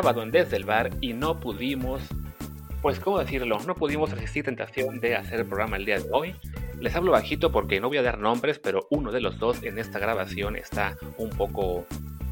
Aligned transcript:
sábado 0.00 0.22
en 0.22 0.30
Desde 0.30 0.56
el 0.56 0.64
Bar 0.64 0.90
y 1.00 1.12
no 1.12 1.40
pudimos, 1.40 2.00
pues 2.82 3.00
cómo 3.00 3.18
decirlo, 3.18 3.58
no 3.66 3.74
pudimos 3.74 4.12
resistir 4.12 4.44
tentación 4.44 5.00
de 5.00 5.16
hacer 5.16 5.40
el 5.40 5.46
programa 5.46 5.76
el 5.76 5.86
día 5.86 5.98
de 5.98 6.08
hoy. 6.12 6.36
Les 6.78 6.94
hablo 6.94 7.10
bajito 7.10 7.50
porque 7.50 7.80
no 7.80 7.88
voy 7.88 7.96
a 7.96 8.02
dar 8.02 8.16
nombres, 8.16 8.60
pero 8.60 8.86
uno 8.90 9.10
de 9.10 9.20
los 9.20 9.40
dos 9.40 9.60
en 9.64 9.76
esta 9.76 9.98
grabación 9.98 10.54
está 10.54 10.96
un 11.16 11.30
poco, 11.30 11.84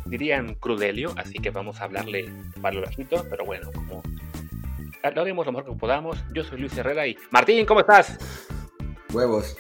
dirían, 0.05 0.55
crudelio, 0.55 1.13
así 1.17 1.41
que 1.41 1.51
vamos 1.51 1.81
a 1.81 1.85
hablarle 1.87 2.31
para 2.63 2.81
bajito, 2.81 3.27
pero 3.29 3.45
bueno, 3.45 3.73
como 3.75 4.01
lo 5.03 5.21
haremos 5.21 5.45
lo 5.45 5.51
mejor 5.51 5.73
que 5.73 5.77
podamos. 5.77 6.17
Yo 6.33 6.45
soy 6.45 6.61
Luis 6.61 6.79
Herrera 6.79 7.05
y 7.05 7.19
Martín, 7.33 7.67
¿cómo 7.67 7.81
estás? 7.81 8.17
Huevos. 9.13 9.57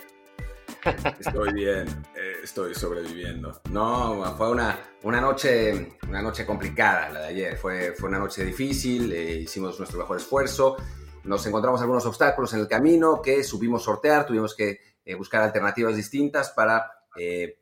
Estoy 1.18 1.52
bien, 1.52 1.86
eh, 2.14 2.36
estoy 2.44 2.74
sobreviviendo. 2.74 3.60
No, 3.70 4.34
fue 4.36 4.50
una, 4.50 4.78
una, 5.02 5.20
noche, 5.20 5.98
una 6.08 6.22
noche 6.22 6.46
complicada 6.46 7.08
la 7.08 7.20
de 7.20 7.26
ayer. 7.26 7.56
Fue, 7.56 7.92
fue 7.92 8.08
una 8.08 8.18
noche 8.18 8.44
difícil, 8.44 9.12
eh, 9.12 9.34
hicimos 9.36 9.78
nuestro 9.78 9.98
mejor 9.98 10.18
esfuerzo. 10.18 10.76
Nos 11.24 11.44
encontramos 11.46 11.80
algunos 11.80 12.06
obstáculos 12.06 12.52
en 12.54 12.60
el 12.60 12.68
camino 12.68 13.20
que 13.20 13.42
subimos 13.42 13.82
sortear, 13.82 14.26
tuvimos 14.26 14.54
que 14.54 14.78
eh, 15.04 15.14
buscar 15.14 15.42
alternativas 15.42 15.96
distintas 15.96 16.50
para 16.50 16.92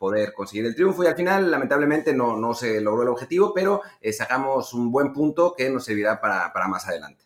poder 0.00 0.32
conseguir 0.32 0.66
el 0.66 0.74
triunfo 0.74 1.04
y 1.04 1.06
al 1.06 1.14
final 1.14 1.48
lamentablemente 1.48 2.12
no, 2.12 2.36
no 2.36 2.54
se 2.54 2.80
logró 2.80 3.02
el 3.02 3.08
objetivo, 3.08 3.54
pero 3.54 3.82
sacamos 4.12 4.74
un 4.74 4.90
buen 4.90 5.12
punto 5.12 5.54
que 5.56 5.70
nos 5.70 5.84
servirá 5.84 6.20
para, 6.20 6.52
para 6.52 6.66
más 6.66 6.88
adelante. 6.88 7.23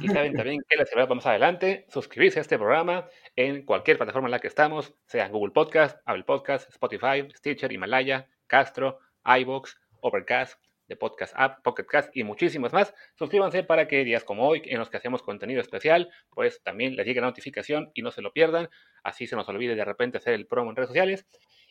Y 0.00 0.08
saben 0.08 0.34
también 0.34 0.60
que 0.68 0.76
servirá 0.84 1.06
para 1.06 1.16
más 1.16 1.26
adelante 1.26 1.86
suscribirse 1.88 2.38
a 2.38 2.42
este 2.42 2.58
programa 2.58 3.08
en 3.36 3.64
cualquier 3.64 3.96
plataforma 3.96 4.28
en 4.28 4.32
la 4.32 4.38
que 4.38 4.48
estamos, 4.48 4.94
sea 5.06 5.28
Google 5.28 5.52
Podcast, 5.52 6.00
Apple 6.04 6.24
Podcast, 6.24 6.68
Spotify, 6.70 7.28
Stitcher, 7.34 7.72
Himalaya, 7.72 8.28
Castro, 8.46 8.98
iBox, 9.24 9.78
Overcast, 10.00 10.60
The 10.88 10.96
Podcast 10.96 11.34
App, 11.36 11.62
Pocket 11.62 11.84
Cast 11.86 12.16
y 12.16 12.24
muchísimos 12.24 12.72
más. 12.72 12.94
Suscríbanse 13.14 13.62
para 13.62 13.86
que 13.86 14.04
días 14.04 14.24
como 14.24 14.48
hoy, 14.48 14.62
en 14.64 14.78
los 14.78 14.90
que 14.90 14.96
hacemos 14.96 15.22
contenido 15.22 15.60
especial, 15.60 16.10
pues 16.30 16.62
también 16.62 16.96
les 16.96 17.06
llegue 17.06 17.20
la 17.20 17.28
notificación 17.28 17.90
y 17.94 18.02
no 18.02 18.10
se 18.10 18.22
lo 18.22 18.32
pierdan. 18.32 18.68
Así 19.04 19.26
se 19.26 19.36
nos 19.36 19.48
olvide 19.48 19.74
de 19.76 19.84
repente 19.84 20.18
hacer 20.18 20.34
el 20.34 20.46
promo 20.46 20.70
en 20.70 20.76
redes 20.76 20.88
sociales. 20.88 21.26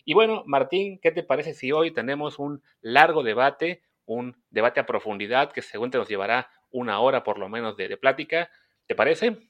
Y 0.05 0.13
bueno, 0.13 0.43
Martín, 0.45 0.99
¿qué 1.01 1.11
te 1.11 1.23
parece 1.23 1.53
si 1.53 1.71
hoy 1.71 1.91
tenemos 1.91 2.39
un 2.39 2.61
largo 2.81 3.23
debate, 3.23 3.81
un 4.05 4.41
debate 4.49 4.79
a 4.79 4.85
profundidad 4.85 5.51
que 5.51 5.61
según 5.61 5.91
te 5.91 5.97
nos 5.97 6.07
llevará 6.07 6.49
una 6.71 6.99
hora 6.99 7.23
por 7.23 7.39
lo 7.39 7.49
menos 7.49 7.77
de, 7.77 7.87
de 7.87 7.97
plática? 7.97 8.49
¿Te 8.85 8.95
parece? 8.95 9.49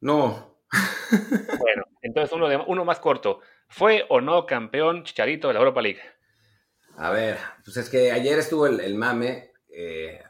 No, 0.00 0.52
bueno, 1.58 1.84
entonces 2.02 2.32
uno, 2.32 2.48
de, 2.48 2.56
uno 2.56 2.84
más 2.84 2.98
corto. 2.98 3.40
¿Fue 3.68 4.04
o 4.08 4.20
no 4.20 4.46
campeón 4.46 5.04
Chicharito 5.04 5.48
de 5.48 5.54
la 5.54 5.60
Europa 5.60 5.82
League? 5.82 6.00
A 6.96 7.10
ver, 7.10 7.38
pues 7.64 7.76
es 7.78 7.88
que 7.88 8.12
ayer 8.12 8.38
estuvo 8.38 8.66
el, 8.66 8.94
mame 8.94 9.52
eh, 9.68 10.22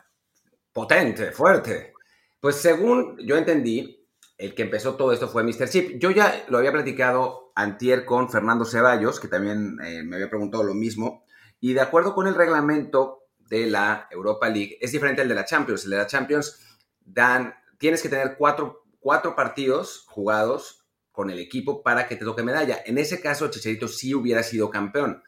potente, 0.72 1.32
fuerte. 1.32 1.92
Pues 2.40 2.56
según 2.56 3.18
yo 3.18 3.36
entendí, 3.36 4.06
el 4.38 4.54
que 4.54 4.62
empezó 4.62 4.96
todo 4.96 5.12
esto 5.12 5.28
fue 5.28 5.42
Mr. 5.42 5.68
Chip. 5.68 5.98
Yo 5.98 6.10
ya 6.10 6.44
lo 6.48 6.58
había 6.58 6.72
platicado 6.72 7.52
antier 7.54 8.04
con 8.04 8.30
Fernando 8.30 8.64
Ceballos, 8.64 9.18
que 9.18 9.28
también 9.28 9.76
eh, 9.84 10.02
me 10.04 10.16
había 10.16 10.30
preguntado 10.30 10.62
lo 10.62 10.74
mismo. 10.74 11.24
Y 11.60 11.74
de 11.74 11.80
acuerdo 11.80 12.14
con 12.14 12.26
el 12.26 12.34
reglamento 12.34 13.21
de 13.58 13.66
la 13.66 14.08
Europa 14.10 14.48
League, 14.48 14.78
es 14.80 14.92
diferente 14.92 15.22
al 15.22 15.28
de 15.28 15.34
la 15.34 15.44
Champions. 15.44 15.84
El 15.84 15.90
de 15.90 15.96
la 15.98 16.06
Champions 16.06 16.58
dan, 17.00 17.54
tienes 17.78 18.02
que 18.02 18.08
tener 18.08 18.36
cuatro 18.36 18.82
cuatro 19.02 19.34
partidos 19.34 20.06
jugados 20.08 20.86
con 21.10 21.28
el 21.28 21.38
equipo 21.38 21.82
para 21.82 22.08
que 22.08 22.16
te 22.16 22.24
toque 22.24 22.42
medalla. 22.42 22.80
En 22.86 22.96
ese 22.96 23.20
caso, 23.20 23.50
Chicharito 23.50 23.88
sí 23.88 24.14
hubiera 24.14 24.42
sido 24.42 24.70
campeón. 24.70 25.22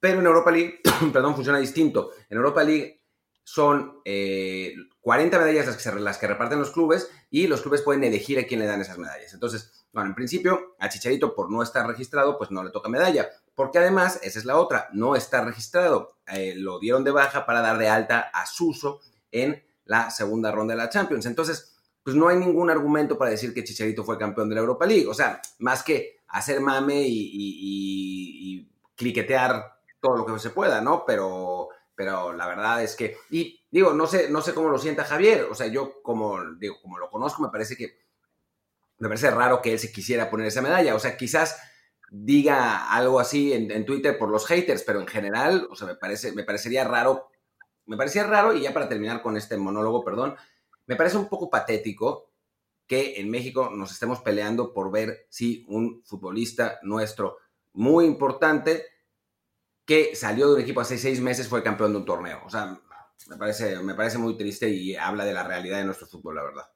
Pero 0.00 0.20
en 0.20 0.26
Europa 0.26 0.50
League, 0.50 0.80
perdón, 1.12 1.34
funciona 1.34 1.58
distinto. 1.58 2.12
En 2.30 2.38
Europa 2.38 2.64
League 2.64 3.02
son 3.42 4.00
40 4.04 4.04
eh, 4.04 4.74
medallas 5.38 5.66
las 5.66 5.76
que, 5.76 6.00
las 6.00 6.16
que 6.16 6.26
reparten 6.26 6.58
los 6.58 6.70
clubes 6.70 7.10
y 7.28 7.46
los 7.46 7.60
clubes 7.60 7.82
pueden 7.82 8.04
elegir 8.04 8.38
a 8.38 8.44
quién 8.44 8.60
le 8.60 8.66
dan 8.66 8.80
esas 8.80 8.96
medallas. 8.96 9.34
Entonces, 9.34 9.86
bueno, 9.92 10.08
en 10.08 10.14
principio, 10.14 10.76
a 10.78 10.88
Chicharito, 10.88 11.34
por 11.34 11.50
no 11.50 11.62
estar 11.62 11.86
registrado, 11.86 12.38
pues 12.38 12.50
no 12.50 12.64
le 12.64 12.70
toca 12.70 12.88
medalla. 12.88 13.28
Porque 13.54 13.78
además, 13.78 14.18
esa 14.22 14.38
es 14.38 14.44
la 14.44 14.58
otra, 14.58 14.88
no 14.92 15.14
está 15.14 15.44
registrado. 15.44 16.16
Eh, 16.26 16.54
lo 16.56 16.78
dieron 16.78 17.04
de 17.04 17.12
baja 17.12 17.46
para 17.46 17.60
dar 17.60 17.78
de 17.78 17.88
alta 17.88 18.30
a 18.32 18.46
Suso 18.46 19.00
en 19.30 19.62
la 19.84 20.10
segunda 20.10 20.50
ronda 20.50 20.74
de 20.74 20.78
la 20.78 20.88
Champions. 20.88 21.26
Entonces, 21.26 21.76
pues 22.02 22.16
no 22.16 22.28
hay 22.28 22.36
ningún 22.36 22.70
argumento 22.70 23.16
para 23.16 23.30
decir 23.30 23.54
que 23.54 23.64
Chicharito 23.64 24.04
fue 24.04 24.18
campeón 24.18 24.48
de 24.48 24.54
la 24.54 24.60
Europa 24.60 24.86
League. 24.86 25.06
O 25.06 25.14
sea, 25.14 25.40
más 25.58 25.82
que 25.82 26.20
hacer 26.28 26.60
mame 26.60 27.02
y, 27.06 28.70
cliquetear 28.96 29.80
todo 30.00 30.18
lo 30.18 30.24
que 30.26 30.38
se 30.38 30.50
pueda, 30.50 30.80
¿no? 30.80 31.04
Pero, 31.04 31.68
pero 31.96 32.32
la 32.32 32.46
verdad 32.46 32.80
es 32.80 32.94
que, 32.94 33.16
y 33.28 33.60
digo, 33.68 33.92
no 33.92 34.06
sé, 34.06 34.30
no 34.30 34.40
sé 34.40 34.54
cómo 34.54 34.68
lo 34.68 34.78
sienta 34.78 35.04
Javier. 35.04 35.48
O 35.50 35.54
sea, 35.54 35.66
yo 35.66 36.00
como, 36.02 36.40
digo, 36.58 36.76
como 36.80 36.98
lo 36.98 37.10
conozco, 37.10 37.42
me 37.42 37.48
parece 37.48 37.76
que, 37.76 37.98
me 38.98 39.08
parece 39.08 39.30
raro 39.30 39.60
que 39.60 39.72
él 39.72 39.78
se 39.80 39.90
quisiera 39.90 40.30
poner 40.30 40.46
esa 40.46 40.62
medalla. 40.62 40.94
O 40.94 41.00
sea, 41.00 41.16
quizás 41.16 41.56
diga 42.10 42.92
algo 42.92 43.20
así 43.20 43.52
en, 43.52 43.84
Twitter 43.84 44.18
por 44.18 44.28
los 44.28 44.46
haters, 44.46 44.82
pero 44.82 45.00
en 45.00 45.06
general, 45.06 45.68
o 45.70 45.76
sea, 45.76 45.88
me, 45.88 45.96
parece, 45.96 46.32
me 46.32 46.44
parecería 46.44 46.84
raro, 46.84 47.30
me 47.86 47.96
parecía 47.96 48.24
raro, 48.24 48.54
y 48.54 48.62
ya 48.62 48.72
para 48.72 48.88
terminar 48.88 49.22
con 49.22 49.36
este 49.36 49.56
monólogo, 49.56 50.04
perdón, 50.04 50.36
me 50.86 50.96
parece 50.96 51.16
un 51.16 51.28
poco 51.28 51.50
patético 51.50 52.30
que 52.86 53.20
en 53.20 53.30
México 53.30 53.70
nos 53.70 53.92
estemos 53.92 54.20
peleando 54.20 54.72
por 54.72 54.90
ver 54.90 55.26
si 55.30 55.64
un 55.68 56.02
futbolista 56.04 56.78
nuestro 56.82 57.38
muy 57.72 58.04
importante 58.04 58.84
que 59.84 60.14
salió 60.14 60.48
de 60.48 60.54
un 60.54 60.60
equipo 60.60 60.80
hace 60.80 60.98
seis 60.98 61.20
meses 61.20 61.48
fue 61.48 61.62
campeón 61.62 61.92
de 61.92 61.98
un 61.98 62.04
torneo. 62.04 62.42
O 62.44 62.50
sea, 62.50 62.80
me 63.28 63.36
parece, 63.36 63.78
me 63.80 63.94
parece 63.94 64.18
muy 64.18 64.36
triste 64.36 64.68
y 64.68 64.94
habla 64.96 65.24
de 65.24 65.34
la 65.34 65.44
realidad 65.44 65.78
de 65.78 65.84
nuestro 65.84 66.06
fútbol, 66.06 66.36
la 66.36 66.42
verdad. 66.42 66.73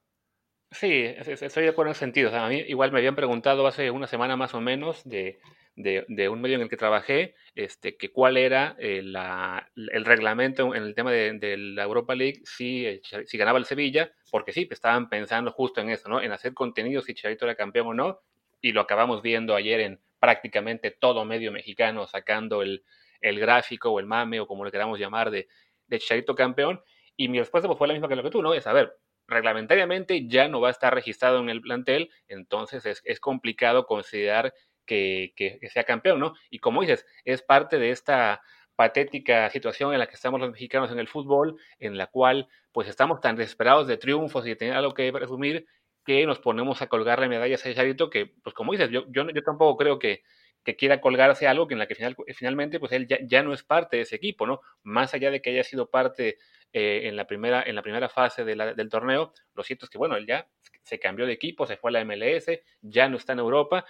Sí, 0.71 1.03
estoy 1.03 1.63
de 1.63 1.69
acuerdo 1.69 1.89
en 1.89 1.91
ese 1.93 1.99
sentido. 2.01 2.35
a 2.35 2.47
mí 2.47 2.63
igual 2.67 2.91
me 2.91 2.99
habían 2.99 3.15
preguntado 3.15 3.65
hace 3.65 3.89
una 3.89 4.07
semana 4.07 4.35
más 4.35 4.53
o 4.53 4.61
menos 4.61 5.03
de 5.03 5.39
de, 5.79 6.29
un 6.29 6.41
medio 6.41 6.55
en 6.57 6.61
el 6.63 6.69
que 6.69 6.75
trabajé, 6.75 7.35
este, 7.55 7.95
que 7.95 8.11
cuál 8.11 8.35
era 8.35 8.75
eh, 8.79 8.99
el 8.99 10.05
reglamento 10.05 10.75
en 10.75 10.83
el 10.83 10.93
tema 10.93 11.11
de, 11.11 11.55
la 11.57 11.83
Europa 11.83 12.15
League 12.15 12.41
si, 12.43 12.85
eh, 12.85 13.01
si, 13.25 13.37
ganaba 13.37 13.59
el 13.59 13.65
Sevilla, 13.65 14.11
porque 14.29 14.51
sí, 14.51 14.67
estaban 14.69 15.09
pensando 15.09 15.51
justo 15.51 15.79
en 15.79 15.89
eso, 15.89 16.09
¿no? 16.09 16.21
En 16.21 16.33
hacer 16.33 16.53
contenido 16.53 17.01
si 17.01 17.13
Chicharito 17.13 17.45
era 17.45 17.55
campeón 17.55 17.87
o 17.87 17.93
no, 17.93 18.19
y 18.61 18.73
lo 18.73 18.81
acabamos 18.81 19.21
viendo 19.21 19.55
ayer 19.55 19.79
en 19.79 20.01
prácticamente 20.19 20.91
todo 20.91 21.23
medio 21.23 21.51
mexicano 21.51 22.07
sacando 22.07 22.61
el, 22.61 22.83
gráfico 23.21 23.89
o 23.89 23.99
el 23.99 24.05
mame 24.05 24.39
o 24.41 24.47
como 24.47 24.65
le 24.65 24.71
queramos 24.71 24.99
llamar 24.99 25.31
de, 25.31 25.47
de 25.87 25.99
Chicharito 25.99 26.35
campeón, 26.35 26.81
y 27.15 27.29
mi 27.29 27.39
respuesta 27.39 27.67
pues, 27.67 27.77
fue 27.77 27.87
la 27.87 27.93
misma 27.93 28.09
que 28.09 28.17
lo 28.17 28.23
que 28.23 28.31
tú, 28.31 28.41
¿no? 28.41 28.53
Es, 28.53 28.67
a 28.67 28.73
ver, 28.73 28.97
reglamentariamente 29.29 30.27
ya 30.27 30.47
no 30.47 30.61
va 30.61 30.69
a 30.69 30.71
estar 30.71 30.93
registrado 30.93 31.39
en 31.39 31.49
el 31.49 31.61
plantel, 31.61 32.09
entonces 32.27 32.85
es, 32.85 33.01
es 33.05 33.19
complicado 33.19 33.85
considerar 33.85 34.53
que, 34.89 35.59
sea 35.71 35.83
campeón, 35.83 36.19
¿no? 36.19 36.33
Y 36.49 36.59
como 36.59 36.81
dices, 36.81 37.05
es 37.23 37.41
parte 37.41 37.77
de 37.77 37.91
esta 37.91 38.41
patética 38.75 39.49
situación 39.49 39.93
en 39.93 39.99
la 39.99 40.07
que 40.07 40.15
estamos 40.15 40.39
los 40.39 40.51
mexicanos 40.51 40.91
en 40.91 40.99
el 40.99 41.07
fútbol, 41.07 41.57
en 41.79 41.97
la 41.97 42.07
cual 42.07 42.47
pues 42.71 42.87
estamos 42.87 43.19
tan 43.19 43.35
desesperados 43.35 43.87
de 43.87 43.97
triunfos 43.97 44.45
y 44.45 44.49
de 44.49 44.55
tener 44.55 44.75
algo 44.75 44.93
que 44.93 45.11
presumir 45.11 45.65
que 46.05 46.25
nos 46.25 46.39
ponemos 46.39 46.81
a 46.81 46.87
colgarle 46.87 47.27
medallas 47.27 47.65
a 47.65 47.73
Charito 47.73 48.09
que, 48.09 48.31
pues 48.41 48.55
como 48.55 48.71
dices, 48.71 48.89
yo, 48.89 49.03
yo, 49.09 49.29
yo 49.29 49.43
tampoco 49.43 49.77
creo 49.77 49.99
que, 49.99 50.23
que, 50.63 50.75
quiera 50.75 51.01
colgarse 51.01 51.45
algo 51.45 51.67
que 51.67 51.73
en 51.75 51.79
la 51.79 51.87
que 51.87 51.95
final, 51.95 52.15
finalmente 52.35 52.79
pues 52.79 52.91
él 52.93 53.05
ya, 53.07 53.19
ya, 53.21 53.43
no 53.43 53.53
es 53.53 53.63
parte 53.63 53.97
de 53.97 54.03
ese 54.03 54.15
equipo, 54.15 54.47
¿no? 54.47 54.61
Más 54.83 55.13
allá 55.13 55.29
de 55.29 55.41
que 55.41 55.51
haya 55.51 55.63
sido 55.63 55.89
parte 55.89 56.37
eh, 56.73 57.01
en, 57.05 57.15
la 57.15 57.25
primera, 57.25 57.63
en 57.63 57.75
la 57.75 57.81
primera 57.81 58.09
fase 58.09 58.45
del 58.45 58.89
torneo, 58.89 59.33
lo 59.55 59.63
cierto 59.63 59.85
es 59.85 59.89
que, 59.89 59.97
bueno, 59.97 60.15
él 60.15 60.27
ya 60.27 60.47
se 60.83 60.99
cambió 60.99 61.25
de 61.25 61.33
equipo, 61.33 61.65
se 61.65 61.77
fue 61.77 61.89
a 61.89 61.93
la 61.93 62.05
MLS, 62.05 62.47
ya 62.81 63.09
no 63.09 63.17
está 63.17 63.33
en 63.33 63.39
Europa 63.39 63.85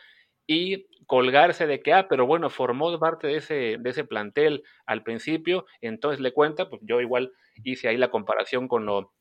y 0.47 0.87
colgarse 1.05 1.67
de 1.67 1.81
que, 1.81 1.93
ah, 1.93 2.07
pero 2.07 2.25
bueno, 2.25 2.49
formó 2.49 2.97
parte 2.99 3.27
de 3.27 3.35
ese, 3.37 3.77
de 3.79 3.89
ese 3.89 4.03
plantel 4.03 4.63
al 4.85 5.03
principio, 5.03 5.65
entonces 5.81 6.19
le 6.21 6.33
cuenta, 6.33 6.69
pues 6.69 6.81
yo 6.83 7.01
igual 7.01 7.33
hice 7.63 7.87
ahí 7.87 7.97
la 7.97 8.09
comparación 8.09 8.67
con 8.67 8.85
lo, 8.85 9.13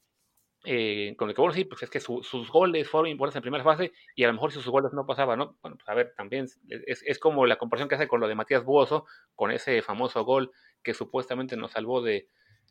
eh, 0.64 1.14
con 1.18 1.28
lo 1.28 1.34
que, 1.34 1.40
bueno, 1.40 1.54
sí, 1.54 1.64
pues 1.64 1.82
es 1.82 1.90
que 1.90 2.00
sus 2.00 2.50
goles 2.50 2.88
fueron 2.88 3.10
importantes 3.10 3.36
en 3.36 3.42
primera 3.42 3.64
fase 3.64 3.92
y 4.16 4.24
a 4.24 4.28
lo 4.28 4.34
mejor 4.34 4.52
si 4.52 4.60
sus 4.60 4.70
goles 4.70 4.92
no 4.92 5.04
pasaban, 5.04 5.38
¿no? 5.38 5.56
Bueno, 5.62 5.76
pues 5.76 5.88
a 5.88 5.94
ver, 5.94 6.14
también 6.16 6.46
es, 6.86 7.02
es 7.04 7.18
como 7.18 7.46
la 7.46 7.56
comparación 7.56 7.88
que 7.88 7.96
hace 7.96 8.08
con 8.08 8.20
lo 8.20 8.28
de 8.28 8.34
Matías 8.34 8.64
Buoso, 8.64 9.04
con 9.34 9.50
ese 9.50 9.82
famoso 9.82 10.24
gol 10.24 10.52
que 10.82 10.94
supuestamente 10.94 11.56
nos 11.56 11.72
salvó 11.72 12.00
de, 12.00 12.28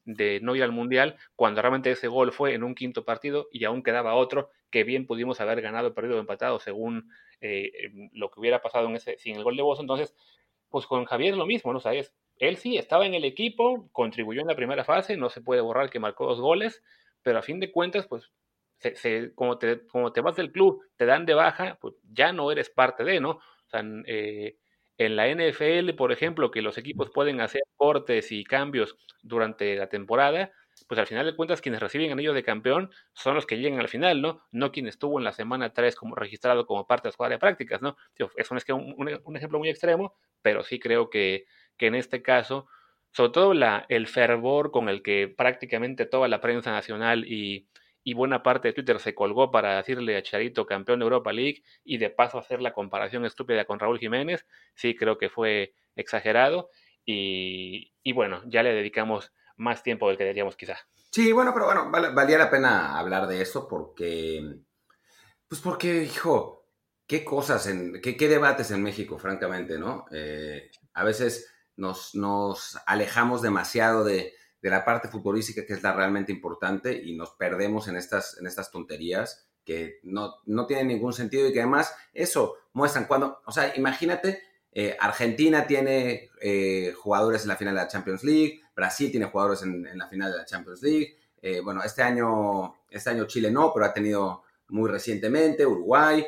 de 0.07 0.39
no 0.41 0.55
ir 0.55 0.63
al 0.63 0.71
Mundial, 0.71 1.17
cuando 1.35 1.61
realmente 1.61 1.91
ese 1.91 2.07
gol 2.07 2.31
fue 2.31 2.53
en 2.53 2.63
un 2.63 2.73
quinto 2.73 3.03
partido 3.03 3.49
y 3.51 3.65
aún 3.65 3.83
quedaba 3.83 4.15
otro 4.15 4.49
que 4.71 4.83
bien 4.83 5.05
pudimos 5.05 5.41
haber 5.41 5.61
ganado, 5.61 5.93
perdido 5.93 6.15
o 6.15 6.19
empatado 6.19 6.59
según 6.59 7.11
eh, 7.41 7.71
em, 7.83 8.09
lo 8.13 8.31
que 8.31 8.39
hubiera 8.39 8.61
pasado 8.61 8.87
en 8.87 8.95
ese, 8.95 9.17
sin 9.17 9.35
el 9.35 9.43
gol 9.43 9.57
de 9.57 9.63
Bozo. 9.63 9.81
Entonces, 9.81 10.15
pues 10.69 10.87
con 10.87 11.05
Javier 11.05 11.31
es 11.31 11.37
lo 11.37 11.45
mismo, 11.45 11.73
¿no? 11.73 11.79
O 11.79 11.91
él 12.39 12.57
sí 12.57 12.77
estaba 12.77 13.05
en 13.05 13.15
el 13.15 13.25
equipo, 13.25 13.89
contribuyó 13.91 14.41
en 14.41 14.47
la 14.47 14.55
primera 14.55 14.83
fase, 14.83 15.17
no 15.17 15.29
se 15.29 15.41
puede 15.41 15.61
borrar 15.61 15.89
que 15.89 15.99
marcó 15.99 16.25
dos 16.25 16.39
goles, 16.39 16.83
pero 17.21 17.39
a 17.39 17.41
fin 17.41 17.59
de 17.59 17.71
cuentas, 17.71 18.07
pues 18.07 18.31
se, 18.79 19.33
como, 19.33 19.57
te, 19.57 19.85
como 19.87 20.13
te 20.13 20.21
vas 20.21 20.35
del 20.35 20.51
club, 20.51 20.83
te 20.95 21.05
dan 21.05 21.25
de 21.25 21.33
baja, 21.33 21.77
pues 21.81 21.95
ya 22.13 22.31
no 22.31 22.51
eres 22.51 22.69
parte 22.69 23.03
de, 23.03 23.19
¿no? 23.19 23.31
O 23.31 23.69
sea, 23.69 23.83
eh, 24.05 24.57
En 24.97 25.15
la 25.15 25.27
NFL, 25.27 25.93
por 25.95 26.11
ejemplo, 26.11 26.49
que 26.51 26.61
los 26.61 26.77
equipos 26.77 27.11
pueden 27.11 27.39
hacer 27.41 27.61
cortes 27.75 28.31
y 28.31 28.43
cambios 28.43 28.97
durante 29.21 29.75
la 29.75 29.89
temporada, 29.89 30.51
pues 30.87 30.99
al 30.99 31.07
final 31.07 31.25
de 31.25 31.35
cuentas 31.35 31.61
quienes 31.61 31.81
reciben 31.81 32.11
anillo 32.11 32.33
de 32.33 32.43
campeón 32.43 32.91
son 33.13 33.35
los 33.35 33.45
que 33.45 33.57
llegan 33.57 33.79
al 33.79 33.89
final, 33.89 34.21
¿no? 34.21 34.41
No 34.51 34.71
quien 34.71 34.87
estuvo 34.87 35.19
en 35.19 35.23
la 35.23 35.33
semana 35.33 35.73
3 35.73 35.95
como 35.95 36.15
registrado 36.15 36.65
como 36.65 36.87
parte 36.87 37.03
de 37.03 37.09
la 37.09 37.11
escuadra 37.11 37.35
de 37.35 37.39
prácticas, 37.39 37.81
¿no? 37.81 37.97
Es 38.35 38.51
un, 38.51 38.95
un, 39.23 39.37
ejemplo 39.37 39.59
muy 39.59 39.69
extremo, 39.69 40.15
pero 40.41 40.63
sí 40.63 40.79
creo 40.79 41.09
que, 41.09 41.45
que 41.77 41.87
en 41.87 41.95
este 41.95 42.21
caso, 42.21 42.67
sobre 43.11 43.31
todo 43.31 43.53
el 43.89 44.07
fervor 44.07 44.71
con 44.71 44.89
el 44.89 45.01
que 45.01 45.27
prácticamente 45.27 46.05
toda 46.05 46.27
la 46.27 46.41
prensa 46.41 46.71
nacional 46.71 47.25
y, 47.25 47.67
y 48.07 48.13
buena 48.13 48.41
parte 48.41 48.69
de 48.69 48.73
Twitter 48.73 49.01
se 49.01 49.13
colgó 49.13 49.51
para 49.51 49.75
decirle 49.75 50.15
a 50.15 50.23
Charito 50.23 50.65
campeón 50.65 50.99
de 50.99 51.03
Europa 51.03 51.33
League 51.33 51.61
y 51.83 51.97
de 51.97 52.09
paso 52.09 52.39
hacer 52.39 52.61
la 52.61 52.71
comparación 52.71 53.25
estúpida 53.25 53.65
con 53.65 53.79
Raúl 53.79 53.99
Jiménez, 53.99 54.45
sí 54.75 54.95
creo 54.95 55.17
que 55.17 55.29
fue 55.29 55.73
exagerado 55.97 56.69
y, 57.03 57.93
y 58.03 58.13
bueno, 58.13 58.43
ya 58.45 58.63
le 58.63 58.73
dedicamos 58.73 59.33
más 59.57 59.83
tiempo 59.83 60.07
del 60.07 60.17
que 60.17 60.23
deberíamos 60.23 60.55
quizá. 60.55 60.77
Sí, 61.11 61.33
bueno, 61.33 61.53
pero 61.53 61.65
bueno, 61.65 61.91
valía 61.91 62.37
la 62.37 62.49
pena 62.49 62.97
hablar 62.97 63.27
de 63.27 63.41
eso 63.41 63.67
porque, 63.67 64.55
pues 65.49 65.59
porque, 65.59 66.03
hijo, 66.03 66.65
qué 67.07 67.25
cosas, 67.25 67.67
en, 67.67 67.99
qué, 68.01 68.15
qué 68.15 68.29
debates 68.29 68.71
en 68.71 68.83
México, 68.83 69.19
francamente, 69.19 69.77
¿no? 69.77 70.05
Eh, 70.13 70.71
a 70.93 71.03
veces 71.03 71.53
nos, 71.75 72.15
nos 72.15 72.77
alejamos 72.85 73.41
demasiado 73.41 74.05
de, 74.05 74.31
de, 74.69 74.75
la 74.75 74.85
parte 74.85 75.07
futbolística, 75.07 75.65
que 75.65 75.73
es 75.73 75.83
la 75.83 75.93
realmente 75.93 76.31
importante, 76.31 76.93
y 76.93 77.15
nos 77.15 77.31
perdemos 77.31 77.87
en 77.87 77.97
estas, 77.97 78.37
en 78.39 78.47
estas 78.47 78.71
tonterías 78.71 79.47
que 79.65 79.99
no, 80.03 80.35
no 80.45 80.65
tienen 80.65 80.87
ningún 80.87 81.13
sentido 81.13 81.47
y 81.47 81.53
que 81.53 81.61
además 81.61 81.93
eso 82.13 82.55
muestran 82.73 83.05
cuando, 83.05 83.41
o 83.45 83.51
sea, 83.51 83.75
imagínate 83.75 84.41
eh, 84.79 84.95
Argentina 84.99 85.65
tiene 85.65 86.29
eh, 86.39 86.93
jugadores 86.95 87.41
en 87.41 87.47
la 87.47 87.55
final 87.55 87.73
de 87.73 87.81
la 87.81 87.87
Champions 87.87 88.23
League, 88.23 88.61
Brasil 88.75 89.09
tiene 89.09 89.25
jugadores 89.25 89.63
en, 89.63 89.97
la 89.97 90.07
final 90.07 90.31
de 90.31 90.37
la 90.37 90.45
Champions 90.45 90.83
League. 90.83 91.17
Eh, 91.41 91.61
bueno, 91.61 91.81
este 91.83 92.03
año, 92.03 92.75
este 92.87 93.09
año 93.09 93.25
Chile 93.25 93.49
no, 93.49 93.73
pero 93.73 93.87
ha 93.87 93.93
tenido 93.93 94.43
muy 94.67 94.87
recientemente 94.87 95.65
Uruguay. 95.65 96.23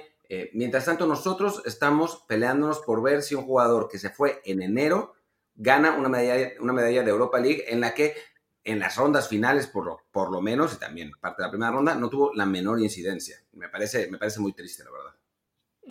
mientras 0.53 0.85
tanto, 0.85 1.06
nosotros 1.06 1.62
estamos 1.65 2.25
peleándonos 2.27 2.80
por 2.80 3.03
ver 3.03 3.21
si 3.21 3.35
un 3.35 3.44
jugador 3.44 3.88
que 3.88 4.00
se 4.00 4.09
fue 4.09 4.42
en 4.45 4.63
enero 4.63 5.13
gana 5.53 5.95
una 5.95 6.09
medalla, 6.09 6.53
una 6.59 6.74
medalla 6.74 7.03
de 7.03 7.12
Europa 7.12 7.39
League 7.39 7.65
en 7.68 7.81
la 7.81 7.94
que 7.94 8.15
en 8.69 8.80
las 8.80 8.95
rondas 8.98 9.27
finales, 9.27 9.68
por 9.68 10.31
lo, 10.31 10.42
menos, 10.42 10.75
y 10.75 10.80
también 10.80 11.12
parte 11.19 11.42
de 11.42 11.48
la 11.48 11.51
primera 11.51 11.71
ronda, 11.71 11.95
no 11.95 12.10
tuvo 12.10 12.33
la 12.33 12.45
menor 12.45 12.80
incidencia. 12.80 13.38
Me 13.54 13.69
parece, 13.69 14.10
me 14.10 14.18
parece 14.18 14.39
muy 14.39 14.54
triste, 14.54 14.83
la 14.83 14.92
verdad. 14.92 15.16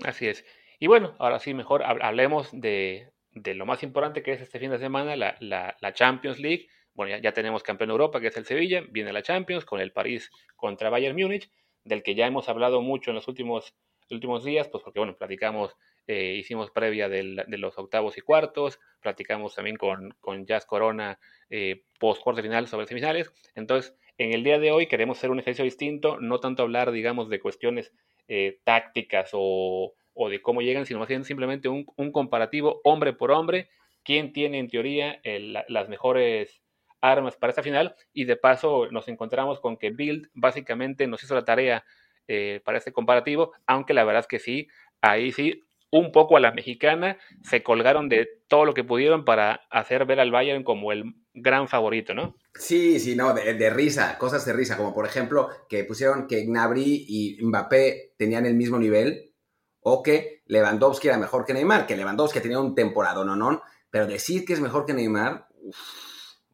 Así 0.04 0.28
es. 0.28 0.44
Y 0.78 0.86
bueno, 0.86 1.14
ahora 1.18 1.40
sí, 1.40 1.54
mejor 1.54 1.82
hablemos 1.82 2.48
de, 2.52 3.10
lo 3.32 3.66
más 3.66 3.82
importante 3.82 4.22
que 4.22 4.32
es 4.32 4.40
este 4.40 4.60
fin 4.60 4.70
de 4.70 4.78
semana, 4.78 5.16
la, 5.16 5.92
Champions 5.92 6.38
League. 6.38 6.68
Bueno, 6.94 7.18
ya, 7.18 7.32
tenemos 7.32 7.62
campeón 7.62 7.88
de 7.88 7.92
Europa, 7.92 8.20
que 8.20 8.28
es 8.28 8.36
el 8.36 8.44
Sevilla, 8.44 8.84
viene 8.88 9.12
la 9.12 9.22
Champions 9.22 9.64
con 9.64 9.80
el 9.80 9.92
París 9.92 10.30
contra 10.56 10.90
Bayern 10.90 11.16
Múnich, 11.16 11.50
del 11.84 12.02
que 12.02 12.14
ya 12.14 12.26
hemos 12.26 12.48
hablado 12.48 12.80
mucho 12.80 13.10
en 13.10 13.16
los 13.16 13.28
últimos, 13.28 13.74
últimos 14.12 14.44
días, 14.44 14.68
pues 14.68 14.82
porque, 14.82 15.00
bueno, 15.00 15.16
platicamos, 15.16 15.76
eh, 16.06 16.34
hicimos 16.38 16.70
previa 16.70 17.08
de 17.08 17.44
los 17.58 17.78
octavos 17.78 18.16
y 18.18 18.20
cuartos, 18.20 18.78
platicamos 19.00 19.54
también 19.54 19.76
con, 19.76 20.14
Jazz 20.46 20.66
Corona 20.66 21.18
eh, 21.50 21.82
post 21.98 22.22
cuarto 22.22 22.42
final 22.42 22.66
sobre 22.66 22.86
semifinales. 22.86 23.32
Entonces, 23.54 23.94
en 24.16 24.32
el 24.32 24.44
día 24.44 24.58
de 24.58 24.72
hoy 24.72 24.86
queremos 24.86 25.18
hacer 25.18 25.30
un 25.30 25.40
ejercicio 25.40 25.64
distinto, 25.64 26.18
no 26.20 26.40
tanto 26.40 26.62
hablar, 26.62 26.90
digamos, 26.92 27.28
de 27.28 27.40
cuestiones 27.40 27.92
eh, 28.28 28.60
tácticas 28.64 29.30
o 29.32 29.94
o 30.20 30.28
de 30.28 30.42
cómo 30.42 30.62
llegan, 30.62 30.84
sino 30.84 30.98
más 30.98 31.08
bien 31.08 31.24
simplemente 31.24 31.68
un, 31.68 31.84
comparativo 31.84 32.80
hombre 32.82 33.12
por 33.12 33.30
hombre, 33.30 33.70
quién 34.02 34.32
tiene 34.32 34.58
en 34.58 34.68
teoría 34.68 35.20
las 35.68 35.88
mejores 35.88 36.60
armas 37.00 37.36
para 37.36 37.52
esta 37.52 37.62
final 37.62 37.94
y 38.12 38.24
de 38.24 38.34
paso 38.34 38.88
nos 38.90 39.06
encontramos 39.06 39.60
con 39.60 39.76
que 39.76 39.90
Build 39.90 40.28
básicamente 40.34 41.06
nos 41.06 41.22
hizo 41.22 41.36
la 41.36 41.44
tarea 41.44 41.84
eh, 42.28 42.60
para 42.64 42.78
este 42.78 42.92
comparativo, 42.92 43.52
aunque 43.66 43.94
la 43.94 44.04
verdad 44.04 44.20
es 44.20 44.26
que 44.26 44.38
sí, 44.38 44.68
ahí 45.00 45.32
sí, 45.32 45.64
un 45.90 46.12
poco 46.12 46.36
a 46.36 46.40
la 46.40 46.52
mexicana, 46.52 47.18
se 47.42 47.62
colgaron 47.62 48.08
de 48.08 48.28
todo 48.46 48.64
lo 48.64 48.74
que 48.74 48.84
pudieron 48.84 49.24
para 49.24 49.62
hacer 49.70 50.04
ver 50.04 50.20
al 50.20 50.30
Bayern 50.30 50.62
como 50.62 50.92
el 50.92 51.14
gran 51.32 51.68
favorito, 51.68 52.14
¿no? 52.14 52.36
Sí, 52.54 53.00
sí, 53.00 53.16
no, 53.16 53.32
de, 53.32 53.70
risa, 53.70 54.18
cosas 54.18 54.44
de 54.44 54.52
risa, 54.52 54.76
como 54.76 54.94
por 54.94 55.06
ejemplo 55.06 55.48
que 55.68 55.84
pusieron 55.84 56.26
que 56.26 56.44
Gnabry 56.44 57.06
y 57.08 57.38
Mbappé 57.42 58.14
tenían 58.16 58.44
el 58.44 58.54
mismo 58.54 58.78
nivel 58.78 59.32
o 59.80 60.02
que 60.02 60.42
Lewandowski 60.46 61.08
era 61.08 61.16
mejor 61.16 61.44
que 61.44 61.54
Neymar, 61.54 61.86
que 61.86 61.96
Lewandowski 61.96 62.40
tenía 62.40 62.58
un 62.58 62.74
temporada, 62.74 63.24
no, 63.24 63.36
no, 63.36 63.62
pero 63.90 64.06
decir 64.06 64.44
que 64.44 64.52
es 64.52 64.60
mejor 64.60 64.84
que 64.84 64.92
Neymar, 64.92 65.48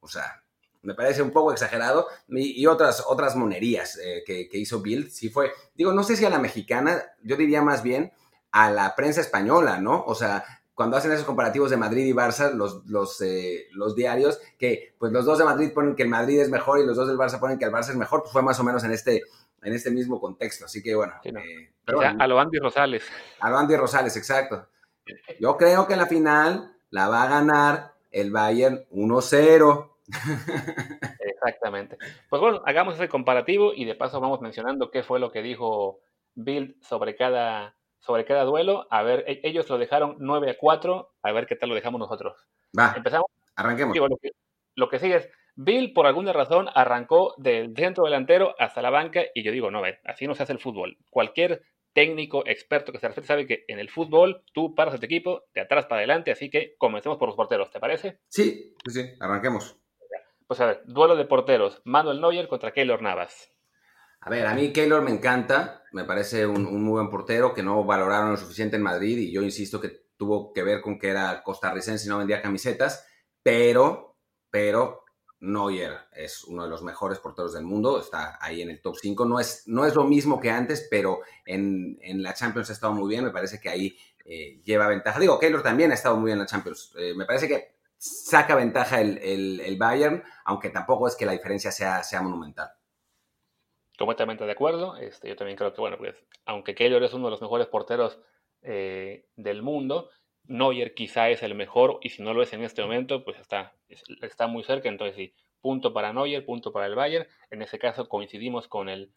o 0.00 0.06
sea, 0.06 0.43
me 0.84 0.94
parece 0.94 1.22
un 1.22 1.30
poco 1.30 1.52
exagerado, 1.52 2.06
y, 2.28 2.66
otras, 2.66 3.04
otras 3.06 3.36
monerías 3.36 3.98
eh, 3.98 4.22
que, 4.26 4.48
hizo 4.52 4.80
Bill, 4.80 5.10
sí 5.10 5.28
fue, 5.28 5.52
digo, 5.74 5.92
no 5.92 6.02
sé 6.02 6.16
si 6.16 6.24
a 6.24 6.30
la 6.30 6.38
mexicana, 6.38 7.02
yo 7.22 7.36
diría 7.36 7.62
más 7.62 7.82
bien 7.82 8.12
a 8.52 8.70
la 8.70 8.94
prensa 8.94 9.20
española, 9.20 9.80
¿no? 9.80 10.04
O 10.06 10.14
sea, 10.14 10.44
cuando 10.74 10.96
hacen 10.96 11.12
esos 11.12 11.24
comparativos 11.24 11.70
de 11.70 11.76
Madrid 11.76 12.04
y 12.06 12.12
Barça, 12.12 12.52
los, 12.52 12.84
los, 12.86 13.20
eh, 13.20 13.68
los 13.72 13.94
diarios, 13.94 14.40
que 14.58 14.94
pues 14.98 15.12
los 15.12 15.24
dos 15.24 15.38
de 15.38 15.44
Madrid 15.44 15.72
ponen 15.72 15.94
que 15.94 16.02
el 16.02 16.08
Madrid 16.08 16.40
es 16.40 16.50
mejor 16.50 16.80
y 16.80 16.86
los 16.86 16.96
dos 16.96 17.08
del 17.08 17.16
Barça 17.16 17.38
ponen 17.38 17.58
que 17.58 17.64
el 17.64 17.72
Barça 17.72 17.90
es 17.90 17.96
mejor, 17.96 18.22
pues 18.22 18.32
fue 18.32 18.42
más 18.42 18.58
o 18.60 18.64
menos 18.64 18.82
en 18.84 18.92
este, 18.92 19.22
en 19.62 19.72
este 19.72 19.90
mismo 19.90 20.20
contexto. 20.20 20.64
Así 20.64 20.82
que 20.82 20.94
bueno. 20.94 21.14
Eh, 21.24 21.70
a 21.86 22.26
lo 22.26 22.40
Andy 22.40 22.58
Rosales. 22.58 23.04
A 23.40 23.50
lo 23.50 23.58
Andy 23.58 23.76
Rosales, 23.76 24.16
exacto. 24.16 24.68
Yo 25.38 25.56
creo 25.56 25.86
que 25.86 25.96
la 25.96 26.06
final 26.06 26.76
la 26.90 27.08
va 27.08 27.24
a 27.24 27.28
ganar 27.28 27.94
el 28.10 28.30
Bayern 28.30 28.86
1-0. 28.92 29.90
Exactamente. 31.20 31.96
Pues 32.28 32.40
bueno, 32.40 32.62
hagamos 32.66 32.94
ese 32.94 33.08
comparativo 33.08 33.72
y 33.74 33.84
de 33.84 33.94
paso 33.94 34.20
vamos 34.20 34.40
mencionando 34.40 34.90
qué 34.90 35.02
fue 35.02 35.20
lo 35.20 35.30
que 35.30 35.42
dijo 35.42 36.00
Bill 36.34 36.76
sobre 36.80 37.16
cada, 37.16 37.76
sobre 37.98 38.24
cada 38.24 38.44
duelo. 38.44 38.86
A 38.90 39.02
ver, 39.02 39.24
e-, 39.26 39.40
ellos 39.44 39.68
lo 39.68 39.78
dejaron 39.78 40.16
9 40.18 40.50
a 40.50 40.58
4, 40.58 41.14
a 41.22 41.32
ver 41.32 41.46
qué 41.46 41.56
tal 41.56 41.68
lo 41.68 41.74
dejamos 41.74 41.98
nosotros. 41.98 42.46
Va. 42.78 42.94
Empezamos. 42.96 43.26
Arranquemos. 43.56 43.96
lo 44.74 44.88
que 44.88 44.98
sigue 44.98 45.16
es 45.16 45.30
Bill, 45.56 45.92
por 45.92 46.06
alguna 46.06 46.32
razón, 46.32 46.68
arrancó 46.74 47.34
del 47.38 47.74
centro 47.76 48.04
delantero 48.04 48.56
hasta 48.58 48.82
la 48.82 48.90
banca 48.90 49.22
y 49.34 49.44
yo 49.44 49.52
digo, 49.52 49.70
no, 49.70 49.82
ve, 49.82 50.00
así 50.04 50.26
no 50.26 50.34
se 50.34 50.42
hace 50.42 50.52
el 50.52 50.58
fútbol. 50.58 50.98
Cualquier 51.10 51.62
técnico, 51.92 52.42
experto 52.44 52.90
que 52.90 52.98
se 52.98 53.06
refiere 53.06 53.26
sabe 53.26 53.46
que 53.46 53.64
en 53.68 53.78
el 53.78 53.88
fútbol 53.88 54.42
tú 54.52 54.74
paras 54.74 54.94
a 54.94 54.98
tu 54.98 55.06
equipo 55.06 55.44
de 55.54 55.60
atrás 55.60 55.86
para 55.86 56.00
adelante, 56.00 56.32
así 56.32 56.50
que 56.50 56.74
comencemos 56.76 57.18
por 57.18 57.28
los 57.28 57.36
porteros, 57.36 57.70
¿te 57.70 57.78
parece? 57.78 58.18
Sí, 58.28 58.74
sí, 58.84 58.90
sí, 58.90 59.10
arranquemos. 59.20 59.78
Pues 60.46 60.60
a 60.60 60.66
ver, 60.66 60.82
duelo 60.86 61.16
de 61.16 61.24
porteros, 61.24 61.80
Manuel 61.84 62.20
Neuer 62.20 62.48
contra 62.48 62.72
Keylor 62.72 63.02
Navas. 63.02 63.50
A 64.20 64.30
ver, 64.30 64.46
a 64.46 64.54
mí 64.54 64.72
Keylor 64.72 65.02
me 65.02 65.10
encanta, 65.10 65.82
me 65.92 66.04
parece 66.04 66.46
un, 66.46 66.66
un, 66.66 66.82
muy 66.82 66.92
buen 66.92 67.10
portero 67.10 67.52
que 67.52 67.62
no 67.62 67.84
valoraron 67.84 68.30
lo 68.30 68.36
suficiente 68.36 68.76
en 68.76 68.82
Madrid 68.82 69.18
y 69.18 69.32
yo 69.32 69.42
insisto 69.42 69.80
que 69.80 70.04
tuvo 70.16 70.52
que 70.52 70.62
ver 70.62 70.80
con 70.80 70.98
que 70.98 71.08
era 71.08 71.42
costarricense 71.42 72.06
y 72.06 72.08
no 72.08 72.18
vendía 72.18 72.40
camisetas, 72.40 73.06
pero, 73.42 74.16
pero 74.50 75.04
Neuer 75.44 75.92
es 76.12 76.44
uno 76.44 76.64
de 76.64 76.70
los 76.70 76.82
mejores 76.82 77.18
porteros 77.18 77.52
del 77.52 77.64
mundo, 77.64 78.00
está 78.00 78.38
ahí 78.40 78.62
en 78.62 78.70
el 78.70 78.80
top 78.80 78.96
5. 79.00 79.24
No 79.26 79.38
es, 79.38 79.64
no 79.66 79.84
es 79.84 79.94
lo 79.94 80.04
mismo 80.04 80.40
que 80.40 80.50
antes, 80.50 80.86
pero 80.90 81.20
en, 81.44 81.98
la 82.22 82.34
Champions 82.34 82.70
ha 82.70 82.72
estado 82.72 82.94
muy 82.94 83.08
bien. 83.08 83.24
Me 83.24 83.30
parece 83.30 83.60
que 83.60 83.68
ahí 83.68 83.96
eh, 84.24 84.60
lleva 84.64 84.88
ventaja. 84.88 85.20
Digo, 85.20 85.38
Keylor 85.38 85.62
también 85.62 85.90
ha 85.90 85.94
estado 85.94 86.16
muy 86.16 86.26
bien 86.26 86.36
en 86.36 86.40
la 86.40 86.46
Champions. 86.46 86.92
Eh, 86.96 87.14
me 87.14 87.26
parece 87.26 87.46
que 87.46 87.73
saca 87.98 88.54
ventaja 88.54 89.00
el, 89.00 89.76
Bayern, 89.78 90.22
aunque 90.44 90.70
tampoco 90.70 91.08
es 91.08 91.16
que 91.16 91.26
la 91.26 91.32
diferencia 91.32 91.72
sea, 91.72 92.02
sea 92.02 92.22
monumental. 92.22 92.70
Completamente 93.98 94.44
de 94.44 94.52
acuerdo. 94.52 94.96
Este, 94.96 95.28
yo 95.28 95.36
también 95.36 95.56
creo 95.56 95.72
que, 95.72 95.80
bueno, 95.80 95.96
pues, 95.98 96.16
aunque 96.44 96.74
Keylor 96.74 97.02
es 97.02 97.14
uno 97.14 97.26
de 97.26 97.30
los 97.30 97.42
mejores 97.42 97.68
porteros 97.68 98.18
eh, 98.62 99.26
del 99.36 99.62
mundo, 99.62 100.10
Neuer 100.46 100.94
quizá 100.94 101.30
es 101.30 101.42
el 101.42 101.54
mejor 101.54 101.98
y 102.02 102.10
si 102.10 102.22
no 102.22 102.34
lo 102.34 102.42
es 102.42 102.52
en 102.52 102.62
este 102.62 102.82
momento, 102.82 103.24
pues 103.24 103.38
está, 103.38 103.74
está 104.22 104.46
muy 104.46 104.64
cerca. 104.64 104.88
Entonces, 104.88 105.16
sí, 105.16 105.34
punto 105.60 105.92
para 105.92 106.12
Neuer, 106.12 106.44
punto 106.44 106.72
para 106.72 106.86
el 106.86 106.94
Bayern. 106.94 107.26
En 107.50 107.62
ese 107.62 107.78
caso 107.78 108.08
coincidimos 108.08 108.68
con, 108.68 108.88
el, 108.88 109.12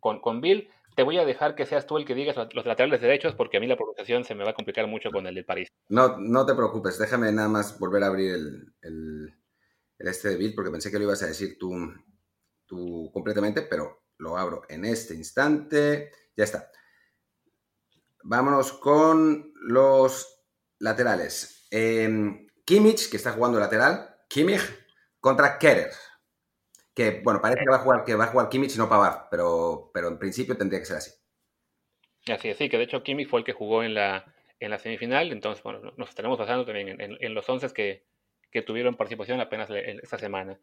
con, 0.00 0.20
con 0.20 0.40
Bill. 0.40 0.68
Te 0.94 1.02
voy 1.02 1.18
a 1.18 1.24
dejar 1.24 1.54
que 1.54 1.66
seas 1.66 1.86
tú 1.86 1.96
el 1.96 2.04
que 2.04 2.14
digas 2.14 2.36
los 2.36 2.66
laterales 2.66 3.00
derechos 3.00 3.34
porque 3.34 3.56
a 3.56 3.60
mí 3.60 3.66
la 3.66 3.76
pronunciación 3.76 4.24
se 4.24 4.34
me 4.34 4.44
va 4.44 4.50
a 4.50 4.54
complicar 4.54 4.86
mucho 4.86 5.10
con 5.10 5.26
el 5.26 5.34
de 5.34 5.44
París. 5.44 5.68
No, 5.88 6.18
no 6.18 6.44
te 6.44 6.54
preocupes, 6.54 6.98
déjame 6.98 7.32
nada 7.32 7.48
más 7.48 7.78
volver 7.78 8.02
a 8.02 8.08
abrir 8.08 8.34
el, 8.82 9.34
este 9.98 10.30
de 10.30 10.36
Bill 10.36 10.54
porque 10.54 10.70
pensé 10.70 10.90
que 10.90 10.98
lo 10.98 11.04
ibas 11.04 11.22
a 11.22 11.26
decir 11.26 11.56
tú, 11.58 11.74
tú 12.66 13.10
completamente, 13.12 13.62
pero 13.62 14.02
lo 14.18 14.36
abro 14.36 14.62
en 14.68 14.84
este 14.84 15.14
instante. 15.14 16.12
Ya 16.36 16.44
está. 16.44 16.70
Vámonos 18.22 18.72
con 18.72 19.52
los 19.54 20.44
laterales. 20.78 21.66
Eh, 21.70 22.46
Kimmich, 22.64 23.10
que 23.10 23.16
está 23.16 23.32
jugando 23.32 23.58
lateral. 23.58 24.16
Kimmich 24.28 24.60
contra 25.20 25.58
Kerer. 25.58 25.90
Que, 26.94 27.20
bueno, 27.22 27.40
parece 27.40 27.64
que 27.64 27.70
va 27.70 27.76
a 27.76 27.80
jugar, 27.80 28.04
que 28.04 28.14
va 28.14 28.24
a 28.24 28.28
jugar 28.28 28.48
Kimmich 28.48 28.74
y 28.74 28.78
no 28.78 28.88
Pavar, 28.88 29.28
pero, 29.30 29.90
pero 29.94 30.08
en 30.08 30.18
principio 30.18 30.56
tendría 30.56 30.80
que 30.80 30.86
ser 30.86 30.96
así. 30.96 31.12
Así 32.28 32.48
es, 32.48 32.56
sí, 32.56 32.68
que 32.68 32.78
de 32.78 32.84
hecho 32.84 33.02
Kimmich 33.02 33.28
fue 33.28 33.40
el 33.40 33.44
que 33.44 33.52
jugó 33.52 33.82
en 33.82 33.94
la, 33.94 34.34
en 34.58 34.70
la 34.70 34.78
semifinal. 34.78 35.32
Entonces, 35.32 35.62
bueno, 35.62 35.92
nos 35.96 36.08
estaremos 36.08 36.38
basando 36.38 36.64
también 36.64 37.00
en, 37.00 37.34
los 37.34 37.48
11 37.48 37.72
que, 37.72 38.04
que, 38.50 38.62
tuvieron 38.62 38.96
participación 38.96 39.40
apenas 39.40 39.70
esta 39.70 40.18
semana. 40.18 40.60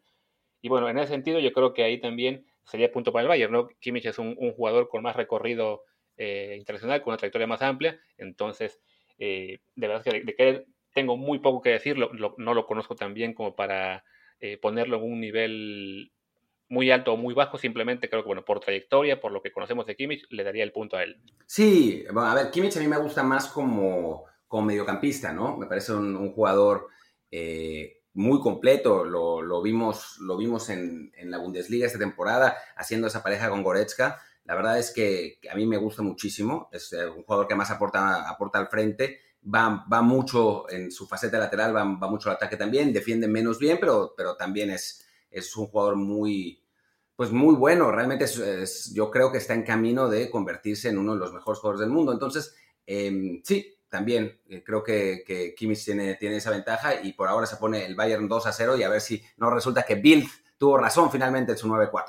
Y 0.60 0.68
bueno, 0.68 0.88
en 0.88 0.98
ese 0.98 1.08
sentido, 1.08 1.40
yo 1.40 1.52
creo 1.52 1.74
que 1.74 1.84
ahí 1.84 2.00
también 2.00 2.46
sería 2.64 2.92
punto 2.92 3.12
para 3.12 3.22
el 3.22 3.28
Bayern, 3.28 3.52
¿no? 3.52 3.68
Kimmich 3.80 4.06
es 4.06 4.18
un, 4.18 4.36
jugador 4.52 4.88
con 4.88 5.02
más 5.02 5.16
recorrido 5.16 5.84
eh, 6.16 6.54
internacional, 6.58 7.00
con 7.02 7.12
una 7.12 7.18
trayectoria 7.18 7.46
más 7.46 7.62
amplia. 7.62 8.00
Entonces, 8.16 8.80
eh, 9.18 9.58
de 9.74 9.88
verdad 9.88 10.04
que 10.04 10.22
de, 10.22 10.34
que 10.34 10.64
tengo 10.92 11.16
muy 11.16 11.38
poco 11.38 11.60
que 11.60 11.70
decir, 11.70 11.96
no 11.96 12.54
lo 12.54 12.66
conozco 12.66 12.96
tan 12.96 13.14
bien 13.14 13.34
como 13.34 13.54
para 13.54 14.04
eh, 14.40 14.58
ponerlo 14.58 14.98
en 14.98 15.02
un 15.04 15.20
nivel 15.20 16.12
muy 16.68 16.90
alto 16.90 17.14
o 17.14 17.16
muy 17.16 17.34
bajo, 17.34 17.58
simplemente 17.58 18.08
creo 18.08 18.22
que, 18.22 18.26
bueno, 18.26 18.44
por 18.44 18.60
trayectoria, 18.60 19.20
por 19.20 19.32
lo 19.32 19.42
que 19.42 19.52
conocemos 19.52 19.86
de 19.86 19.96
Kimmich, 19.96 20.26
le 20.30 20.44
daría 20.44 20.64
el 20.64 20.72
punto 20.72 20.96
a 20.96 21.02
él. 21.02 21.16
Sí, 21.46 22.04
bueno, 22.12 22.28
a 22.28 22.34
ver, 22.34 22.50
Kimmich 22.50 22.76
a 22.76 22.80
mí 22.80 22.88
me 22.88 22.98
gusta 22.98 23.22
más 23.22 23.48
como, 23.48 24.24
como 24.46 24.66
mediocampista, 24.66 25.32
¿no? 25.32 25.56
Me 25.56 25.66
parece 25.66 25.92
un, 25.92 26.32
jugador 26.32 26.88
eh, 27.30 28.02
muy 28.14 28.40
completo, 28.40 29.04
lo, 29.04 29.62
vimos, 29.62 30.18
lo 30.20 30.36
vimos 30.36 30.68
en, 30.68 31.12
la 31.24 31.38
Bundesliga 31.38 31.86
esta 31.86 31.98
temporada, 31.98 32.56
haciendo 32.76 33.06
esa 33.06 33.22
pareja 33.22 33.48
con 33.48 33.62
Goretzka. 33.62 34.20
La 34.44 34.54
verdad 34.54 34.78
es 34.78 34.92
que, 34.92 35.38
a 35.50 35.54
mí 35.54 35.66
me 35.66 35.76
gusta 35.78 36.02
muchísimo, 36.02 36.68
es 36.72 36.92
eh, 36.92 37.06
un 37.06 37.22
jugador 37.22 37.48
que 37.48 37.54
más 37.54 37.70
aporta, 37.70 38.28
aporta 38.28 38.58
al 38.58 38.68
frente, 38.68 39.20
va, 39.42 39.86
va 39.90 40.02
mucho 40.02 40.68
en 40.70 40.90
su 40.90 41.06
faceta 41.06 41.38
lateral, 41.38 41.74
va, 41.74 41.84
va 41.84 42.10
mucho 42.10 42.28
al 42.28 42.36
ataque 42.36 42.56
también, 42.56 42.92
defiende 42.92 43.26
menos 43.28 43.58
bien, 43.58 43.78
pero, 43.80 44.14
pero 44.16 44.36
también 44.36 44.70
es 44.70 45.07
es 45.30 45.56
un 45.56 45.66
jugador 45.66 45.96
muy, 45.96 46.62
pues 47.16 47.32
muy 47.32 47.54
bueno. 47.54 47.90
Realmente 47.90 48.26
yo 48.92 49.10
creo 49.10 49.32
que 49.32 49.38
está 49.38 49.54
en 49.54 49.64
camino 49.64 50.08
de 50.08 50.30
convertirse 50.30 50.88
en 50.88 50.98
uno 50.98 51.14
de 51.14 51.20
los 51.20 51.32
mejores 51.32 51.60
jugadores 51.60 51.80
del 51.80 51.90
mundo. 51.90 52.12
Entonces, 52.12 52.56
em, 52.86 53.42
sí, 53.44 53.78
también 53.88 54.40
eh, 54.48 54.62
creo 54.62 54.82
que, 54.82 55.24
que 55.26 55.54
Kimmich 55.54 55.84
tiene, 55.84 56.14
tiene 56.14 56.36
esa 56.36 56.50
ventaja 56.50 57.02
y 57.02 57.12
por 57.14 57.28
ahora 57.28 57.46
se 57.46 57.56
pone 57.56 57.84
el 57.84 57.94
Bayern 57.94 58.28
2 58.28 58.46
a 58.46 58.52
0 58.52 58.76
y 58.76 58.82
a 58.82 58.88
ver 58.88 59.00
si 59.00 59.22
no 59.36 59.50
resulta 59.50 59.84
que 59.84 59.96
Bill 59.96 60.28
tuvo 60.58 60.78
razón 60.78 61.10
finalmente 61.10 61.52
en 61.52 61.58
su 61.58 61.68
9-4. 61.68 62.04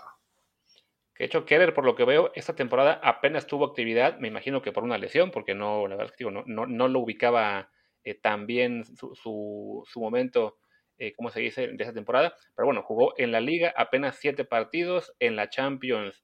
De 1.17 1.25
hecho, 1.25 1.45
Keller, 1.45 1.73
por 1.73 1.85
lo 1.85 1.95
que 1.95 2.05
veo, 2.05 2.31
esta 2.33 2.55
temporada 2.55 3.01
apenas 3.03 3.45
tuvo 3.45 3.65
actividad, 3.65 4.19
me 4.19 4.29
imagino 4.29 4.61
que 4.61 4.71
por 4.71 4.83
una 4.83 4.97
lesión, 4.97 5.31
porque 5.31 5.53
no, 5.53 5.85
la 5.87 5.97
verdad 5.97 6.13
que 6.17 6.23
no, 6.23 6.43
no, 6.45 6.87
lo 6.87 6.99
ubicaba 6.99 7.69
eh, 8.03 8.15
tan 8.15 8.45
bien 8.45 8.85
su, 8.85 9.13
su, 9.15 9.83
su 9.85 9.99
momento 9.99 10.58
eh, 10.99 11.13
¿cómo 11.15 11.31
se 11.31 11.39
dice?, 11.39 11.67
de 11.67 11.83
esa 11.83 11.93
temporada. 11.93 12.35
Pero 12.55 12.67
bueno, 12.67 12.83
jugó 12.83 13.13
en 13.17 13.31
la 13.31 13.39
liga 13.39 13.73
apenas 13.75 14.17
siete 14.17 14.45
partidos, 14.45 15.15
en 15.19 15.35
la 15.35 15.49
Champions 15.49 16.23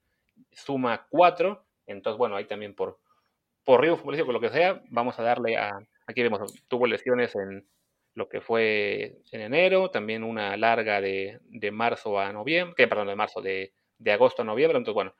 suma 0.52 1.06
cuatro. 1.10 1.64
Entonces, 1.86 2.18
bueno, 2.18 2.36
ahí 2.36 2.44
también 2.44 2.74
por, 2.74 2.98
por 3.64 3.80
río 3.80 3.96
futbolístico, 3.96 4.32
lo 4.32 4.40
que 4.40 4.50
sea, 4.50 4.82
vamos 4.90 5.18
a 5.18 5.22
darle 5.22 5.56
a, 5.56 5.72
aquí 6.06 6.22
vemos, 6.22 6.54
tuvo 6.68 6.86
lesiones 6.86 7.34
en 7.34 7.66
lo 8.14 8.28
que 8.28 8.40
fue 8.40 9.18
en 9.30 9.40
enero, 9.42 9.90
también 9.90 10.24
una 10.24 10.56
larga 10.56 11.00
de, 11.00 11.38
de 11.50 11.70
marzo 11.70 12.18
a 12.18 12.32
noviembre, 12.32 12.74
que, 12.74 12.88
perdón, 12.88 13.08
de 13.08 13.14
marzo, 13.14 13.42
de, 13.42 13.72
de 13.98 14.12
agosto 14.12 14.40
a 14.40 14.44
noviembre, 14.44 14.78
entonces 14.78 14.94
bueno, 14.94 15.14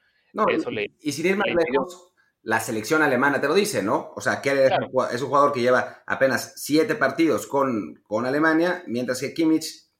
eso 0.49 0.71
le... 0.71 0.91
Y 1.01 1.13
sin 1.13 1.27
ir 1.27 1.37
más 1.37 1.47
lejos, 1.47 2.15
la 2.47 2.61
selección 2.61 3.03
alemana 3.03 3.41
te 3.41 3.49
lo 3.49 3.55
dice, 3.55 3.83
¿no? 3.83 4.13
O 4.15 4.21
sea, 4.21 4.41
que 4.41 4.67
es 4.67 5.21
un 5.21 5.29
jugador 5.29 5.53
que 5.53 5.61
lleva 5.61 6.05
apenas 6.07 6.53
siete 6.55 6.95
partidos 6.95 7.49
con, 7.49 7.97
con 8.05 8.25
Alemania, 8.25 8.85
mientras 8.87 9.19
que 9.19 9.35
Kimmich 9.35 9.91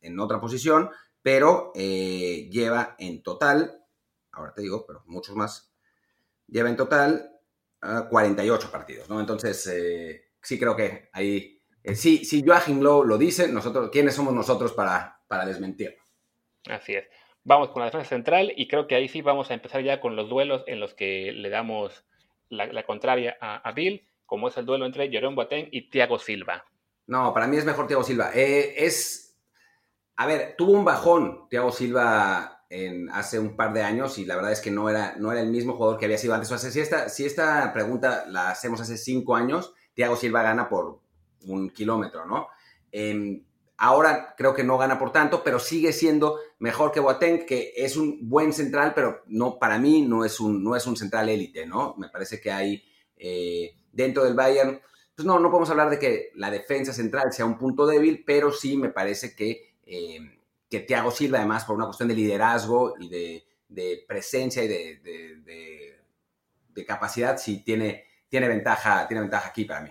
en, 0.00 0.18
otra 0.18 0.40
posición, 0.40 0.90
pero 1.22 1.70
eh, 1.76 2.48
lleva 2.50 2.96
en 2.98 3.22
total, 3.22 3.84
ahora 4.32 4.52
te 4.52 4.62
digo, 4.62 4.84
pero 4.84 5.04
muchos 5.06 5.36
más, 5.36 5.72
lleva 6.48 6.68
en 6.68 6.76
total 6.76 7.38
48 8.10 8.66
ah, 8.66 8.72
partidos, 8.72 9.08
¿no? 9.08 9.20
Entonces, 9.20 9.64
eh, 9.68 10.32
sí 10.42 10.58
creo 10.58 10.74
que 10.74 11.08
ahí, 11.12 11.62
eh, 11.84 11.94
sí, 11.94 12.24
si 12.24 12.44
Joachim 12.44 12.80
Low 12.80 13.04
lo 13.04 13.16
dice, 13.16 13.46
nosotros, 13.46 13.90
¿quiénes 13.92 14.16
somos 14.16 14.34
nosotros 14.34 14.72
para, 14.72 15.20
para 15.28 15.46
desmentirlo? 15.46 16.02
Así 16.68 16.94
es. 16.94 17.04
Vamos 17.44 17.70
con 17.70 17.80
la 17.80 17.86
defensa 17.86 18.08
central 18.08 18.52
y 18.56 18.68
creo 18.68 18.86
que 18.86 18.94
ahí 18.94 19.08
sí 19.08 19.20
vamos 19.20 19.50
a 19.50 19.54
empezar 19.54 19.82
ya 19.82 20.00
con 20.00 20.14
los 20.14 20.28
duelos 20.28 20.62
en 20.66 20.78
los 20.78 20.94
que 20.94 21.32
le 21.32 21.50
damos 21.50 22.04
la, 22.48 22.84
contraria 22.84 23.36
a, 23.40 23.72
Bill, 23.72 24.06
como 24.26 24.48
es 24.48 24.56
el 24.56 24.66
duelo 24.66 24.86
entre 24.86 25.10
Jerome 25.10 25.34
Boateng 25.34 25.68
y 25.72 25.90
Thiago 25.90 26.18
Silva. 26.18 26.64
No, 27.06 27.32
para 27.34 27.46
mí 27.46 27.56
es 27.56 27.64
mejor 27.64 27.86
Thiago 27.86 28.04
Silva. 28.04 28.30
Eh, 28.34 28.74
es, 28.76 29.36
a 30.16 30.26
ver, 30.26 30.54
tuvo 30.56 30.72
un 30.72 30.84
bajón 30.84 31.48
Thiago 31.48 31.72
Silva 31.72 32.64
en, 32.70 33.10
hace 33.10 33.38
un 33.38 33.56
par 33.56 33.72
de 33.72 33.82
años 33.82 34.18
y 34.18 34.24
la 34.24 34.36
verdad 34.36 34.52
es 34.52 34.60
que 34.60 34.70
no 34.70 34.88
era, 34.88 35.16
no 35.16 35.32
era 35.32 35.40
el 35.40 35.50
mismo 35.50 35.74
jugador 35.74 35.98
que 35.98 36.04
había 36.04 36.18
sido 36.18 36.34
antes. 36.34 36.52
O 36.52 36.58
sea, 36.58 36.70
si 36.70 36.80
esta, 36.80 37.08
si 37.08 37.24
esta 37.24 37.72
pregunta 37.72 38.24
la 38.28 38.50
hacemos 38.50 38.80
hace 38.80 38.96
cinco 38.96 39.34
años, 39.34 39.74
Thiago 39.94 40.16
Silva 40.16 40.42
gana 40.42 40.68
por 40.68 41.00
un 41.46 41.70
kilómetro, 41.70 42.24
¿no? 42.24 42.48
Em, 42.92 43.42
Ahora 43.84 44.36
creo 44.38 44.54
que 44.54 44.62
no 44.62 44.78
gana 44.78 44.96
por 44.96 45.10
tanto, 45.10 45.42
pero 45.42 45.58
sigue 45.58 45.92
siendo 45.92 46.38
mejor 46.60 46.92
que 46.92 47.00
Boateng, 47.00 47.44
que 47.44 47.72
es 47.74 47.96
un 47.96 48.28
buen 48.28 48.52
central, 48.52 48.92
pero 48.94 49.24
no 49.26 49.58
para 49.58 49.76
mí 49.80 50.02
no 50.02 50.24
es 50.24 50.38
un, 50.38 50.62
no 50.62 50.76
es 50.76 50.86
un 50.86 50.96
central 50.96 51.28
élite, 51.28 51.66
¿no? 51.66 51.96
Me 51.98 52.08
parece 52.08 52.40
que 52.40 52.52
hay 52.52 52.84
eh, 53.16 53.74
dentro 53.90 54.22
del 54.22 54.34
Bayern, 54.34 54.80
pues 55.16 55.26
no, 55.26 55.40
no 55.40 55.50
podemos 55.50 55.68
hablar 55.70 55.90
de 55.90 55.98
que 55.98 56.30
la 56.36 56.52
defensa 56.52 56.92
central 56.92 57.32
sea 57.32 57.44
un 57.44 57.58
punto 57.58 57.84
débil, 57.84 58.22
pero 58.24 58.52
sí 58.52 58.76
me 58.76 58.90
parece 58.90 59.34
que, 59.34 59.74
eh, 59.84 60.38
que 60.70 60.78
Thiago 60.78 61.10
Silva, 61.10 61.38
además, 61.38 61.64
por 61.64 61.74
una 61.74 61.86
cuestión 61.86 62.08
de 62.08 62.14
liderazgo 62.14 62.94
y 63.00 63.08
de, 63.08 64.04
presencia 64.06 64.62
y 64.62 64.68
de, 64.68 65.98
de, 66.72 66.86
capacidad, 66.86 67.36
sí 67.36 67.64
tiene, 67.64 68.04
tiene, 68.28 68.46
ventaja, 68.46 69.08
tiene 69.08 69.22
ventaja 69.22 69.48
aquí 69.48 69.64
para 69.64 69.80
mí. 69.80 69.90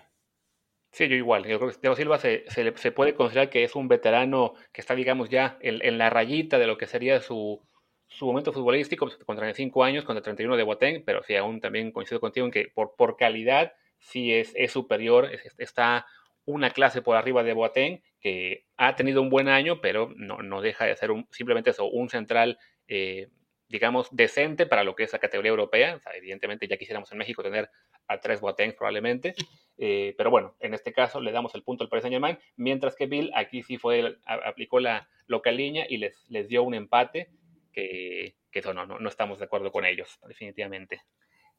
Sí, 0.91 1.07
yo 1.07 1.15
igual. 1.15 1.45
Yo 1.45 1.57
creo 1.57 1.71
que 1.71 1.95
Silva 1.95 2.19
se, 2.19 2.43
se, 2.49 2.91
puede 2.91 3.13
considerar 3.15 3.49
que 3.49 3.63
es 3.63 3.75
un 3.75 3.87
veterano 3.87 4.53
que 4.73 4.81
está, 4.81 4.93
digamos, 4.93 5.29
ya 5.29 5.57
en, 5.61 5.97
la 5.97 6.09
rayita 6.09 6.59
de 6.59 6.67
lo 6.67 6.77
que 6.77 6.85
sería 6.85 7.21
su, 7.21 7.61
su 8.07 8.25
momento 8.25 8.51
futbolístico, 8.51 9.05
pues, 9.05 9.17
con 9.17 9.37
35 9.37 9.83
años, 9.85 10.03
con 10.03 10.17
el 10.17 10.23
31 10.23 10.57
de 10.57 10.63
Boateng, 10.63 11.03
pero 11.05 11.23
sí, 11.23 11.35
aún 11.35 11.61
también 11.61 11.91
coincido 11.91 12.19
contigo 12.19 12.45
en 12.45 12.51
que 12.51 12.67
por, 12.73 12.95
por 12.97 13.15
calidad 13.15 13.73
sí 13.99 14.33
es, 14.33 14.51
es 14.55 14.71
superior, 14.71 15.29
está 15.57 16.05
una 16.45 16.71
clase 16.71 17.01
por 17.01 17.15
arriba 17.15 17.43
de 17.43 17.53
Boateng, 17.53 18.01
que 18.19 18.65
ha 18.75 18.95
tenido 18.95 19.21
un 19.21 19.29
buen 19.29 19.47
año, 19.47 19.79
pero 19.79 20.11
no, 20.17 20.39
no 20.39 20.61
deja 20.61 20.85
de 20.85 20.95
ser 20.97 21.11
un, 21.11 21.27
simplemente 21.31 21.69
eso, 21.69 21.85
un 21.85 22.09
central, 22.09 22.59
eh, 22.87 23.29
digamos, 23.69 24.09
decente 24.11 24.65
para 24.65 24.83
lo 24.83 24.95
que 24.95 25.03
es 25.03 25.13
la 25.13 25.19
categoría 25.19 25.51
europea. 25.51 26.01
evidentemente 26.15 26.67
ya 26.67 26.77
quisiéramos 26.77 27.11
en 27.13 27.17
México 27.17 27.43
tener 27.43 27.69
a 28.07 28.19
tres 28.19 28.41
Boateng 28.41 28.75
probablemente, 28.75 29.33
eh, 29.83 30.13
pero 30.15 30.29
bueno, 30.29 30.53
en 30.59 30.75
este 30.75 30.93
caso 30.93 31.19
le 31.19 31.31
damos 31.31 31.55
el 31.55 31.63
punto 31.63 31.83
al 31.83 31.89
Paris 31.89 32.03
Saint 32.03 32.13
Germain, 32.13 32.37
mientras 32.55 32.95
que 32.95 33.07
Bill 33.07 33.31
aquí 33.33 33.63
sí 33.63 33.79
fue, 33.79 34.19
aplicó 34.45 34.79
la 34.79 35.09
local 35.25 35.57
línea 35.57 35.87
y 35.89 35.97
les, 35.97 36.23
les 36.29 36.47
dio 36.47 36.61
un 36.61 36.75
empate 36.75 37.31
que, 37.73 38.35
que 38.51 38.59
eso 38.59 38.75
no, 38.75 38.85
no, 38.85 39.09
estamos 39.09 39.39
de 39.39 39.45
acuerdo 39.45 39.71
con 39.71 39.83
ellos, 39.83 40.19
definitivamente. 40.27 41.01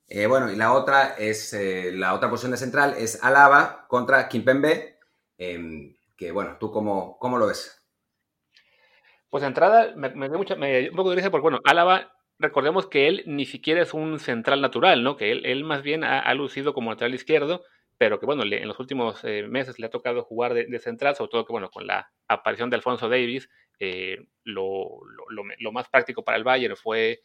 Eh, 0.07 0.27
bueno, 0.27 0.53
y 0.53 0.55
la 0.55 0.73
otra 0.73 1.17
es, 1.19 1.53
eh, 1.53 1.91
la 1.93 2.15
otra 2.15 2.31
posición 2.31 2.53
de 2.53 2.59
central 2.59 2.95
es 2.97 3.21
Alaba 3.25 3.87
contra 3.89 4.29
Kimpembe, 4.29 5.01
em, 5.37 5.97
que 6.17 6.31
bueno, 6.31 6.59
¿tú 6.61 6.71
cómo, 6.71 7.19
cómo 7.19 7.39
lo 7.39 7.49
ves? 7.49 7.85
Pues 9.31 9.41
de 9.41 9.49
entrada 9.49 9.95
me, 9.97 10.11
me 10.11 10.29
dio 10.29 10.39
mucha, 10.39 10.55
me, 10.55 10.91
un 10.91 10.95
poco 10.95 11.11
de 11.11 11.17
risa 11.17 11.31
porque 11.33 11.43
bueno, 11.43 11.59
Álava 11.65 12.13
recordemos 12.39 12.87
que 12.87 13.09
él 13.09 13.25
ni 13.27 13.47
siquiera 13.47 13.83
es 13.83 13.93
un 13.95 14.21
central 14.21 14.61
natural, 14.61 15.03
¿no? 15.03 15.17
Que 15.17 15.33
él, 15.33 15.45
él 15.45 15.65
más 15.65 15.83
bien 15.83 16.05
ha, 16.05 16.21
ha, 16.21 16.35
lucido 16.35 16.73
como 16.73 16.93
lateral 16.93 17.15
izquierdo, 17.15 17.65
pero 18.03 18.19
que 18.19 18.27
bueno, 18.27 18.43
en 18.43 18.67
los 18.67 18.81
últimos 18.81 19.23
eh, 19.23 19.47
meses 19.47 19.79
le 19.79 19.87
ha 19.87 19.91
tocado 19.91 20.25
jugar 20.25 20.55
de, 20.55 20.79
central, 20.81 21.15
sobre 21.15 21.31
todo 21.31 21.47
que 21.47 21.53
bueno, 21.53 21.71
con 21.71 21.87
la 21.87 22.11
aparición 22.27 22.69
de 22.69 22.75
Alfonso 22.75 23.09
Davis, 23.09 23.49
eh, 23.79 24.27
lo, 24.43 24.89
lo, 25.29 25.71
más 25.71 25.89
práctico 25.89 26.25
para 26.25 26.37
el 26.37 26.43
Bayern 26.43 26.75
fue, 26.75 27.21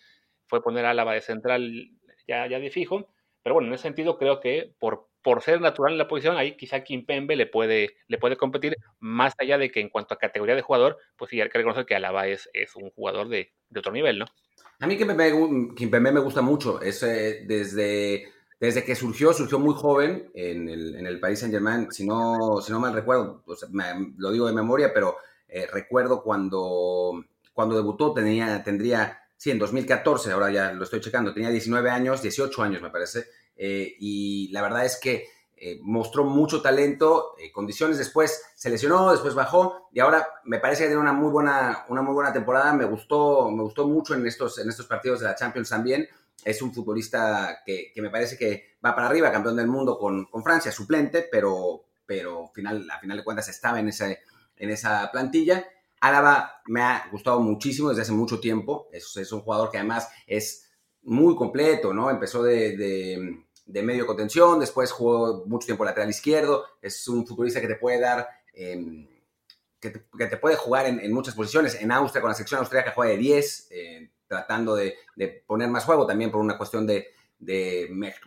fue 0.45 0.61
poner 0.61 0.85
a 0.85 0.91
Álava 0.91 1.15
de 1.15 1.21
central 1.21 1.89
ya, 2.27 2.45
ya 2.45 2.59
de 2.59 2.69
fijo, 2.69 3.11
pero 3.41 3.55
bueno, 3.55 3.69
en 3.69 3.73
ese 3.73 3.81
sentido 3.81 4.19
creo 4.19 4.39
que 4.39 4.75
por, 4.77 5.07
por 5.23 5.41
ser 5.41 5.61
natural 5.61 5.93
en 5.93 5.97
la 5.97 6.07
posición, 6.07 6.37
ahí 6.37 6.55
quizá 6.55 6.83
Kimpembe 6.83 7.35
le 7.35 7.47
puede, 7.47 7.95
le 8.07 8.19
puede 8.19 8.37
competir, 8.37 8.75
más 8.99 9.33
allá 9.39 9.57
de 9.57 9.71
que 9.71 9.79
en 9.79 9.89
cuanto 9.89 10.13
a 10.13 10.19
categoría 10.19 10.53
de 10.53 10.61
jugador, 10.61 10.99
pues 11.15 11.31
sí 11.31 11.41
hay 11.41 11.49
que 11.49 11.57
reconocer 11.57 11.87
que 11.87 11.95
Álava 11.95 12.27
es, 12.27 12.51
es 12.53 12.75
un 12.75 12.91
jugador 12.91 13.29
de, 13.29 13.51
de 13.69 13.79
otro 13.79 13.91
nivel, 13.91 14.19
¿no? 14.19 14.25
A 14.79 14.85
mí 14.85 14.95
Kimpembe, 14.95 16.11
me 16.11 16.19
gusta 16.19 16.43
mucho, 16.43 16.79
es 16.83 17.01
eh, 17.01 17.45
desde 17.47 18.36
desde 18.59 18.83
que 18.83 18.95
surgió, 18.95 19.33
surgió 19.33 19.59
muy 19.59 19.75
joven 19.75 20.31
en 20.33 20.67
el, 20.69 20.95
en 20.95 21.05
el 21.05 21.19
Paris 21.19 21.39
Saint 21.39 21.53
Germain, 21.53 21.91
si 21.91 22.07
no, 22.07 22.59
si 22.61 22.71
no 22.71 22.79
mal 22.79 22.93
recuerdo, 22.93 23.43
lo 24.17 24.31
digo 24.31 24.47
de 24.47 24.53
memoria, 24.53 24.91
pero 24.93 25.17
eh, 25.47 25.67
recuerdo 25.71 26.23
cuando, 26.23 27.23
cuando 27.53 27.75
debutó, 27.75 28.13
tenía, 28.13 28.63
tendría, 28.63 29.21
sí, 29.37 29.51
en 29.51 29.59
2014, 29.59 30.31
ahora 30.31 30.51
ya 30.51 30.73
lo 30.73 30.83
estoy 30.83 31.01
checando, 31.01 31.33
tenía 31.33 31.49
19 31.49 31.89
años, 31.89 32.21
18 32.21 32.63
años 32.63 32.81
me 32.81 32.89
parece, 32.89 33.27
eh, 33.55 33.95
y 33.99 34.49
la 34.51 34.63
verdad 34.63 34.85
es 34.85 34.99
que 34.99 35.25
eh, 35.55 35.79
mostró 35.83 36.23
mucho 36.23 36.61
talento, 36.61 37.35
condiciones, 37.53 37.99
después 37.99 38.41
se 38.55 38.71
lesionó, 38.71 39.11
después 39.11 39.35
bajó, 39.35 39.87
y 39.91 39.99
ahora 39.99 40.27
me 40.45 40.59
parece 40.59 40.83
que 40.83 40.89
tiene 40.89 41.01
una 41.01 41.13
muy 41.13 41.31
buena, 41.31 41.85
una 41.89 42.01
muy 42.01 42.15
buena 42.15 42.33
temporada, 42.33 42.73
me 42.73 42.85
gustó, 42.85 43.51
me 43.51 43.61
gustó 43.61 43.87
mucho 43.87 44.15
en 44.15 44.25
estos, 44.25 44.57
en 44.57 44.69
estos 44.69 44.87
partidos 44.87 45.19
de 45.19 45.27
la 45.27 45.35
Champions 45.35 45.69
también, 45.69 46.07
es 46.47 46.61
un 46.61 46.73
futbolista 46.73 47.61
que, 47.65 47.91
me 47.97 48.09
parece 48.09 48.37
que 48.37 48.77
va 48.83 48.95
para 48.95 49.07
arriba, 49.07 49.33
campeón 49.33 49.57
del 49.57 49.67
mundo 49.67 49.99
con, 49.99 50.27
con 50.27 50.43
Francia, 50.43 50.71
suplente, 50.71 51.27
pero, 51.29 51.83
pero 52.05 52.47
final, 52.53 52.89
a 52.89 52.99
final 52.99 53.17
de 53.17 53.23
cuentas 53.25 53.49
estaba 53.49 53.81
en, 53.81 53.89
ese, 53.89 54.19
en 54.55 54.69
esa 54.69 55.11
plantilla. 55.11 55.67
Álava 55.99 56.61
me 56.67 56.81
ha 56.81 57.09
gustado 57.11 57.41
muchísimo 57.41 57.89
desde 57.89 58.03
hace 58.03 58.13
mucho 58.13 58.39
tiempo. 58.39 58.87
Es, 58.93 59.17
es 59.17 59.29
un 59.33 59.41
jugador 59.41 59.69
que 59.69 59.77
además 59.77 60.07
es 60.25 60.71
muy 61.01 61.35
completo, 61.35 61.93
¿no? 61.93 62.09
Empezó 62.09 62.43
de, 62.43 62.77
de, 63.65 63.83
medio 63.83 64.05
contención, 64.07 64.61
después 64.61 64.89
jugó 64.93 65.43
mucho 65.47 65.65
tiempo 65.65 65.83
lateral 65.83 66.09
izquierdo. 66.09 66.63
Es 66.81 67.09
un 67.09 67.27
futbolista 67.27 67.59
que 67.59 67.67
te 67.67 67.75
puede 67.75 67.99
dar. 67.99 68.25
Em, 68.53 69.05
que, 69.81 69.89
te, 69.89 70.37
puede 70.37 70.55
jugar 70.55 70.85
en, 70.85 71.11
muchas 71.11 71.35
posiciones. 71.35 71.75
En 71.75 71.91
Austria, 71.91 72.21
con 72.21 72.29
la 72.29 72.35
sección 72.35 72.61
austríaca, 72.61 72.93
juega 72.95 73.11
de 73.11 73.17
10, 73.17 73.67
eh, 73.71 74.11
tratando 74.27 74.75
de, 74.75 74.95
poner 75.45 75.69
más 75.69 75.85
juego, 75.85 76.05
también 76.05 76.31
por 76.31 76.41
una 76.41 76.57
cuestión 76.57 76.85
de, 76.87 77.07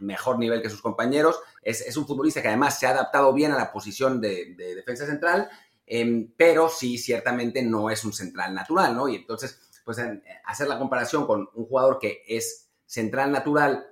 mejor 0.01 0.39
nivel 0.39 0.63
que 0.63 0.71
sus 0.71 0.83
compañeros. 0.83 1.41
Es, 1.63 1.97
un 1.97 2.07
futbolista 2.07 2.43
que 2.43 2.49
además 2.49 2.79
se 2.79 2.87
ha 2.87 2.91
adaptado 2.91 3.33
bien 3.33 3.53
a 3.53 3.57
la 3.57 3.73
posición 3.73 4.21
de, 4.21 4.55
defensa 4.57 5.07
central, 5.07 5.49
em, 5.87 6.33
pero 6.37 6.69
sí, 6.69 6.99
ciertamente 6.99 7.63
no 7.63 7.91
es 7.91 8.05
un 8.05 8.13
central 8.13 8.55
natural, 8.55 8.95
¿no? 8.95 9.09
Y 9.09 9.17
entonces, 9.17 9.61
pues 9.85 9.99
hacer 10.45 10.69
la 10.69 10.79
comparación 10.79 11.27
con 11.27 11.49
un 11.55 11.67
jugador 11.67 11.99
que 11.99 12.23
es 12.27 12.69
central 12.87 13.33
natural 13.33 13.87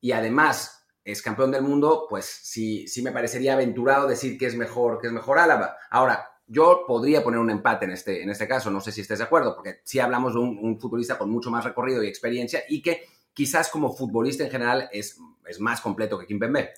y 0.00 0.12
además 0.12 0.82
es 1.04 1.22
campeón 1.22 1.50
del 1.50 1.62
mundo, 1.62 2.06
pues 2.08 2.26
sí, 2.26 2.86
sí 2.86 3.02
me 3.02 3.12
parecería 3.12 3.54
aventurado 3.54 4.06
decir 4.06 4.38
que 4.38 4.46
es 4.46 4.54
mejor, 4.54 5.00
que 5.00 5.08
es 5.08 5.12
mejor 5.12 5.38
Álava. 5.38 5.76
Ahora, 5.90 6.31
yo 6.52 6.84
podría 6.86 7.24
poner 7.24 7.40
un 7.40 7.50
empate 7.50 7.86
en 7.86 7.92
este, 7.92 8.22
en 8.22 8.28
este 8.28 8.46
caso, 8.46 8.70
no 8.70 8.80
sé 8.80 8.92
si 8.92 9.00
estés 9.00 9.18
de 9.18 9.24
acuerdo, 9.24 9.54
porque 9.54 9.80
sí 9.84 9.98
hablamos 9.98 10.34
de 10.34 10.40
un, 10.40 10.78
futbolista 10.78 11.16
con 11.16 11.30
mucho 11.30 11.50
más 11.50 11.64
recorrido 11.64 12.02
y 12.02 12.08
experiencia 12.08 12.62
y 12.68 12.82
que 12.82 13.04
quizás 13.32 13.70
como 13.70 13.92
futbolista 13.92 14.44
en 14.44 14.50
general 14.50 14.88
es, 14.92 15.18
es 15.46 15.60
más 15.60 15.80
completo 15.80 16.18
que 16.18 16.26
Kimpembe. 16.26 16.70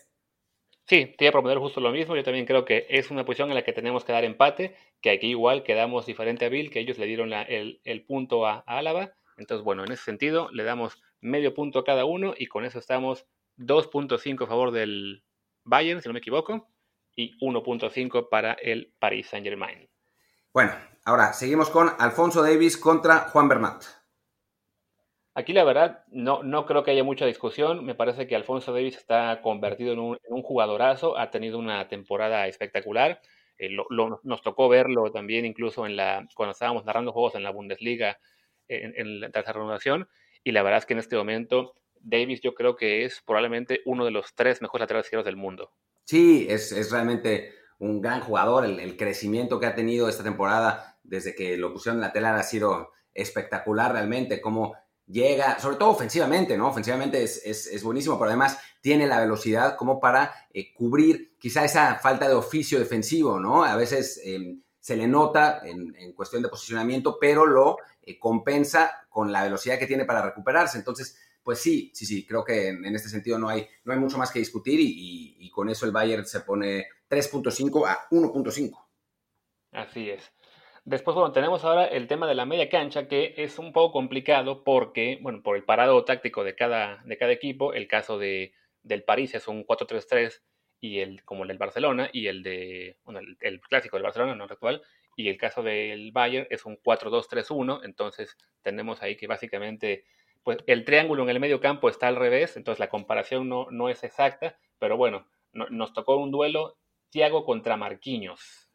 Sí, 0.86 1.14
te 1.18 1.24
iba 1.24 1.30
a 1.30 1.32
proponer 1.32 1.58
justo 1.58 1.80
lo 1.80 1.90
mismo. 1.90 2.14
Yo 2.14 2.22
también 2.22 2.46
creo 2.46 2.64
que 2.64 2.86
es 2.88 3.10
una 3.10 3.24
posición 3.24 3.48
en 3.48 3.56
la 3.56 3.64
que 3.64 3.72
tenemos 3.72 4.04
que 4.04 4.12
dar 4.12 4.24
empate, 4.24 4.76
que 5.00 5.10
aquí 5.10 5.28
igual 5.28 5.64
quedamos 5.64 6.06
diferente 6.06 6.44
a 6.44 6.50
Bill, 6.50 6.70
que 6.70 6.80
ellos 6.80 6.98
le 6.98 7.06
dieron 7.06 7.32
el, 7.32 8.04
punto 8.06 8.46
a, 8.46 8.62
a, 8.66 8.78
Álava. 8.78 9.14
Entonces, 9.38 9.64
bueno, 9.64 9.84
en 9.84 9.90
ese 9.90 10.04
sentido 10.04 10.50
le 10.52 10.62
damos 10.62 11.02
medio 11.20 11.52
punto 11.52 11.80
a 11.80 11.84
cada 11.84 12.04
uno 12.04 12.34
y 12.36 12.46
con 12.46 12.64
eso 12.64 12.78
estamos 12.78 13.26
2.5 13.58 14.44
a 14.44 14.46
favor 14.46 14.70
del 14.70 15.24
Bayern, 15.64 16.00
si 16.00 16.08
no 16.08 16.12
me 16.12 16.18
equivoco, 16.18 16.68
y 17.16 17.38
1.5 17.38 18.28
para 18.28 18.52
el 18.54 18.92
Paris 18.98 19.28
Saint 19.28 19.46
Germain. 19.46 19.88
Bueno, 20.52 20.72
ahora 21.04 21.32
seguimos 21.32 21.70
con 21.70 21.90
Alfonso 21.98 22.42
Davis 22.42 22.76
contra 22.76 23.28
Juan 23.30 23.48
Bernat. 23.48 23.84
Aquí 25.36 25.52
la 25.52 25.64
verdad 25.64 26.04
no, 26.08 26.44
no 26.44 26.64
creo 26.64 26.84
que 26.84 26.92
haya 26.92 27.02
mucha 27.02 27.26
discusión. 27.26 27.84
Me 27.84 27.96
parece 27.96 28.28
que 28.28 28.36
Alfonso 28.36 28.72
Davis 28.72 28.96
está 28.96 29.40
convertido 29.42 29.92
en 29.92 29.98
un, 29.98 30.42
jugadorazo, 30.42 31.18
ha 31.18 31.30
tenido 31.30 31.58
una 31.58 31.88
temporada 31.88 32.46
espectacular. 32.46 33.20
Eh, 33.58 33.76
nos 34.22 34.42
tocó 34.42 34.68
verlo 34.68 35.10
también 35.10 35.44
incluso 35.44 35.86
en 35.86 35.96
la, 35.96 36.24
cuando 36.36 36.52
estábamos 36.52 36.84
narrando 36.84 37.12
juegos 37.12 37.34
en 37.34 37.42
la 37.42 37.50
Bundesliga 37.50 38.18
en, 38.68 38.94
en 38.96 39.20
la 39.20 39.30
tercera 39.30 39.54
renovación. 39.58 40.08
Y 40.44 40.52
la 40.52 40.62
verdad 40.62 40.78
es 40.78 40.86
que 40.86 40.92
en 40.92 41.00
este 41.00 41.16
momento 41.16 41.74
Davis 41.98 42.40
yo 42.40 42.54
creo 42.54 42.76
que 42.76 43.04
es 43.04 43.20
probablemente 43.26 43.80
uno 43.86 44.04
de 44.04 44.12
los 44.12 44.34
tres 44.36 44.62
mejores 44.62 44.82
laterales 44.82 45.06
izquierdos 45.06 45.26
del 45.26 45.36
mundo. 45.36 45.72
Sí, 46.04 46.46
es, 46.50 46.90
realmente 46.90 47.54
un 47.78 48.00
gran 48.00 48.20
jugador. 48.20 48.64
El, 48.64 48.96
crecimiento 48.96 49.58
que 49.58 49.66
ha 49.66 49.74
tenido 49.74 50.08
esta 50.08 50.22
temporada 50.22 50.98
desde 51.02 51.34
que 51.34 51.56
lo 51.56 51.72
pusieron 51.72 51.98
en 51.98 52.02
la 52.02 52.12
tela 52.12 52.34
ha 52.36 52.42
sido 52.42 52.90
espectacular 53.12 53.92
realmente. 53.92 54.40
Cómo 54.40 54.74
llega, 55.06 55.58
sobre 55.58 55.76
todo 55.76 55.90
ofensivamente, 55.90 56.56
¿no? 56.56 56.68
Ofensivamente 56.68 57.22
es, 57.22 57.82
buenísimo, 57.82 58.18
pero 58.18 58.30
además 58.30 58.58
tiene 58.80 59.06
la 59.06 59.20
velocidad 59.20 59.76
como 59.76 60.00
para 60.00 60.34
eh, 60.52 60.72
cubrir 60.74 61.36
quizá 61.38 61.64
esa 61.64 61.96
falta 61.96 62.28
de 62.28 62.34
oficio 62.34 62.78
defensivo, 62.78 63.40
¿no? 63.40 63.64
A 63.64 63.76
veces 63.76 64.20
em, 64.24 64.62
se 64.80 64.96
le 64.96 65.06
nota 65.06 65.62
en, 65.64 66.12
cuestión 66.12 66.42
de 66.42 66.48
posicionamiento, 66.48 67.18
pero 67.18 67.46
lo 67.46 67.78
eh, 68.02 68.18
compensa 68.18 69.06
con 69.08 69.32
la 69.32 69.42
velocidad 69.42 69.78
que 69.78 69.86
tiene 69.86 70.04
para 70.04 70.22
recuperarse. 70.22 70.76
Entonces, 70.76 71.16
pues 71.44 71.60
sí, 71.60 71.90
sí, 71.94 72.06
sí, 72.06 72.26
creo 72.26 72.42
que 72.42 72.68
en, 72.68 72.96
este 72.96 73.10
sentido 73.10 73.38
no 73.38 73.50
hay, 73.50 73.68
no 73.84 73.92
hay 73.92 73.98
mucho 73.98 74.16
más 74.16 74.32
que 74.32 74.38
discutir 74.38 74.80
y, 74.80 75.50
con 75.50 75.68
eso 75.68 75.86
el 75.86 75.92
Bayern 75.92 76.26
se 76.26 76.40
pone 76.40 76.86
3.5 77.08 77.86
a 77.86 78.08
1.5. 78.10 78.86
Así 79.70 80.10
es. 80.10 80.32
Después, 80.84 81.14
bueno, 81.14 81.32
tenemos 81.32 81.64
ahora 81.64 81.84
el 81.84 82.08
tema 82.08 82.26
de 82.26 82.34
la 82.34 82.44
media 82.44 82.68
cancha, 82.68 83.06
que 83.06 83.34
es 83.36 83.58
un 83.58 83.72
poco 83.72 83.92
complicado 83.92 84.64
porque, 84.64 85.18
bueno, 85.22 85.42
por 85.42 85.56
el 85.56 85.62
parado 85.62 86.04
táctico 86.04 86.42
de 86.42 86.56
cada, 86.56 87.02
de 87.04 87.16
cada 87.16 87.30
equipo, 87.30 87.72
el 87.72 87.86
caso 87.86 88.18
de, 88.18 88.52
del 88.82 89.04
París 89.04 89.34
es 89.34 89.46
un 89.46 89.64
4-3-3 89.64 90.40
y 90.80 91.00
el, 91.00 91.24
como 91.24 91.42
el 91.44 91.48
del 91.48 91.58
Barcelona, 91.58 92.10
y 92.12 92.26
el 92.26 92.42
de, 92.42 92.98
bueno, 93.04 93.20
el, 93.40 93.60
clásico 93.60 93.96
del 93.96 94.04
Barcelona, 94.04 94.34
no 94.34 94.44
actual, 94.44 94.82
y 95.16 95.28
el 95.28 95.38
caso 95.38 95.62
del 95.62 96.10
Bayern 96.10 96.46
es 96.50 96.66
un 96.66 96.76
4-2-3-1, 96.78 97.82
entonces 97.84 98.36
tenemos 98.62 99.02
ahí 99.02 99.16
que 99.16 99.26
básicamente 99.26 100.04
pues 100.44 100.58
el 100.66 100.84
triángulo 100.84 101.22
en 101.24 101.30
el 101.30 101.40
medio 101.40 101.60
campo 101.60 101.88
está 101.88 102.06
al 102.06 102.16
revés, 102.16 102.56
entonces 102.56 102.78
la 102.78 102.90
comparación 102.90 103.48
no, 103.48 103.66
no 103.70 103.88
es 103.88 104.04
exacta, 104.04 104.58
pero 104.78 104.96
bueno, 104.96 105.26
nos 105.52 105.92
tocó 105.92 106.16
un 106.16 106.30
duelo 106.30 106.76
Thiago 107.10 107.44
contra 107.44 107.76
Marquinhos. 107.76 108.70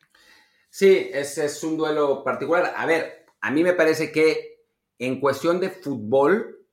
Sí, 0.69 1.09
ese 1.13 1.45
es 1.45 1.63
un 1.63 1.77
duelo 1.77 2.23
particular. 2.23 2.73
A 2.75 2.85
ver, 2.85 3.25
a 3.41 3.51
mí 3.51 3.63
me 3.63 3.73
parece 3.73 4.11
que 4.11 4.65
en 4.97 5.19
cuestión 5.19 5.59
de 5.59 5.69
fútbol 5.69 6.67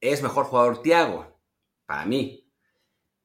es 0.00 0.22
mejor 0.22 0.44
jugador 0.44 0.82
Thiago, 0.82 1.38
para 1.86 2.04
mí. 2.04 2.50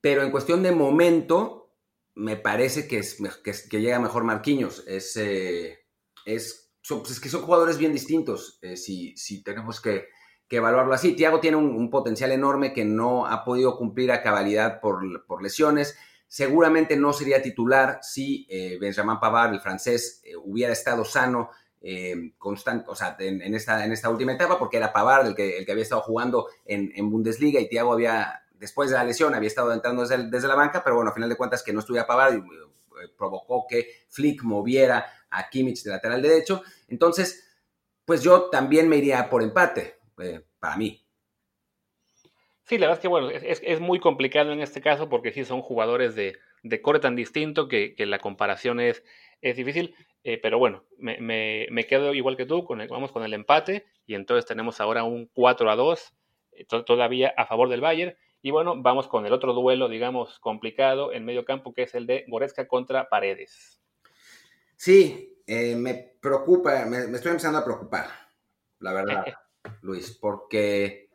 Pero 0.01 0.23
en 0.23 0.31
cuestión 0.31 0.63
de 0.63 0.71
momento, 0.71 1.73
me 2.15 2.35
parece 2.37 2.87
que, 2.87 2.97
es, 2.97 3.17
que, 3.69 3.81
llega 3.81 3.99
mejor 3.99 4.23
Marquinhos. 4.23 4.83
Es, 4.87 5.15
eh, 5.17 5.79
es, 6.25 6.73
pues 6.87 7.11
es, 7.11 7.19
que 7.19 7.29
son 7.29 7.43
jugadores 7.43 7.77
bien 7.77 7.93
distintos. 7.93 8.57
Eh, 8.61 8.77
si, 8.77 9.15
si 9.15 9.43
tenemos 9.43 9.79
que, 9.79 10.07
que 10.51 10.57
evaluarlo 10.57 10.93
así. 10.93 11.13
Tiago 11.13 11.39
tiene 11.39 11.55
un, 11.55 11.89
potencial 11.89 12.29
enorme 12.33 12.73
que 12.73 12.83
no 12.83 13.25
ha 13.25 13.45
podido 13.45 13.77
cumplir 13.77 14.11
a 14.11 14.21
cabalidad 14.21 14.81
por, 14.81 15.01
lesiones. 15.41 15.97
Seguramente 16.27 16.97
no 16.97 17.13
sería 17.13 17.41
titular 17.41 17.99
si 18.01 18.45
eh, 18.49 18.77
Benjamin 18.77 19.17
Pavard, 19.17 19.53
el 19.53 19.61
francés, 19.61 20.19
eh, 20.25 20.35
hubiera 20.35 20.73
estado 20.73 21.05
sano 21.05 21.51
eh, 21.79 22.33
o 22.37 22.95
sea, 22.95 23.15
en, 23.19 23.55
esta, 23.55 23.85
en 23.85 23.93
esta 23.93 24.09
última 24.09 24.33
etapa, 24.33 24.59
porque 24.59 24.75
era 24.75 24.91
Pavard 24.91 25.27
el 25.27 25.35
que, 25.35 25.59
el 25.59 25.65
que 25.65 25.71
había 25.71 25.83
estado 25.83 26.01
jugando 26.01 26.49
en, 26.65 27.09
Bundesliga 27.09 27.61
y 27.61 27.69
Tiago 27.69 27.93
había, 27.93 28.43
después 28.51 28.89
de 28.89 28.97
la 28.97 29.05
lesión, 29.05 29.33
había 29.33 29.47
estado 29.47 29.71
entrando 29.71 30.05
desde, 30.05 30.47
la 30.49 30.55
banca, 30.55 30.83
pero 30.83 30.97
bueno, 30.97 31.11
a 31.11 31.13
final 31.13 31.29
de 31.29 31.37
cuentas 31.37 31.63
que 31.63 31.71
no 31.71 31.79
estuviera 31.79 32.05
Pavard 32.05 32.35
eh, 32.35 32.41
provocó 33.17 33.65
que 33.69 33.87
Flick 34.09 34.43
moviera 34.43 35.05
a 35.29 35.49
Kimmich 35.49 35.81
de 35.83 35.91
lateral 35.91 36.21
derecho. 36.21 36.61
Entonces, 36.89 37.41
pues 38.03 38.21
yo 38.21 38.49
también 38.49 38.89
me 38.89 38.97
iría 38.97 39.29
por 39.29 39.43
empate. 39.43 40.00
Eh, 40.21 40.41
para 40.59 40.77
mí. 40.77 41.03
Sí, 42.63 42.77
la 42.77 42.87
verdad 42.87 42.99
es 42.99 43.01
que 43.01 43.07
bueno, 43.07 43.29
es, 43.29 43.79
muy 43.79 43.99
complicado 43.99 44.51
en 44.53 44.61
este 44.61 44.81
caso 44.81 45.09
porque 45.09 45.33
sí 45.33 45.43
son 45.43 45.61
jugadores 45.61 46.15
de, 46.15 46.37
de 46.63 46.81
core 46.81 46.99
tan 46.99 47.15
distinto 47.15 47.67
que, 47.67 47.95
la 47.97 48.19
comparación 48.19 48.79
es, 48.79 49.03
es 49.41 49.57
difícil, 49.57 49.95
eh, 50.23 50.39
pero 50.41 50.57
bueno, 50.57 50.85
me, 50.97 51.85
quedo 51.87 52.13
igual 52.13 52.37
que 52.37 52.45
tú, 52.45 52.63
con 52.63 52.85
vamos 52.87 53.11
con 53.11 53.23
el 53.23 53.33
empate 53.33 53.85
y 54.05 54.15
entonces 54.15 54.45
tenemos 54.45 54.79
ahora 54.79 55.03
un 55.03 55.29
4 55.33 55.69
a 55.69 55.75
2 55.75 56.13
eh, 56.53 56.65
todavía 56.85 57.33
a 57.35 57.45
favor 57.45 57.67
del 57.67 57.81
Bayern. 57.81 58.15
Y 58.43 58.51
bueno, 58.51 58.81
vamos 58.81 59.07
con 59.07 59.25
el 59.25 59.33
otro 59.33 59.53
duelo, 59.53 59.87
digamos, 59.87 60.39
complicado 60.39 61.13
en 61.13 61.25
medio 61.25 61.45
campo, 61.45 61.73
que 61.73 61.83
es 61.83 61.93
el 61.93 62.07
de 62.07 62.25
Goretzka 62.27 62.67
contra 62.67 63.07
Paredes. 63.07 63.83
Sí, 64.75 65.37
me 65.45 66.15
preocupa, 66.19 66.85
me, 66.85 67.05
me, 67.07 67.17
estoy 67.17 67.31
empezando 67.31 67.59
a 67.59 67.65
preocupar, 67.65 68.07
la 68.79 68.93
verdad. 68.93 69.25
Luis, 69.81 70.11
porque, 70.11 71.09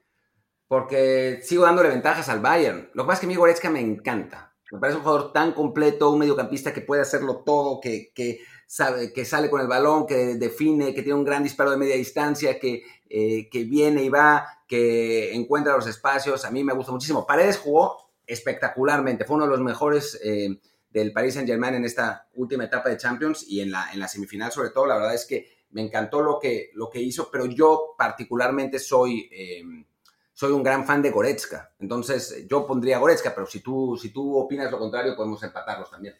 porque 0.69 1.41
sigo 1.43 1.65
dándole 1.65 1.89
ventajas 1.89 2.29
al 2.29 2.41
Bayern. 2.41 2.91
Lo 2.95 3.05
que 3.05 3.07
pasa 3.07 3.15
es 3.15 3.21
que 3.21 3.27
mi 3.27 3.37
Goretzka 3.37 3.71
me 3.71 3.81
encanta. 3.81 4.55
Me 4.73 4.81
parece 4.81 4.99
un 4.99 5.05
jugador 5.05 5.33
tan 5.33 5.53
completo, 5.53 6.11
un 6.11 6.19
mediocampista 6.19 6.73
que 6.73 6.81
puede 6.81 7.03
hacerlo 7.03 7.43
todo, 7.45 7.81
que, 7.81 8.13
que, 8.13 8.41
sabe, 8.67 9.13
que 9.13 9.25
sale 9.25 9.49
con 9.49 9.61
el 9.61 9.69
balón, 9.69 10.07
que 10.07 10.35
define, 10.35 10.93
que 10.93 11.03
tiene 11.03 11.19
un 11.19 11.25
gran 11.25 11.45
disparo 11.45 11.71
de 11.71 11.77
media 11.77 11.95
distancia, 11.95 12.59
que, 12.59 12.83
eh, 13.09 13.49
que 13.49 13.65
viene 13.65 14.03
y 14.03 14.09
va, 14.09 14.47
que 14.67 15.35
encuentra 15.35 15.77
los 15.77 15.87
espacios. 15.87 16.45
A 16.45 16.51
mí 16.51 16.65
me 16.65 16.75
gusta 16.75 16.91
muchísimo. 16.91 17.27
Paredes 17.27 17.59
jugó 17.59 18.11
espectacularmente. 18.27 19.25
Fue 19.25 19.37
uno 19.37 19.45
de 19.45 19.53
los 19.53 19.61
mejores 19.61 20.19
eh, 20.23 20.59
del 20.91 21.13
Paris 21.13 21.35
Saint-Germain 21.35 21.75
en 21.75 21.85
esta 21.85 22.29
última 22.35 22.65
etapa 22.65 22.89
de 22.89 22.97
Champions 22.97 23.45
y 23.49 23.61
en 23.61 23.71
la, 23.71 23.93
en 23.93 24.01
la 24.01 24.09
semifinal 24.09 24.51
sobre 24.51 24.71
todo. 24.71 24.87
La 24.87 24.97
verdad 24.97 25.15
es 25.15 25.27
que 25.27 25.56
me 25.77 25.83
encantó 25.83 26.23
lo 26.23 26.39
que, 26.39 26.71
lo 26.73 26.89
que 26.89 27.03
hizo, 27.03 27.29
pero 27.31 27.45
yo 27.45 27.95
particularmente 27.99 28.79
soy, 28.79 29.29
em, 29.31 29.85
soy 30.33 30.53
un 30.53 30.62
gran 30.62 30.87
fan 30.87 31.03
de 31.03 31.11
Goretzka. 31.11 31.75
Entonces, 31.79 32.47
yo 32.49 32.67
pondría 32.67 32.97
Goretzka, 32.97 33.35
pero 33.35 33.47
si 33.47 33.61
tú, 33.61 33.95
si 34.01 34.11
tú 34.11 34.39
opinas 34.39 34.71
lo 34.71 34.79
contrario, 34.79 35.15
podemos 35.15 35.43
empatarlos 35.43 35.91
también. 35.91 36.15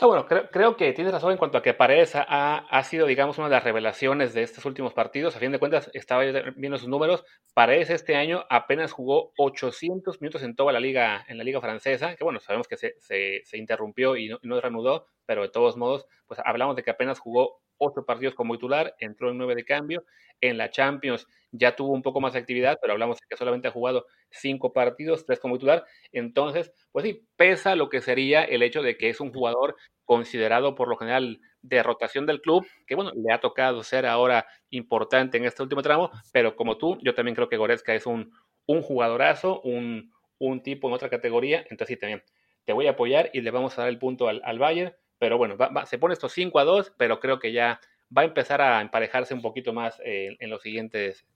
bueno, 0.00 0.26
creo, 0.26 0.76
que 0.76 0.92
tienes 0.92 1.12
razón 1.12 1.30
en 1.30 1.38
cuanto 1.38 1.58
a 1.58 1.62
que 1.62 1.74
Paredes 1.74 2.14
ha, 2.16 2.82
sido, 2.82 3.06
digamos, 3.06 3.38
una 3.38 3.48
de 3.48 3.54
las 3.54 3.62
revelaciones 3.62 4.34
de 4.34 4.42
estos 4.42 4.64
últimos 4.64 4.94
partidos. 4.94 5.36
A 5.36 5.38
fin 5.38 5.52
de 5.52 5.60
cuentas, 5.60 5.88
estaba 5.94 6.24
viendo 6.56 6.76
sus 6.76 6.88
números. 6.88 7.22
Paredes 7.54 7.90
este 7.90 8.16
año 8.16 8.46
apenas 8.50 8.90
jugó 8.90 9.32
800 9.38 10.20
minutos 10.20 10.42
en 10.42 10.56
toda 10.56 10.72
la 10.72 10.80
liga, 10.80 11.24
en 11.28 11.38
la 11.38 11.44
liga 11.44 11.60
francesa, 11.60 12.16
que 12.16 12.24
bueno, 12.24 12.40
sabemos 12.40 12.66
que 12.66 12.76
se, 12.76 13.56
interrumpió 13.56 14.16
y 14.16 14.28
no, 14.28 14.40
no 14.42 14.60
reanudó, 14.60 15.06
pero 15.24 15.42
de 15.42 15.50
todos 15.50 15.76
modos, 15.76 16.06
pues 16.26 16.40
hablamos 16.44 16.74
de 16.74 16.82
que 16.82 16.90
apenas 16.90 17.20
jugó 17.20 17.60
ocho 17.80 18.04
partidos 18.04 18.34
como 18.36 18.54
titular, 18.54 18.94
entró 19.00 19.30
en 19.30 19.38
nueve 19.38 19.56
de 19.56 19.64
cambio. 19.64 20.04
En 20.40 20.56
la 20.56 20.70
Champions 20.70 21.26
ya 21.52 21.74
tuvo 21.76 21.92
un 21.92 22.02
poco 22.02 22.20
más 22.20 22.32
de 22.34 22.38
actividad, 22.38 22.78
pero 22.80 22.92
hablamos 22.92 23.18
de 23.18 23.26
que 23.28 23.36
solamente 23.36 23.68
ha 23.68 23.72
jugado 23.72 24.06
cinco 24.30 24.72
partidos, 24.72 25.26
tres 25.26 25.40
como 25.40 25.56
titular. 25.56 25.84
Entonces, 26.12 26.72
pues 26.92 27.04
sí, 27.04 27.26
pesa 27.36 27.74
lo 27.76 27.88
que 27.88 28.00
sería 28.00 28.44
el 28.44 28.62
hecho 28.62 28.82
de 28.82 28.96
que 28.96 29.08
es 29.10 29.20
un 29.20 29.32
jugador 29.32 29.76
considerado 30.04 30.74
por 30.74 30.88
lo 30.88 30.96
general 30.96 31.40
de 31.62 31.82
rotación 31.82 32.26
del 32.26 32.40
club, 32.40 32.66
que 32.86 32.94
bueno, 32.94 33.12
le 33.14 33.32
ha 33.32 33.40
tocado 33.40 33.82
ser 33.82 34.06
ahora 34.06 34.46
importante 34.70 35.36
en 35.36 35.44
este 35.44 35.62
último 35.62 35.82
tramo, 35.82 36.10
pero 36.32 36.56
como 36.56 36.78
tú, 36.78 36.98
yo 37.02 37.14
también 37.14 37.34
creo 37.34 37.48
que 37.48 37.56
Goretzka 37.58 37.94
es 37.94 38.06
un, 38.06 38.32
un 38.66 38.82
jugadorazo, 38.82 39.60
un, 39.60 40.12
un 40.38 40.62
tipo 40.62 40.88
en 40.88 40.94
otra 40.94 41.10
categoría, 41.10 41.60
entonces 41.70 41.88
sí, 41.88 41.96
también 41.96 42.22
te 42.64 42.72
voy 42.72 42.86
a 42.86 42.92
apoyar 42.92 43.30
y 43.32 43.42
le 43.42 43.50
vamos 43.50 43.78
a 43.78 43.82
dar 43.82 43.90
el 43.90 43.98
punto 43.98 44.28
al, 44.28 44.40
al 44.44 44.58
Bayern 44.58 44.94
pero 45.20 45.36
bueno, 45.36 45.54
se 45.84 45.98
pone 45.98 46.14
estos 46.14 46.32
5 46.32 46.58
a 46.58 46.64
2, 46.64 46.94
pero 46.96 47.20
creo 47.20 47.38
que 47.38 47.52
ya 47.52 47.78
va 48.16 48.22
a 48.22 48.24
empezar 48.24 48.62
a 48.62 48.80
emparejarse 48.80 49.34
un 49.34 49.42
poquito 49.42 49.74
más 49.74 50.00
eh, 50.02 50.34
en 50.40 50.48
los 50.48 50.62
siguientes 50.62 51.26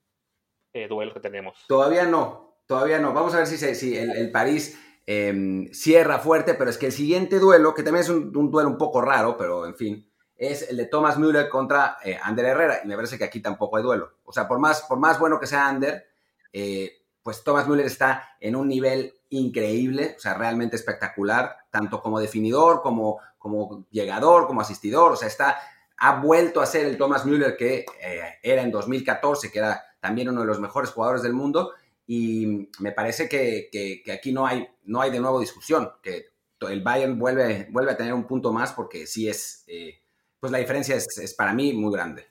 eh, 0.72 0.88
duelos 0.88 1.12
que 1.12 1.20
tenemos. 1.20 1.66
Todavía 1.68 2.06
no, 2.06 2.56
todavía 2.66 2.98
no. 2.98 3.12
Vamos 3.12 3.34
a 3.34 3.38
ver 3.38 3.46
si, 3.46 3.58
si 3.74 3.94
el, 3.98 4.32
París 4.32 4.80
em, 5.06 5.70
cierra 5.70 6.18
fuerte, 6.18 6.54
pero 6.54 6.70
es 6.70 6.78
que 6.78 6.86
el 6.86 6.92
siguiente 6.92 7.38
duelo, 7.38 7.74
que 7.74 7.82
también 7.82 8.04
es 8.04 8.08
un, 8.08 8.32
duelo 8.50 8.70
un 8.70 8.78
poco 8.78 9.02
raro, 9.02 9.36
pero 9.36 9.66
en 9.66 9.76
fin, 9.76 10.10
es 10.34 10.70
el 10.70 10.78
de 10.78 10.86
Thomas 10.86 11.18
Müller 11.18 11.50
contra 11.50 11.98
eh, 12.02 12.18
Ander 12.22 12.46
Herrera. 12.46 12.80
Y 12.82 12.88
me 12.88 12.96
parece 12.96 13.18
que 13.18 13.24
aquí 13.24 13.40
tampoco 13.40 13.76
hay 13.76 13.82
duelo. 13.82 14.14
O 14.24 14.32
sea, 14.32 14.48
por 14.48 14.58
más, 14.58 14.80
por 14.88 14.98
más 14.98 15.18
bueno 15.18 15.38
que 15.38 15.46
sea 15.46 15.68
Ander, 15.68 16.06
pues 17.22 17.44
Thomas 17.44 17.68
Müller 17.68 17.84
está 17.84 18.36
en 18.40 18.56
un 18.56 18.66
nivel 18.66 19.12
increíble, 19.38 20.14
o 20.16 20.20
sea, 20.20 20.34
realmente 20.34 20.76
espectacular, 20.76 21.56
tanto 21.70 22.00
como 22.00 22.20
definidor, 22.20 22.82
como, 22.82 23.20
como 23.38 23.86
llegador, 23.90 24.46
como 24.46 24.60
asistidor, 24.60 25.12
o 25.12 25.16
sea, 25.16 25.28
está, 25.28 25.58
ha 25.96 26.20
vuelto 26.20 26.60
a 26.60 26.66
ser 26.66 26.86
el 26.86 26.96
Thomas 26.96 27.26
Müller 27.26 27.56
que 27.56 27.84
eh, 28.00 28.38
era 28.42 28.62
en 28.62 28.70
2014, 28.70 29.50
que 29.50 29.58
era 29.58 29.82
también 30.00 30.28
uno 30.28 30.42
de 30.42 30.46
los 30.46 30.60
mejores 30.60 30.90
jugadores 30.90 31.22
del 31.22 31.32
mundo, 31.32 31.72
y 32.06 32.68
me 32.78 32.92
parece 32.92 33.28
que, 33.28 34.02
aquí 34.12 34.32
no 34.32 34.46
hay, 34.46 34.68
no 34.84 35.00
hay 35.00 35.10
de 35.10 35.20
nuevo 35.20 35.40
discusión, 35.40 35.90
que 36.02 36.34
el 36.60 36.82
Bayern 36.82 37.18
vuelve, 37.18 37.66
vuelve 37.70 37.92
a 37.92 37.96
tener 37.96 38.14
un 38.14 38.26
punto 38.26 38.52
más 38.52 38.72
porque 38.72 39.06
sí 39.06 39.28
es, 39.28 39.64
eh, 39.66 40.00
pues 40.40 40.50
la 40.50 40.58
diferencia 40.58 40.96
es, 40.96 41.34
para 41.36 41.52
mí 41.52 41.72
muy 41.72 41.92
grande. 41.92 42.26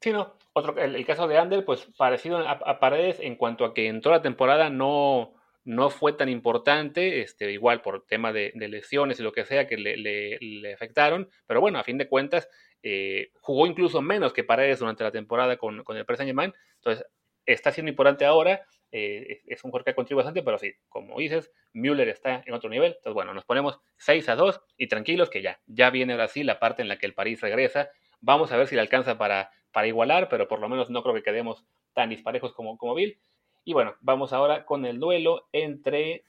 Sí, 0.00 0.10
no. 0.12 0.34
Otro, 0.54 0.76
el, 0.78 1.06
caso 1.06 1.26
de 1.28 1.38
Ander, 1.38 1.64
pues 1.64 1.86
parecido 1.96 2.38
a, 2.38 2.52
a, 2.52 2.78
Paredes 2.78 3.18
en 3.20 3.36
cuanto 3.36 3.64
a 3.64 3.72
que 3.72 3.88
en 3.88 4.02
toda 4.02 4.16
la 4.16 4.22
temporada 4.22 4.68
no, 4.68 5.32
no 5.64 5.90
fue 5.90 6.12
tan 6.12 6.28
importante, 6.28 7.20
este, 7.20 7.52
igual 7.52 7.82
por 7.82 8.04
tema 8.06 8.32
de, 8.32 8.52
lesiones 8.54 9.20
y 9.20 9.22
lo 9.22 9.32
que 9.32 9.44
sea 9.44 9.66
que 9.66 9.76
le, 9.76 10.72
afectaron, 10.72 11.28
pero 11.46 11.60
bueno, 11.60 11.78
a 11.78 11.84
fin 11.84 11.98
de 11.98 12.08
cuentas, 12.08 12.48
eh, 12.82 13.30
jugó 13.40 13.66
incluso 13.66 14.02
menos 14.02 14.32
que 14.32 14.44
Paredes 14.44 14.80
durante 14.80 15.04
la 15.04 15.12
temporada 15.12 15.56
con, 15.56 15.84
el 15.96 16.04
Paris 16.04 16.20
entonces 16.20 17.06
está 17.46 17.70
siendo 17.70 17.90
importante 17.90 18.24
ahora, 18.24 18.62
eh, 18.90 19.40
es 19.46 19.62
un 19.64 19.70
jugador 19.70 19.84
que 19.84 19.94
contribuye 19.94 20.24
bastante, 20.24 20.42
pero 20.42 20.58
sí, 20.58 20.74
como 20.88 21.18
dices, 21.18 21.50
Müller 21.72 22.08
está 22.08 22.42
en 22.44 22.54
otro 22.54 22.68
nivel, 22.68 22.92
entonces 22.92 23.14
bueno, 23.14 23.32
nos 23.32 23.44
ponemos 23.44 23.80
6 23.98 24.28
a 24.28 24.36
2 24.36 24.60
y 24.76 24.88
tranquilos 24.88 25.30
que 25.30 25.42
ya, 25.42 25.60
ya 25.66 25.90
viene 25.90 26.12
ahora 26.12 26.28
sí 26.28 26.42
la 26.42 26.58
parte 26.58 26.82
en 26.82 26.88
la 26.88 26.98
que 26.98 27.06
el 27.06 27.14
París 27.14 27.40
regresa, 27.40 27.90
vamos 28.20 28.52
a 28.52 28.56
ver 28.56 28.66
si 28.66 28.74
le 28.74 28.80
alcanza 28.80 29.16
para, 29.16 29.50
para 29.72 29.86
igualar, 29.86 30.28
pero 30.28 30.48
por 30.48 30.60
lo 30.60 30.68
menos 30.68 30.90
no 30.90 31.02
creo 31.02 31.14
que 31.14 31.22
quedemos 31.22 31.64
tan 31.94 32.10
disparejos 32.10 32.52
como, 32.52 32.76
como 32.76 32.94
Bill, 32.94 33.18
y 33.64 33.72
bueno, 33.72 33.94
vamos 34.00 34.32
ahora 34.32 34.64
con 34.64 34.84
el 34.84 34.98
duelo 34.98 35.48
entre 35.52 36.24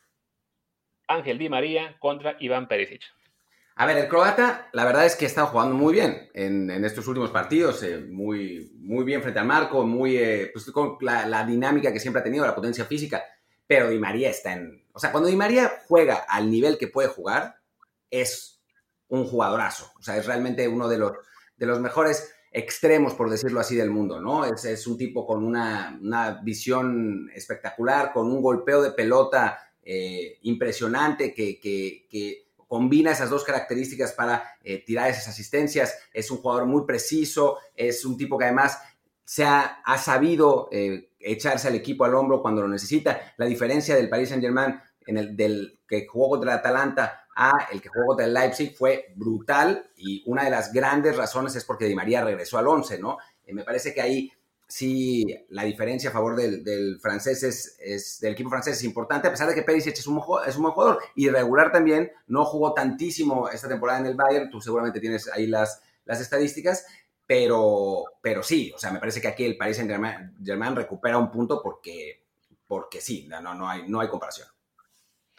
Ángel 1.07 1.37
Di 1.37 1.49
María 1.49 1.97
contra 1.99 2.35
Iván 2.39 2.67
Perisic. 2.67 3.01
A 3.75 3.87
ver, 3.87 3.97
el 3.97 4.07
croata, 4.07 4.69
la 4.71 4.85
verdad 4.85 5.05
es 5.05 5.15
que 5.15 5.25
ha 5.25 5.27
estado 5.27 5.47
jugando 5.47 5.73
muy 5.73 5.93
bien 5.93 6.29
en, 6.35 6.69
estos 6.85 7.07
últimos 7.07 7.31
partidos, 7.31 7.81
eh, 7.81 7.97
muy, 7.97 8.71
muy 8.75 9.03
bien 9.03 9.23
frente 9.23 9.39
al 9.39 9.47
marco, 9.47 9.83
muy, 9.83 10.15
eh, 10.15 10.51
pues, 10.53 10.69
con 10.69 10.97
la, 11.01 11.43
dinámica 11.43 11.91
que 11.91 11.99
siempre 11.99 12.19
ha 12.19 12.23
tenido, 12.23 12.45
la 12.45 12.53
potencia 12.53 12.85
física, 12.85 13.23
pero 13.65 13.89
Di 13.89 13.97
María 13.97 14.29
está 14.29 14.53
en... 14.53 14.85
O 14.93 14.99
sea, 14.99 15.11
cuando 15.11 15.27
Di 15.27 15.35
María 15.35 15.71
juega 15.87 16.17
al 16.29 16.51
nivel 16.51 16.77
que 16.77 16.87
puede 16.87 17.07
jugar, 17.07 17.55
es 18.11 18.61
un 19.07 19.25
jugadorazo, 19.25 19.91
o 19.97 20.03
sea, 20.03 20.17
es 20.17 20.27
realmente 20.27 20.67
uno 20.67 20.87
de 20.87 20.99
los, 20.99 21.13
de 21.55 21.65
los 21.65 21.79
mejores 21.79 22.31
extremos, 22.53 23.15
por 23.15 23.29
decirlo 23.29 23.59
así, 23.59 23.75
del 23.75 23.89
mundo, 23.89 24.21
¿no? 24.21 24.45
Es, 24.45 24.63
es 24.63 24.85
un 24.85 24.95
tipo 24.95 25.25
con 25.25 25.43
una, 25.43 25.99
visión 26.43 27.29
espectacular, 27.33 28.13
con 28.13 28.31
un 28.31 28.41
golpeo 28.41 28.81
de 28.81 28.91
pelota 28.91 29.57
eh, 29.83 30.37
impresionante 30.43 31.33
que, 31.33 32.43
combina 32.67 33.11
esas 33.11 33.29
dos 33.29 33.43
características 33.43 34.13
para 34.13 34.55
eh, 34.63 34.83
tirar 34.83 35.07
esas 35.07 35.27
asistencias. 35.27 35.95
Es 36.11 36.31
un 36.31 36.39
jugador 36.39 36.65
muy 36.65 36.85
preciso, 36.87 37.59
es 37.75 38.03
un 38.03 38.17
tipo 38.17 38.35
que 38.35 38.45
además 38.45 38.79
se 39.23 39.43
ha, 39.45 39.79
sabido 39.97 40.69
eh, 40.71 41.11
echarse 41.19 41.67
al 41.67 41.75
equipo 41.75 42.03
al 42.03 42.15
hombro 42.15 42.41
cuando 42.41 42.63
lo 42.63 42.67
necesita. 42.67 43.33
La 43.37 43.45
diferencia 43.45 43.95
del 43.95 44.09
Paris 44.09 44.29
Saint-Germain 44.29 44.79
en 45.05 45.17
el 45.17 45.35
del 45.35 45.81
que 45.87 46.07
jugó 46.07 46.29
contra 46.29 46.53
el 46.53 46.59
Atalanta 46.59 47.22
a 47.35 47.67
el 47.71 47.81
que 47.81 47.89
jugó 47.89 48.07
contra 48.07 48.25
el 48.25 48.33
Leipzig 48.33 48.75
fue 48.75 49.13
brutal 49.15 49.89
y 49.97 50.23
una 50.25 50.43
de 50.43 50.49
las 50.49 50.71
grandes 50.71 51.17
razones 51.17 51.55
es 51.55 51.65
porque 51.65 51.85
Di 51.85 51.95
María 51.95 52.23
regresó 52.23 52.57
al 52.57 52.67
11, 52.67 52.99
¿no? 52.99 53.17
Eh, 53.45 53.53
me 53.53 53.63
parece 53.63 53.93
que 53.93 54.01
ahí 54.01 54.31
sí 54.67 55.25
la 55.49 55.63
diferencia 55.63 56.09
a 56.09 56.13
favor 56.13 56.35
del, 56.35 56.99
francés 56.99 57.43
es, 57.79 58.19
del 58.19 58.33
equipo 58.33 58.49
francés 58.49 58.77
es 58.77 58.83
importante, 58.83 59.27
a 59.27 59.31
pesar 59.31 59.47
de 59.47 59.55
que 59.55 59.61
Perisic 59.61 59.97
es 59.97 60.07
un, 60.07 60.21
es 60.47 60.55
un 60.55 60.63
buen 60.63 60.73
jugador 60.73 60.99
y 61.15 61.29
regular 61.29 61.71
también, 61.71 62.11
no 62.27 62.45
jugó 62.45 62.73
tantísimo 62.73 63.49
esta 63.49 63.67
temporada 63.67 63.99
en 63.99 64.07
el 64.07 64.15
Bayern, 64.15 64.49
tú 64.49 64.61
seguramente 64.61 64.99
tienes 64.99 65.29
ahí 65.31 65.47
las, 65.47 65.81
las 66.05 66.21
estadísticas, 66.21 66.85
pero, 67.27 68.03
pero 68.21 68.43
sí, 68.43 68.71
o 68.75 68.79
sea, 68.79 68.91
me 68.91 68.99
parece 68.99 69.21
que 69.21 69.27
aquí 69.27 69.45
el 69.45 69.57
Paris 69.57 69.77
Saint-Germain 69.77 70.75
recupera 70.75 71.17
un 71.17 71.31
punto 71.31 71.61
porque, 71.61 72.23
porque 72.67 72.99
sí, 72.99 73.27
no, 73.29 73.41
no, 73.41 73.69
hay, 73.69 73.87
no 73.87 73.99
hay 73.99 74.07
comparación. 74.07 74.47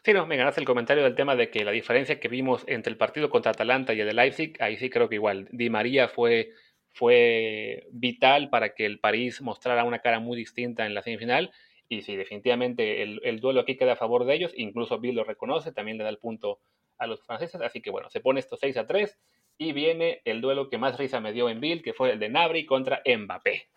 Sí, 0.04 0.12
no, 0.12 0.26
me 0.26 0.36
ganaste 0.36 0.60
el 0.60 0.66
comentario 0.66 1.02
del 1.02 1.14
tema 1.14 1.34
de 1.34 1.48
que 1.48 1.64
la 1.64 1.70
diferencia 1.70 2.20
que 2.20 2.28
vimos 2.28 2.62
entre 2.66 2.90
el 2.90 2.98
partido 2.98 3.30
contra 3.30 3.52
Atalanta 3.52 3.94
y 3.94 4.00
el 4.00 4.06
de 4.06 4.12
Leipzig, 4.12 4.54
ahí 4.60 4.76
sí 4.76 4.90
creo 4.90 5.08
que 5.08 5.14
igual. 5.14 5.48
Di 5.50 5.70
María 5.70 6.08
fue, 6.08 6.50
fue 6.92 7.86
vital 7.90 8.50
para 8.50 8.74
que 8.74 8.84
el 8.84 9.00
París 9.00 9.40
mostrara 9.40 9.82
una 9.84 10.00
cara 10.00 10.20
muy 10.20 10.36
distinta 10.36 10.84
en 10.84 10.92
la 10.92 11.00
semifinal. 11.00 11.52
Y 11.88 12.02
sí, 12.02 12.16
definitivamente 12.16 13.02
el, 13.02 13.40
duelo 13.40 13.60
aquí 13.60 13.78
queda 13.78 13.94
a 13.94 13.96
favor 13.96 14.26
de 14.26 14.34
ellos. 14.34 14.52
Incluso 14.56 15.00
Bill 15.00 15.14
lo 15.14 15.24
reconoce, 15.24 15.72
también 15.72 15.96
le 15.96 16.04
da 16.04 16.10
el 16.10 16.18
punto 16.18 16.58
a 16.98 17.06
los 17.06 17.24
franceses. 17.24 17.62
Así 17.62 17.80
que 17.80 17.90
bueno, 17.90 18.10
se 18.10 18.20
pone 18.20 18.40
esto 18.40 18.58
6 18.58 18.76
a 18.76 18.86
3. 18.86 19.18
Y 19.56 19.72
viene 19.72 20.20
el 20.26 20.42
duelo 20.42 20.68
que 20.68 20.76
más 20.76 20.98
risa 20.98 21.20
me 21.20 21.32
dio 21.32 21.48
en 21.48 21.60
Bill, 21.60 21.82
que 21.82 21.94
fue 21.94 22.12
el 22.12 22.18
de 22.18 22.28
Nabri 22.28 22.66
contra 22.66 23.02
Mbappé. 23.06 23.68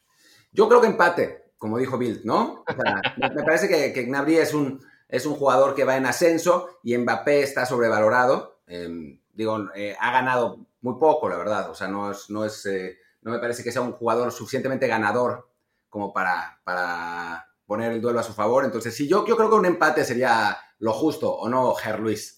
Yo 0.51 0.67
creo 0.67 0.81
que 0.81 0.87
empate, 0.87 1.43
como 1.57 1.77
dijo 1.77 1.97
Bill, 1.97 2.19
¿no? 2.25 2.65
me 3.33 3.43
parece 3.43 3.69
que, 3.69 3.93
que 3.93 4.03
Gnabry 4.03 4.35
es 4.35 4.53
un 4.53 4.81
es 5.09 5.25
un 5.25 5.35
jugador 5.35 5.75
que 5.75 5.83
va 5.83 5.97
en 5.97 6.05
ascenso 6.05 6.79
y 6.83 6.97
Mbappé 6.97 7.41
está 7.43 7.65
sobrevalorado. 7.65 8.59
Em, 8.67 9.19
digo, 9.33 9.69
eh, 9.75 9.95
ha 9.99 10.11
ganado 10.11 10.65
muy 10.81 10.99
poco, 10.99 11.29
la 11.29 11.37
verdad. 11.37 11.69
O 11.69 11.75
sea, 11.75 11.87
no 11.87 12.11
es, 12.11 12.29
no 12.29 12.45
es, 12.45 12.65
eh, 12.65 12.97
no 13.21 13.31
me 13.31 13.39
parece 13.39 13.63
que 13.63 13.71
sea 13.71 13.81
un 13.81 13.93
jugador 13.93 14.31
suficientemente 14.31 14.87
ganador 14.87 15.49
como 15.89 16.13
para, 16.13 16.59
para 16.63 17.47
poner 17.65 17.91
el 17.91 18.01
duelo 18.01 18.19
a 18.19 18.23
su 18.23 18.33
favor. 18.33 18.65
Entonces, 18.65 18.95
sí, 18.95 19.07
yo, 19.07 19.25
yo 19.25 19.37
creo 19.37 19.49
que 19.49 19.55
un 19.55 19.65
empate 19.65 20.03
sería 20.03 20.57
lo 20.79 20.93
justo, 20.93 21.33
¿o 21.33 21.49
no, 21.49 21.73
Ger 21.75 21.99
Luis? 21.99 22.37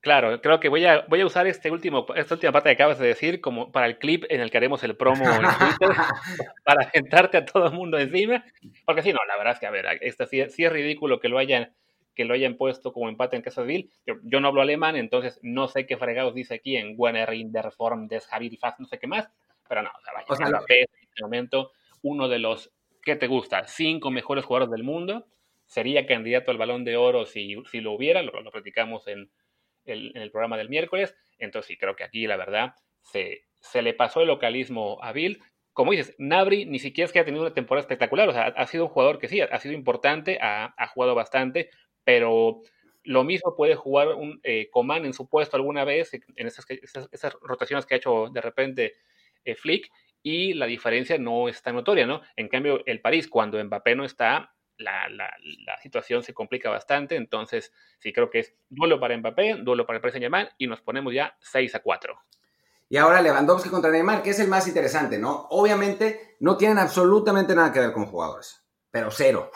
Claro, 0.00 0.38
creo 0.42 0.60
que 0.60 0.68
voy 0.68 0.84
a, 0.84 1.06
voy 1.08 1.22
a 1.22 1.26
usar 1.26 1.46
este 1.46 1.70
último, 1.70 2.06
esta 2.14 2.34
última 2.34 2.52
parte 2.52 2.68
que 2.68 2.74
acabas 2.74 2.98
de 2.98 3.06
decir 3.06 3.40
como 3.40 3.72
para 3.72 3.86
el 3.86 3.98
clip 3.98 4.24
en 4.28 4.42
el 4.42 4.50
que 4.50 4.58
haremos 4.58 4.84
el 4.84 4.98
promo 4.98 5.24
en 5.24 5.40
Twitter, 5.58 5.96
para 6.64 6.90
sentarte 6.90 7.38
a 7.38 7.44
todo 7.46 7.68
el 7.68 7.72
mundo 7.72 7.98
encima. 7.98 8.44
Porque 8.84 9.00
si 9.00 9.14
no, 9.14 9.20
la 9.26 9.38
verdad 9.38 9.54
es 9.54 9.60
que, 9.60 9.66
a 9.66 9.70
ver, 9.70 9.86
esto 10.02 10.26
sí, 10.26 10.44
sí 10.50 10.64
es 10.64 10.70
ridículo 10.70 11.20
que 11.20 11.30
lo 11.30 11.38
hayan 11.38 11.74
que 12.14 12.24
lo 12.24 12.34
hayan 12.34 12.56
puesto 12.56 12.92
como 12.92 13.08
empate 13.08 13.36
en 13.36 13.42
caso 13.42 13.62
de 13.62 13.66
Bill. 13.66 13.90
Yo, 14.06 14.40
no 14.40 14.48
hablo 14.48 14.62
alemán, 14.62 14.96
entonces 14.96 15.38
no 15.42 15.68
sé 15.68 15.86
qué 15.86 15.96
fregados 15.96 16.34
dice 16.34 16.54
aquí 16.54 16.76
en 16.76 16.94
Werner 16.96 17.32
in 17.34 17.52
der 17.52 17.72
Form 17.72 18.08
des 18.08 18.26
Fast, 18.60 18.78
no 18.78 18.86
sé 18.86 18.98
qué 18.98 19.06
más, 19.06 19.28
pero 19.68 19.82
no, 19.82 19.90
o 19.90 20.00
sea, 20.02 20.12
vaya, 20.46 20.64
en 20.68 20.86
este 21.00 21.22
momento 21.22 21.72
uno 22.02 22.28
de 22.28 22.38
los, 22.38 22.72
¿qué 23.02 23.16
te 23.16 23.26
gusta? 23.26 23.66
Cinco 23.66 24.10
mejores 24.10 24.44
jugadores 24.44 24.70
del 24.70 24.84
mundo, 24.84 25.26
sería 25.66 26.06
candidato 26.06 26.50
al 26.50 26.58
balón 26.58 26.84
de 26.84 26.96
oro 26.96 27.24
si, 27.26 27.56
si 27.70 27.80
lo 27.80 27.92
hubiera, 27.92 28.22
lo, 28.22 28.40
lo 28.42 28.50
platicamos 28.50 29.08
en 29.08 29.30
el, 29.86 30.12
en 30.14 30.22
el, 30.22 30.30
programa 30.30 30.56
del 30.56 30.68
miércoles, 30.68 31.14
entonces 31.38 31.68
sí, 31.68 31.76
creo 31.76 31.96
que 31.96 32.04
aquí 32.04 32.26
la 32.26 32.36
verdad 32.36 32.74
se, 33.00 33.44
se 33.60 33.82
le 33.82 33.94
pasó 33.94 34.20
el 34.20 34.28
localismo 34.28 34.98
a 35.02 35.12
Bill, 35.12 35.42
como 35.72 35.90
dices, 35.90 36.14
Nabri 36.18 36.66
ni 36.66 36.78
siquiera 36.78 37.06
es 37.06 37.12
que 37.12 37.18
haya 37.18 37.26
tenido 37.26 37.42
una 37.42 37.54
temporada 37.54 37.80
espectacular, 37.80 38.28
o 38.28 38.32
sea, 38.32 38.46
ha 38.46 38.66
sido 38.66 38.84
un 38.84 38.90
jugador 38.90 39.18
que 39.18 39.28
sí, 39.28 39.40
ha 39.40 39.58
sido 39.58 39.74
importante, 39.74 40.38
ha, 40.40 40.72
ha 40.76 40.86
jugado 40.86 41.14
bastante, 41.16 41.70
pero 42.04 42.62
lo 43.02 43.24
mismo 43.24 43.54
puede 43.56 43.74
jugar 43.74 44.08
un 44.08 44.40
eh, 44.42 44.68
Coman 44.70 45.04
en 45.04 45.12
su 45.12 45.28
puesto 45.28 45.56
alguna 45.56 45.84
vez, 45.84 46.14
en 46.14 46.46
esas, 46.46 46.64
esas, 46.70 47.34
rotaciones 47.40 47.86
que 47.86 47.94
ha 47.94 47.98
hecho 47.98 48.28
de 48.32 48.40
repente 48.40 48.94
eh, 49.44 49.54
Flick, 49.54 49.90
y 50.22 50.54
la 50.54 50.66
diferencia 50.66 51.18
no 51.18 51.48
es 51.48 51.60
tan 51.62 51.74
notoria, 51.74 52.06
¿no? 52.06 52.22
En 52.36 52.48
cambio, 52.48 52.82
el 52.86 53.02
París, 53.02 53.28
cuando 53.28 53.62
Mbappé 53.62 53.94
no 53.94 54.06
está, 54.06 54.54
la, 54.78 55.08
la, 55.08 55.78
situación 55.82 56.22
se 56.22 56.32
complica 56.32 56.70
bastante. 56.70 57.16
Entonces, 57.16 57.72
sí 57.98 58.12
creo 58.12 58.30
que 58.30 58.40
es 58.40 58.54
duelo 58.70 58.98
para 58.98 59.16
Mbappé, 59.16 59.56
duelo 59.56 59.86
para 59.86 59.98
el 59.98 60.00
Paris 60.00 60.14
Saint-Germain 60.14 60.48
y 60.56 60.66
nos 60.66 60.80
ponemos 60.80 61.12
ya 61.12 61.36
6 61.40 61.74
a 61.74 61.80
4. 61.80 62.18
Y 62.88 62.96
ahora 62.96 63.22
Lewandowski 63.22 63.70
contra 63.70 63.90
Neymar, 63.90 64.22
que 64.22 64.30
es 64.30 64.40
el 64.40 64.48
más 64.48 64.66
interesante, 64.68 65.18
¿no? 65.18 65.46
Obviamente 65.50 66.36
no 66.40 66.56
tienen 66.56 66.78
absolutamente 66.78 67.54
nada 67.54 67.72
que 67.72 67.80
ver 67.80 67.92
como 67.92 68.06
jugadores, 68.06 68.62
pero 68.90 69.10
cero. 69.10 69.50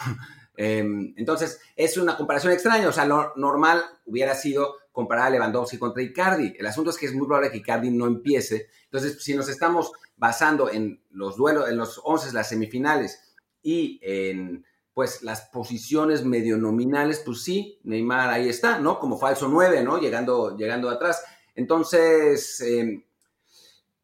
Em, 0.61 1.15
entonces, 1.17 1.61
es 1.77 1.97
una 1.99 2.17
comparación 2.17 2.53
extraña. 2.53 2.89
O 2.89 2.93
sea, 2.93 3.05
lo 3.05 3.33
normal 3.37 3.81
hubiera 4.07 4.35
sido 4.35 4.75
comparar 4.91 5.29
a 5.29 5.31
Lewandowski 5.31 5.79
contra 5.79 6.03
Icardi. 6.03 6.53
El 6.59 6.67
asunto 6.67 6.91
es 6.91 6.99
que 6.99 7.07
es 7.07 7.15
muy 7.15 7.29
probable 7.29 7.53
que 7.53 7.59
Icardi 7.59 7.93
no 7.93 8.07
empiece. 8.07 8.69
Entonces, 8.87 9.23
si 9.23 9.37
nos 9.37 9.49
estamos 9.49 9.93
basando 10.17 10.69
en 10.69 11.01
los 11.11 11.37
duelos, 11.37 11.71
en 11.71 11.77
los 11.77 12.01
11, 12.03 12.33
las 12.33 12.49
semifinales 12.49 13.37
y 13.63 14.01
en 14.03 14.65
pues 14.95 15.23
las 15.23 15.43
posiciones 15.43 16.25
medio 16.25 16.59
nominales, 16.59 17.23
pues 17.25 17.45
sí, 17.45 17.79
Neymar 17.85 18.29
ahí 18.29 18.49
está, 18.49 18.81
¿no? 18.81 18.99
Como 18.99 19.17
falso 19.17 19.47
9, 19.47 19.85
¿no? 19.85 20.01
Llegando, 20.01 20.57
llegando 20.57 20.91
atrás. 20.91 21.23
Entonces, 21.55 22.61
em, 22.63 23.05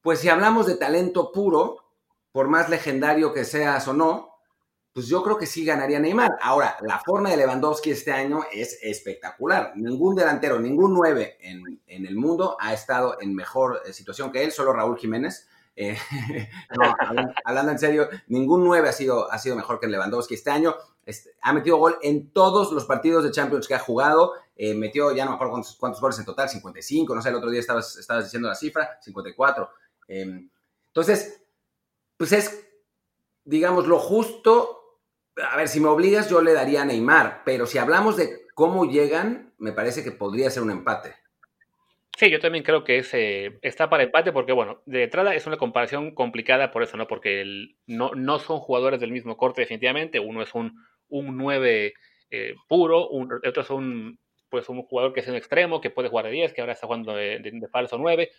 pues 0.02 0.20
si 0.20 0.28
hablamos 0.28 0.66
de 0.66 0.76
talento 0.76 1.32
puro, 1.32 1.78
por 2.30 2.46
más 2.46 2.68
legendario 2.68 3.32
que 3.32 3.44
seas 3.44 3.88
o 3.88 3.92
no, 3.92 4.33
pues 4.94 5.08
yo 5.08 5.24
creo 5.24 5.36
que 5.36 5.46
sí 5.46 5.64
ganaría 5.64 5.98
Neymar. 5.98 6.38
Ahora, 6.40 6.76
la 6.82 7.00
forma 7.00 7.28
de 7.28 7.36
Lewandowski 7.36 7.90
este 7.90 8.12
año 8.12 8.44
es 8.52 8.78
espectacular. 8.80 9.72
Ningún 9.74 10.14
delantero, 10.14 10.60
ningún 10.60 10.94
9 10.94 11.38
en, 11.40 11.82
en 11.88 12.06
el 12.06 12.14
mundo 12.14 12.56
ha 12.60 12.72
estado 12.72 13.20
en 13.20 13.34
mejor 13.34 13.82
eh, 13.84 13.92
situación 13.92 14.30
que 14.30 14.44
él, 14.44 14.52
solo 14.52 14.72
Raúl 14.72 14.96
Jiménez. 14.96 15.48
Eh, 15.74 15.98
no, 16.78 16.94
hablando, 17.44 17.72
en 17.72 17.78
serio, 17.80 18.08
ningún 18.28 18.64
9 18.64 18.88
ha 18.88 18.92
sido, 18.92 19.32
ha 19.32 19.38
sido 19.38 19.56
mejor 19.56 19.80
que 19.80 19.88
Lewandowski 19.88 20.34
este 20.34 20.50
año. 20.50 20.76
Este, 21.04 21.30
ha 21.42 21.52
metido 21.52 21.76
gol 21.76 21.98
en 22.00 22.30
todos 22.30 22.70
los 22.70 22.84
partidos 22.84 23.24
de 23.24 23.32
Champions 23.32 23.66
que 23.66 23.74
ha 23.74 23.80
jugado. 23.80 24.34
Eh, 24.54 24.74
metió, 24.74 25.12
ya 25.12 25.24
no 25.24 25.32
me 25.32 25.34
acuerdo 25.34 25.60
cuántos, 25.76 26.00
goles 26.00 26.20
en 26.20 26.24
total, 26.24 26.48
55, 26.48 27.12
no 27.12 27.20
sé, 27.20 27.30
el 27.30 27.34
otro 27.34 27.50
día 27.50 27.58
estabas, 27.58 27.96
estabas 27.96 28.26
diciendo 28.26 28.48
la 28.48 28.54
cifra, 28.54 28.96
54. 29.00 29.68
Em, 30.06 30.48
entonces, 30.86 31.42
pues 32.16 32.30
es, 32.30 32.64
digamos, 33.44 33.88
lo 33.88 33.98
justo. 33.98 34.82
A 35.36 35.56
ver, 35.56 35.68
si 35.68 35.80
me 35.80 35.88
obligas, 35.88 36.30
yo 36.30 36.40
le 36.40 36.52
daría 36.52 36.82
a 36.82 36.84
Neymar, 36.84 37.42
pero 37.44 37.66
si 37.66 37.78
hablamos 37.78 38.16
de 38.16 38.46
cómo 38.54 38.84
llegan, 38.84 39.52
me 39.58 39.72
parece 39.72 40.04
que 40.04 40.12
podría 40.12 40.50
ser 40.50 40.62
un 40.62 40.70
empate. 40.70 41.14
Sí, 42.16 42.30
yo 42.30 42.38
también 42.38 42.62
creo 42.62 42.84
que 42.84 42.98
ese 42.98 43.58
está 43.62 43.90
para 43.90 44.04
empate 44.04 44.32
porque, 44.32 44.52
bueno, 44.52 44.82
de 44.86 45.02
entrada 45.02 45.34
es 45.34 45.46
una 45.46 45.56
comparación 45.56 46.14
complicada 46.14 46.70
por 46.70 46.84
eso, 46.84 46.96
¿no? 46.96 47.08
Porque 47.08 47.44
no, 47.86 48.12
no 48.14 48.38
son 48.38 48.60
jugadores 48.60 49.00
del 49.00 49.10
mismo 49.10 49.36
corte 49.36 49.62
definitivamente. 49.62 50.20
Uno 50.20 50.40
es 50.40 50.54
un, 50.54 50.78
un 51.08 51.36
9 51.36 51.92
eh, 52.30 52.54
puro, 52.68 53.08
otro 53.10 53.62
es 53.62 53.70
un, 53.70 54.20
pues, 54.48 54.68
un 54.68 54.82
jugador 54.84 55.12
que 55.12 55.20
es 55.20 55.28
un 55.28 55.34
extremo, 55.34 55.80
que 55.80 55.90
puede 55.90 56.08
jugar 56.08 56.26
de 56.26 56.30
10, 56.30 56.52
que 56.52 56.60
ahora 56.60 56.74
está 56.74 56.86
jugando 56.86 57.16
de, 57.16 57.40
de, 57.40 57.68
falso 57.68 57.98
9. 57.98 58.30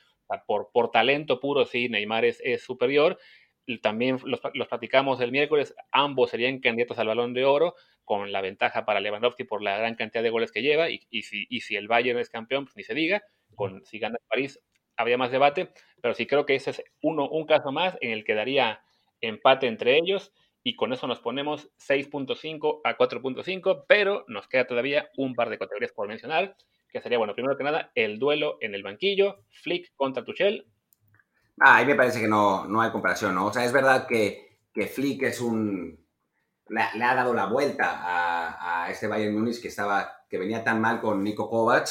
por, 0.48 0.70
por 0.72 0.92
talento 0.92 1.42
puro, 1.42 1.66
sí, 1.66 1.90
Neymar 1.90 2.24
es, 2.24 2.40
es 2.46 2.64
superior. 2.64 3.18
También 3.82 4.20
los, 4.26 4.40
los 4.54 4.68
platicamos 4.68 5.20
el 5.22 5.32
miércoles, 5.32 5.76
ambos 5.92 6.30
serían 6.32 6.60
candidatos 6.60 7.00
al 7.00 7.08
balón 7.08 7.34
de 7.34 7.46
oro, 7.46 7.76
con 8.04 8.32
la 8.32 8.42
ventaja 8.42 8.86
para 8.86 9.00
Lewandowski 9.00 9.44
por 9.46 9.64
la 9.64 9.78
gran 9.78 9.96
cantidad 9.96 10.24
de 10.24 10.30
goles 10.30 10.52
que 10.52 10.62
lleva, 10.62 10.90
y, 10.90 11.02
y, 11.10 11.24
si, 11.24 11.48
y 11.50 11.62
si 11.62 11.76
el 11.76 11.88
Bayern 11.88 12.20
es 12.20 12.30
campeón, 12.30 12.66
pues 12.66 12.76
ni 12.78 12.84
se 12.84 12.94
diga 12.94 13.24
con 13.56 13.84
si 13.86 14.00
gana 14.00 14.18
París 14.28 14.60
habría 14.98 15.18
más 15.18 15.32
debate, 15.32 15.72
pero 16.02 16.14
sí 16.14 16.26
creo 16.26 16.46
que 16.46 16.56
ese 16.56 16.72
es 16.72 16.84
uno, 17.02 17.28
un 17.30 17.46
caso 17.46 17.72
más 17.72 17.98
en 18.02 18.12
el 18.12 18.24
que 18.24 18.34
daría 18.36 18.82
empate 19.22 19.68
entre 19.68 19.98
ellos 19.98 20.32
y 20.64 20.76
con 20.76 20.94
eso 20.94 21.08
nos 21.08 21.20
ponemos 21.20 21.70
6.5 21.78 22.82
a 22.84 22.98
4.5, 22.98 23.86
pero 23.88 24.26
nos 24.28 24.48
queda 24.48 24.66
todavía 24.66 25.10
un 25.16 25.36
par 25.36 25.50
de 25.50 25.58
categorías 25.60 25.92
por 25.92 26.08
mencionar, 26.08 26.56
que 26.90 27.02
sería, 27.02 27.18
bueno, 27.18 27.36
primero 27.36 27.58
que 27.58 27.64
nada, 27.64 27.92
el 27.94 28.18
duelo 28.20 28.58
en 28.62 28.74
el 28.74 28.82
banquillo, 28.82 29.44
Flick 29.50 29.94
contra 29.96 30.24
Tuchel. 30.24 30.66
Ah, 31.60 31.78
ahí 31.78 31.86
me 31.86 31.96
parece 31.96 32.20
que 32.20 32.28
no, 32.28 32.66
no 32.68 32.82
hay 32.82 32.92
comparación, 32.92 33.36
¿no? 33.36 33.48
O 33.48 33.54
sea, 33.54 33.64
es 33.64 33.72
verdad 33.72 34.08
que, 34.08 34.60
que 34.74 34.88
Flick 34.88 35.24
es 35.24 35.42
un... 35.42 36.04
Le, 36.68 36.82
ha 36.82 37.16
dado 37.16 37.34
la 37.34 37.46
vuelta 37.46 37.92
a, 38.02 38.86
a 38.86 38.92
este 38.92 39.08
Bayern 39.08 39.34
Múnich 39.34 39.62
que, 39.62 39.68
estaba, 39.68 40.26
que 40.30 40.38
venía 40.38 40.64
tan 40.64 40.82
mal 40.82 41.00
con 41.00 41.24
Nico 41.24 41.50
Kovac, 41.50 41.88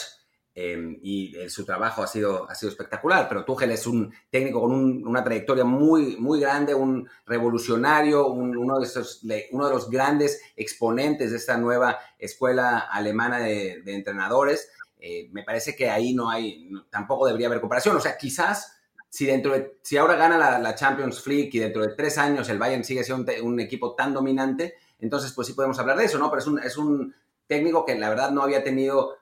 Em, 0.56 1.00
y 1.02 1.34
su 1.48 1.64
trabajo 1.64 2.04
ha 2.04 2.06
sido, 2.06 2.48
ha 2.48 2.54
sido 2.54 2.70
espectacular, 2.70 3.28
pero 3.28 3.44
Tuchel 3.44 3.72
es 3.72 3.88
un 3.88 4.14
técnico 4.30 4.60
con 4.60 4.72
una 5.04 5.24
trayectoria 5.24 5.64
muy, 5.64 6.16
muy 6.16 6.38
grande, 6.38 6.72
un 6.72 7.08
revolucionario, 7.26 8.28
uno, 8.28 8.78
de 8.78 8.86
esos, 8.86 9.22
uno 9.50 9.66
de 9.66 9.74
los 9.74 9.90
grandes 9.90 10.40
exponentes 10.54 11.32
de 11.32 11.38
esta 11.38 11.56
nueva 11.56 11.98
escuela 12.20 12.78
alemana 12.78 13.40
de, 13.40 13.82
entrenadores. 13.86 14.70
Eh, 15.00 15.28
me 15.32 15.42
parece 15.42 15.74
que 15.74 15.90
ahí 15.90 16.14
no 16.14 16.30
hay, 16.30 16.70
tampoco 16.88 17.26
debería 17.26 17.48
haber 17.48 17.60
comparación. 17.60 17.96
O 17.96 18.00
sea, 18.00 18.16
quizás 18.16 18.73
si 19.14 19.26
dentro 19.26 19.52
de, 19.52 19.78
si 19.80 19.96
ahora 19.96 20.16
gana 20.16 20.58
la, 20.58 20.74
Champions 20.74 21.24
League 21.28 21.50
y 21.52 21.60
dentro 21.60 21.82
de 21.82 21.94
tres 21.94 22.18
años 22.18 22.48
el 22.48 22.58
Bayern 22.58 22.82
sigue 22.82 23.04
siendo 23.04 23.30
un, 23.44 23.60
equipo 23.60 23.94
tan 23.94 24.12
dominante, 24.12 24.74
entonces 24.98 25.30
pues 25.32 25.46
sí 25.46 25.52
podemos 25.52 25.78
hablar 25.78 25.98
de 25.98 26.06
eso, 26.06 26.18
¿no? 26.18 26.28
Pero 26.30 26.40
es 26.40 26.48
un, 26.48 26.58
es 26.58 26.76
un 26.76 27.14
técnico 27.46 27.86
que 27.86 27.94
la 27.94 28.08
verdad 28.08 28.32
no 28.32 28.42
había 28.42 28.64
tenido 28.64 29.18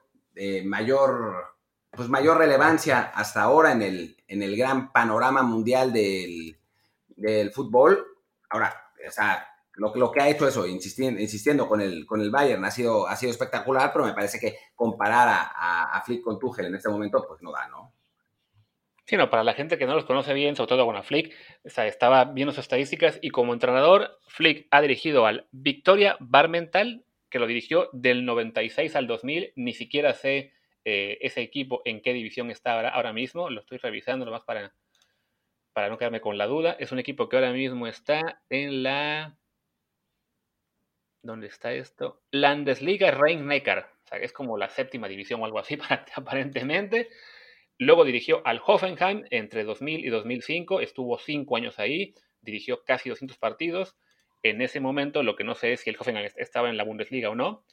mayor, 0.65 1.35
pues 1.91 2.09
mayor 2.09 2.39
relevancia 2.39 3.01
hasta 3.13 3.43
ahora 3.43 3.71
en 3.71 3.83
el, 3.83 4.17
en 4.27 4.41
el 4.41 4.57
gran 4.57 4.91
panorama 4.91 5.43
mundial 5.43 5.93
del, 5.93 6.57
del 7.15 7.51
fútbol. 7.51 8.03
Ahora, 8.49 8.73
o 9.07 9.11
sea, 9.11 9.47
lo, 9.73 9.93
lo 9.95 10.11
que 10.11 10.21
ha 10.21 10.27
hecho 10.27 10.47
eso, 10.47 10.65
insistiendo, 10.65 11.21
insistiendo 11.21 11.67
con, 11.69 11.81
el, 11.81 12.07
con 12.07 12.19
el 12.19 12.31
Bayern, 12.31 12.65
ha 12.65 12.71
sido, 12.71 13.07
ha 13.07 13.15
sido 13.15 13.31
espectacular, 13.31 13.93
pero 13.93 14.05
me 14.05 14.13
parece 14.13 14.39
que 14.39 14.57
comparar 14.73 15.27
a, 15.29 15.95
a, 15.95 16.01
Flick 16.01 16.23
con 16.23 16.39
Tuchel 16.39 16.65
en 16.65 16.73
este 16.73 16.89
momento, 16.89 17.23
pues 17.27 17.43
no 17.43 17.51
da, 17.51 17.67
¿no? 17.67 17.93
Sí, 19.05 19.17
no, 19.17 19.29
para 19.29 19.43
la 19.43 19.53
gente 19.53 19.77
que 19.77 19.85
no 19.85 19.95
los 19.95 20.05
conoce 20.05 20.33
bien, 20.33 20.55
sobre 20.55 20.69
todo 20.69 20.85
con 20.85 20.95
a 20.95 21.03
Flick, 21.03 21.35
o 21.65 21.69
sea, 21.69 21.87
estaba 21.87 22.23
viendo 22.25 22.53
sus 22.53 22.63
estadísticas 22.63 23.19
y 23.21 23.31
como 23.31 23.53
entrenador, 23.53 24.19
Flick 24.27 24.67
ha 24.71 24.81
dirigido 24.81 25.25
al 25.25 25.47
Victoria 25.51 26.15
Barmental 26.21 27.03
que 27.33 27.39
lo 27.39 27.47
dirigió 27.47 27.89
del 27.93 28.25
96 28.25 28.95
al 28.95 29.07
2000. 29.07 29.53
Ni 29.55 29.73
siquiera 29.73 30.13
sé 30.13 30.53
eh, 30.85 31.17
ese 31.19 31.41
equipo 31.41 31.81
en 31.83 31.99
qué 32.03 32.13
división 32.13 32.51
está 32.51 32.73
ahora, 32.73 32.89
ahora 32.89 33.11
mismo. 33.11 33.49
Lo 33.49 33.61
estoy 33.61 33.79
revisando 33.79 34.23
nomás 34.23 34.43
para, 34.43 34.71
para 35.73 35.89
no 35.89 35.97
quedarme 35.97 36.21
con 36.21 36.37
la 36.37 36.45
duda. 36.45 36.77
Es 36.77 36.91
un 36.91 36.99
equipo 36.99 37.27
que 37.27 37.37
ahora 37.37 37.51
mismo 37.51 37.87
está 37.87 38.43
en 38.49 38.83
la... 38.83 39.35
¿Dónde 41.23 41.47
está 41.47 41.73
esto? 41.73 42.21
Landesliga 42.29 43.09
Rhein-Neckar. 43.09 43.79
O 43.79 44.07
sea, 44.07 44.19
es 44.19 44.31
como 44.31 44.55
la 44.55 44.69
séptima 44.69 45.07
división 45.07 45.41
o 45.41 45.45
algo 45.45 45.57
así, 45.57 45.75
aparentemente. 46.15 47.09
Luego 47.85 48.05
dirigió 48.05 48.45
al 48.45 48.61
Hoffenheim 48.65 49.25
entre 49.29 49.63
2000 49.63 50.05
y 50.05 50.09
2005. 50.09 50.81
Estuvo 50.81 51.17
cinco 51.19 51.57
años 51.57 51.79
ahí. 51.79 52.13
Dirigió 52.41 52.83
casi 52.83 53.09
200 53.09 53.37
partidos 53.37 53.95
en 54.43 54.61
ese 54.61 54.81
momento, 54.81 55.23
lo 55.23 55.35
que 55.35 55.45
no 55.45 55.55
sé 55.55 55.73
es 55.73 55.79
si 55.79 55.89
el 55.89 55.95
Hoffenheim 55.97 56.29
estaba 56.35 56.69
en 56.69 56.77
la 56.77 56.83
Bundesliga 56.83 57.29
o 57.29 57.35
no, 57.35 57.65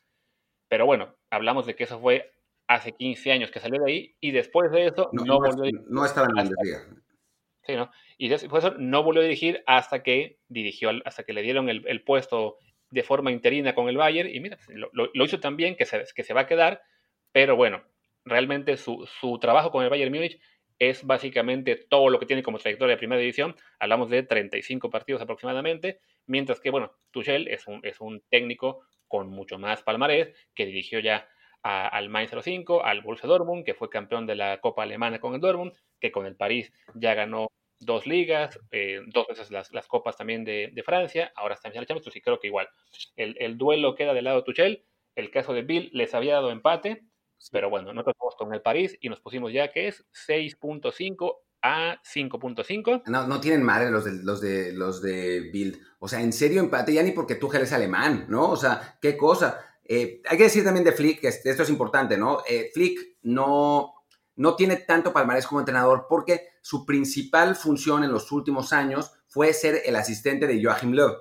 pero 0.69 0.87
bueno, 0.87 1.17
hablamos 1.29 1.67
de 1.67 1.75
que 1.75 1.85
eso 1.85 2.01
fue 2.01 2.33
hace 2.69 2.93
15 2.93 3.33
años 3.33 3.51
que 3.51 3.59
salió 3.59 3.83
de 3.83 3.91
ahí 3.91 4.17
y 4.21 4.31
después 4.31 4.71
de 4.71 4.87
eso 4.87 5.11
no, 5.13 5.41
volvió 5.41 5.53
a 5.53 5.67
dirigir. 5.67 5.91
No 5.91 6.05
estaba 6.05 6.29
en 6.29 6.37
la 6.37 6.43
Bundesliga. 6.45 6.87
Sí, 7.63 7.75
¿no? 7.75 7.91
Y 8.17 8.29
después 8.29 8.63
de 8.63 8.69
eso 8.71 8.79
no 8.79 9.03
volvió 9.03 9.21
a 9.21 9.25
dirigir 9.25 9.65
hasta 9.67 10.05
que 10.05 10.39
dirigió, 10.49 10.91
hasta 11.05 11.25
que 11.25 11.33
le 11.33 11.43
dieron 11.43 11.69
el, 11.69 12.05
puesto 12.05 12.59
de 12.91 13.03
forma 13.03 13.33
interina 13.33 13.75
con 13.75 13.89
el 13.89 13.97
Bayern 13.97 14.31
y 14.33 14.39
mira, 14.39 14.57
lo, 14.69 14.91
lo, 14.93 15.25
hizo 15.25 15.41
tan 15.41 15.57
bien 15.57 15.75
que 15.75 15.87
se, 15.87 16.05
que 16.15 16.23
se 16.23 16.35
va 16.35 16.43
a 16.43 16.47
quedar, 16.47 16.83
pero 17.33 17.57
bueno, 17.57 17.83
realmente 18.25 18.77
su, 18.77 19.09
su 19.21 19.39
trabajo 19.39 19.71
con 19.71 19.85
el 19.85 19.91
Bayern 19.91 20.13
Múnich 20.13 20.41
es 20.81 21.05
básicamente 21.05 21.77
todo 21.77 22.09
lo 22.09 22.19
que 22.19 22.27
tiene 22.27 22.43
como 22.43 22.59
trayectoria 22.59 22.95
de 22.95 22.99
primera 22.99 23.21
división. 23.21 23.55
Hablamos 23.79 24.09
de 24.09 24.23
35 24.23 24.89
partidos 24.89 25.21
aproximadamente, 25.21 26.01
mientras 26.27 26.59
que, 26.61 26.71
bueno, 26.71 26.93
Tuchel 27.11 27.49
es 27.49 27.67
un, 27.67 27.81
es 27.85 28.01
un 28.01 28.23
técnico 28.31 28.81
con 29.07 29.29
mucho 29.29 29.59
más 29.59 29.83
palmarés, 29.83 30.35
que 30.55 30.67
dirigió 30.67 31.01
ya 31.01 31.29
al 31.63 32.09
Mainz 32.09 32.31
05, 32.31 32.85
al 32.85 33.03
Borussia 33.03 33.29
Dortmund, 33.29 33.65
que 33.65 33.75
fue 33.75 33.91
campeón 33.91 34.27
de 34.27 34.35
la 34.35 34.61
Copa 34.61 34.85
Alemana 34.85 35.21
con 35.21 35.35
el 35.35 35.41
Dortmund, 35.41 35.73
que 36.01 36.11
con 36.11 36.25
el 36.25 36.37
París 36.37 36.73
ya 36.95 37.13
ganó 37.15 37.49
dos 37.81 38.07
ligas, 38.07 38.59
eh, 38.71 39.01
dos 39.07 39.27
veces 39.27 39.51
las, 39.51 39.73
las 39.73 39.87
copas 39.87 40.17
también 40.17 40.45
de, 40.45 40.71
de, 40.73 40.83
Francia, 40.83 41.33
ahora 41.35 41.55
está 41.55 41.69
en 41.69 41.75
la 41.75 41.87
Champions, 41.87 42.17
y 42.17 42.21
creo 42.21 42.39
que 42.39 42.47
igual. 42.47 42.69
El, 43.17 43.37
el, 43.39 43.59
duelo 43.59 43.95
queda 43.95 44.15
del 44.15 44.25
lado 44.25 44.39
de 44.39 44.45
Tuchel, 44.45 44.85
el 45.17 45.31
caso 45.31 45.53
de 45.53 45.63
Bill 45.63 45.91
les 45.93 46.15
había 46.15 46.35
dado 46.35 46.51
empate, 46.51 47.03
pero 47.51 47.71
bueno, 47.71 47.93
nosotros 47.93 48.15
estamos 48.15 48.37
con 48.37 48.55
el 48.55 48.61
París 48.61 48.99
y 49.01 49.09
nos 49.09 49.21
pusimos 49.21 49.53
ya 49.53 49.73
que 49.73 49.89
es 49.89 50.05
6.5 50.29 51.37
a 51.63 52.01
5.5. 52.03 53.03
No, 53.07 53.27
no 53.27 53.41
tienen 53.41 53.63
madre 53.63 53.91
los 53.91 54.05
de, 54.05 54.13
los 54.23 54.41
de 54.41 54.73
los 54.73 55.03
de 55.03 55.51
Bild. 55.53 55.81
O 55.99 56.09
sea, 56.09 56.21
en 56.21 56.33
serio 56.33 56.61
empate 56.61 56.93
ya 56.93 57.03
ni 57.03 57.13
porque 57.13 57.35
Tuchel 57.35 57.63
es 57.63 57.73
alemán, 57.73 58.27
¿no? 58.29 58.51
O 58.51 58.57
sea, 58.57 58.99
qué 59.01 59.17
cosa. 59.17 59.61
Eh, 59.85 60.23
hay 60.29 60.37
que 60.37 60.45
decir 60.45 60.65
también 60.65 60.85
de 60.85 60.93
Flick, 60.93 61.21
que 61.21 61.29
esto 61.29 61.63
es 61.63 61.71
importante, 61.71 62.17
¿no? 62.17 62.43
Eh, 62.49 62.71
Flick 62.73 63.19
no, 63.23 63.95
no 64.37 64.57
tiene 64.57 64.77
tanto 64.77 65.13
palmarés 65.13 65.47
como 65.47 65.61
entrenador 65.61 66.07
porque 66.09 66.51
su 66.61 66.87
principal 66.87 67.57
función 67.57 68.05
en 68.05 68.13
los 68.13 68.31
últimos 68.33 68.73
años 68.73 69.13
fue 69.27 69.53
ser 69.53 69.83
el 69.85 69.97
asistente 69.97 70.47
de 70.47 70.63
Joachim 70.63 70.93
Löw 70.93 71.15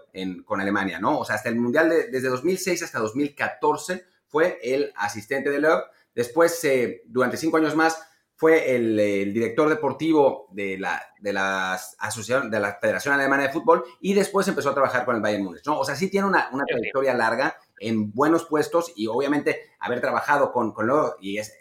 con 0.45 0.61
Alemania, 0.61 0.99
¿no? 0.99 1.19
O 1.19 1.25
sea, 1.25 1.35
hasta 1.35 1.49
el 1.49 1.55
Mundial 1.55 1.89
de, 1.89 2.07
desde 2.07 2.29
2006 2.29 2.83
hasta 2.83 2.99
2014 2.99 4.05
fue 4.27 4.59
el 4.63 4.93
asistente 4.95 5.49
de 5.49 5.59
Löw. 5.59 5.79
Después, 6.13 6.63
eh, 6.63 7.03
durante 7.05 7.37
cinco 7.37 7.57
años 7.57 7.75
más, 7.75 8.01
fue 8.35 8.73
el, 8.75 9.33
director 9.33 9.67
deportivo 9.67 10.47
de 10.51 10.77
la, 10.77 11.01
de, 11.19 11.37
asociación, 11.37 12.49
de 12.49 12.59
la 12.61 12.77
Federación 12.79 13.13
Alemana 13.13 13.43
de 13.43 13.49
Fútbol 13.49 13.83
y 13.99 14.13
después 14.13 14.47
empezó 14.47 14.69
a 14.69 14.73
trabajar 14.73 15.03
con 15.03 15.15
el 15.17 15.21
Bayern 15.21 15.43
Múnich, 15.43 15.65
¿no? 15.65 15.77
O 15.77 15.83
sea, 15.83 15.95
sí 15.95 16.09
tiene 16.09 16.25
una, 16.25 16.47
una 16.53 16.63
trayectoria 16.63 17.13
larga 17.13 17.57
en 17.79 18.13
buenos 18.13 18.45
puestos 18.45 18.93
y 18.95 19.07
obviamente 19.07 19.73
haber 19.79 19.99
trabajado 19.99 20.53
con, 20.53 20.71
con 20.71 20.87
Löw 20.87 21.15
y 21.19 21.37
es, 21.37 21.53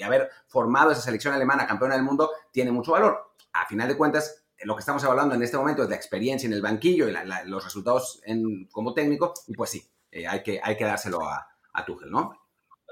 y 0.00 0.02
haber 0.02 0.30
formado 0.46 0.92
esa 0.92 1.00
selección 1.00 1.34
alemana 1.34 1.66
campeona 1.66 1.94
del 1.94 2.04
mundo 2.04 2.30
tiene 2.50 2.72
mucho 2.72 2.92
valor. 2.92 3.32
A 3.52 3.66
final 3.66 3.88
de 3.88 3.96
cuentas, 3.96 4.44
lo 4.62 4.74
que 4.74 4.80
estamos 4.80 5.04
hablando 5.04 5.34
en 5.34 5.42
este 5.42 5.56
momento 5.56 5.82
es 5.82 5.88
la 5.88 5.96
experiencia 5.96 6.46
en 6.46 6.52
el 6.52 6.62
banquillo 6.62 7.08
y 7.08 7.14
los 7.46 7.64
resultados 7.64 8.20
en, 8.24 8.66
como 8.66 8.94
técnico, 8.94 9.34
y 9.46 9.54
pues 9.54 9.70
sí, 9.70 9.90
eh, 10.10 10.26
hay, 10.26 10.42
que, 10.42 10.60
hay 10.62 10.76
que 10.76 10.84
dárselo 10.84 11.24
a, 11.24 11.48
a 11.72 11.84
Tuchel, 11.84 12.10
¿no? 12.10 12.39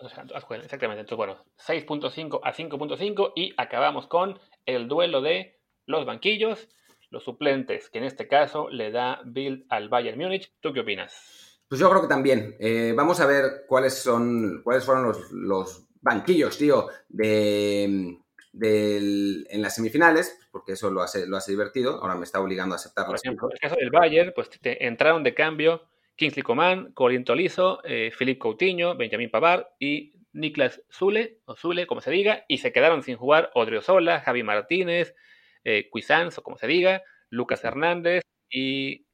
Exactamente. 0.02 1.00
Entonces, 1.00 1.16
bueno, 1.16 1.44
6.5 1.66 2.40
a 2.42 2.52
5.5 2.52 3.32
y 3.34 3.54
acabamos 3.56 4.06
con 4.06 4.38
el 4.66 4.88
duelo 4.88 5.20
de 5.20 5.60
los 5.86 6.04
banquillos, 6.06 6.68
los 7.10 7.24
suplentes, 7.24 7.88
que 7.90 7.98
en 7.98 8.04
este 8.04 8.28
caso 8.28 8.68
le 8.68 8.90
da 8.90 9.20
Bill 9.24 9.66
al 9.68 9.88
Bayern 9.88 10.18
Múnich. 10.18 10.52
¿Tú 10.60 10.72
qué 10.72 10.80
opinas? 10.80 11.60
Pues 11.68 11.80
yo 11.80 11.90
creo 11.90 12.02
que 12.02 12.08
también. 12.08 12.56
Eh, 12.58 12.92
vamos 12.96 13.20
a 13.20 13.26
ver 13.26 13.64
cuáles 13.66 13.94
son, 13.94 14.62
cuáles 14.62 14.84
fueron 14.84 15.04
los, 15.04 15.30
los 15.32 15.86
banquillos, 16.00 16.56
tío, 16.56 16.88
de, 17.08 17.84
en 17.84 19.62
las 19.62 19.74
semifinales, 19.74 20.38
porque 20.50 20.72
eso 20.72 20.90
lo 20.90 21.02
hace, 21.02 21.26
lo 21.26 21.36
hace 21.36 21.52
divertido. 21.52 22.00
Ahora 22.00 22.14
me 22.14 22.24
está 22.24 22.40
obligando 22.40 22.74
a 22.74 22.76
aceptarlo. 22.76 23.12
Por 23.12 23.20
ejemplo, 23.22 23.48
en 23.48 23.52
el 23.52 23.60
caso 23.60 23.76
del 23.76 23.90
Bayern, 23.90 24.32
pues 24.34 24.50
entraron 24.62 25.22
de 25.22 25.34
cambio 25.34 25.82
Kingsley 26.18 26.42
Coman, 26.42 26.92
Colin 26.94 27.24
Tolizo, 27.24 27.80
eh, 27.84 28.10
Philippe 28.10 28.40
Coutinho, 28.40 28.96
Benjamin 28.96 29.30
Pavard 29.30 29.66
y 29.78 30.12
Niklas 30.32 30.82
Zule, 30.92 31.38
o 31.44 31.54
Zule, 31.54 31.86
como 31.86 32.00
se 32.00 32.10
diga, 32.10 32.44
y 32.48 32.58
se 32.58 32.72
quedaron 32.72 33.04
sin 33.04 33.16
jugar 33.16 33.50
Odriozola, 33.54 34.20
Javi 34.20 34.42
Martínez, 34.42 35.14
eh, 35.62 35.88
o 35.92 36.42
como 36.42 36.58
se 36.58 36.66
diga, 36.66 37.02
Lucas 37.30 37.64
Hernández 37.64 38.22
y 38.50 39.06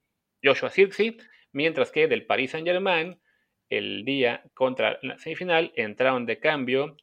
Joshua 0.42 0.70
Sirksi, 0.70 1.18
mientras 1.52 1.92
que 1.92 2.08
del 2.08 2.24
Paris 2.24 2.52
Saint-Germain 2.52 3.20
el 3.68 4.04
día 4.04 4.42
contra 4.54 4.98
la 5.02 5.18
semifinal 5.18 5.72
entraron 5.76 6.24
de 6.26 6.38
cambio 6.38 6.96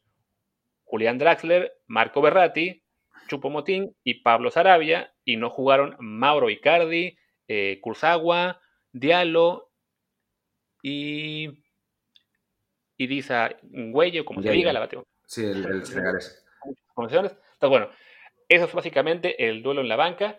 Julián 0.84 1.18
Draxler, 1.18 1.72
Marco 1.86 2.20
Berratti, 2.20 2.82
Chupo 3.28 3.50
Motín 3.50 3.94
y 4.02 4.22
Pablo 4.22 4.50
Sarabia, 4.50 5.14
y 5.24 5.36
no 5.36 5.48
jugaron 5.48 5.96
Mauro 6.00 6.50
Icardi, 6.50 7.16
eh, 7.46 7.78
Kurzawa, 7.80 8.60
Diallo 8.92 9.71
y 10.82 11.48
Idisa 12.98 13.50
Güello, 13.62 14.24
como 14.24 14.42
se 14.42 14.50
diga, 14.50 14.72
la 14.72 14.80
bateo. 14.80 15.06
Sí, 15.26 15.44
el, 15.44 15.64
el 15.64 15.82
Entonces, 16.96 17.36
bueno, 17.60 17.88
eso 18.48 18.64
es 18.64 18.72
básicamente 18.72 19.48
el 19.48 19.62
duelo 19.62 19.80
en 19.80 19.88
la 19.88 19.96
banca. 19.96 20.38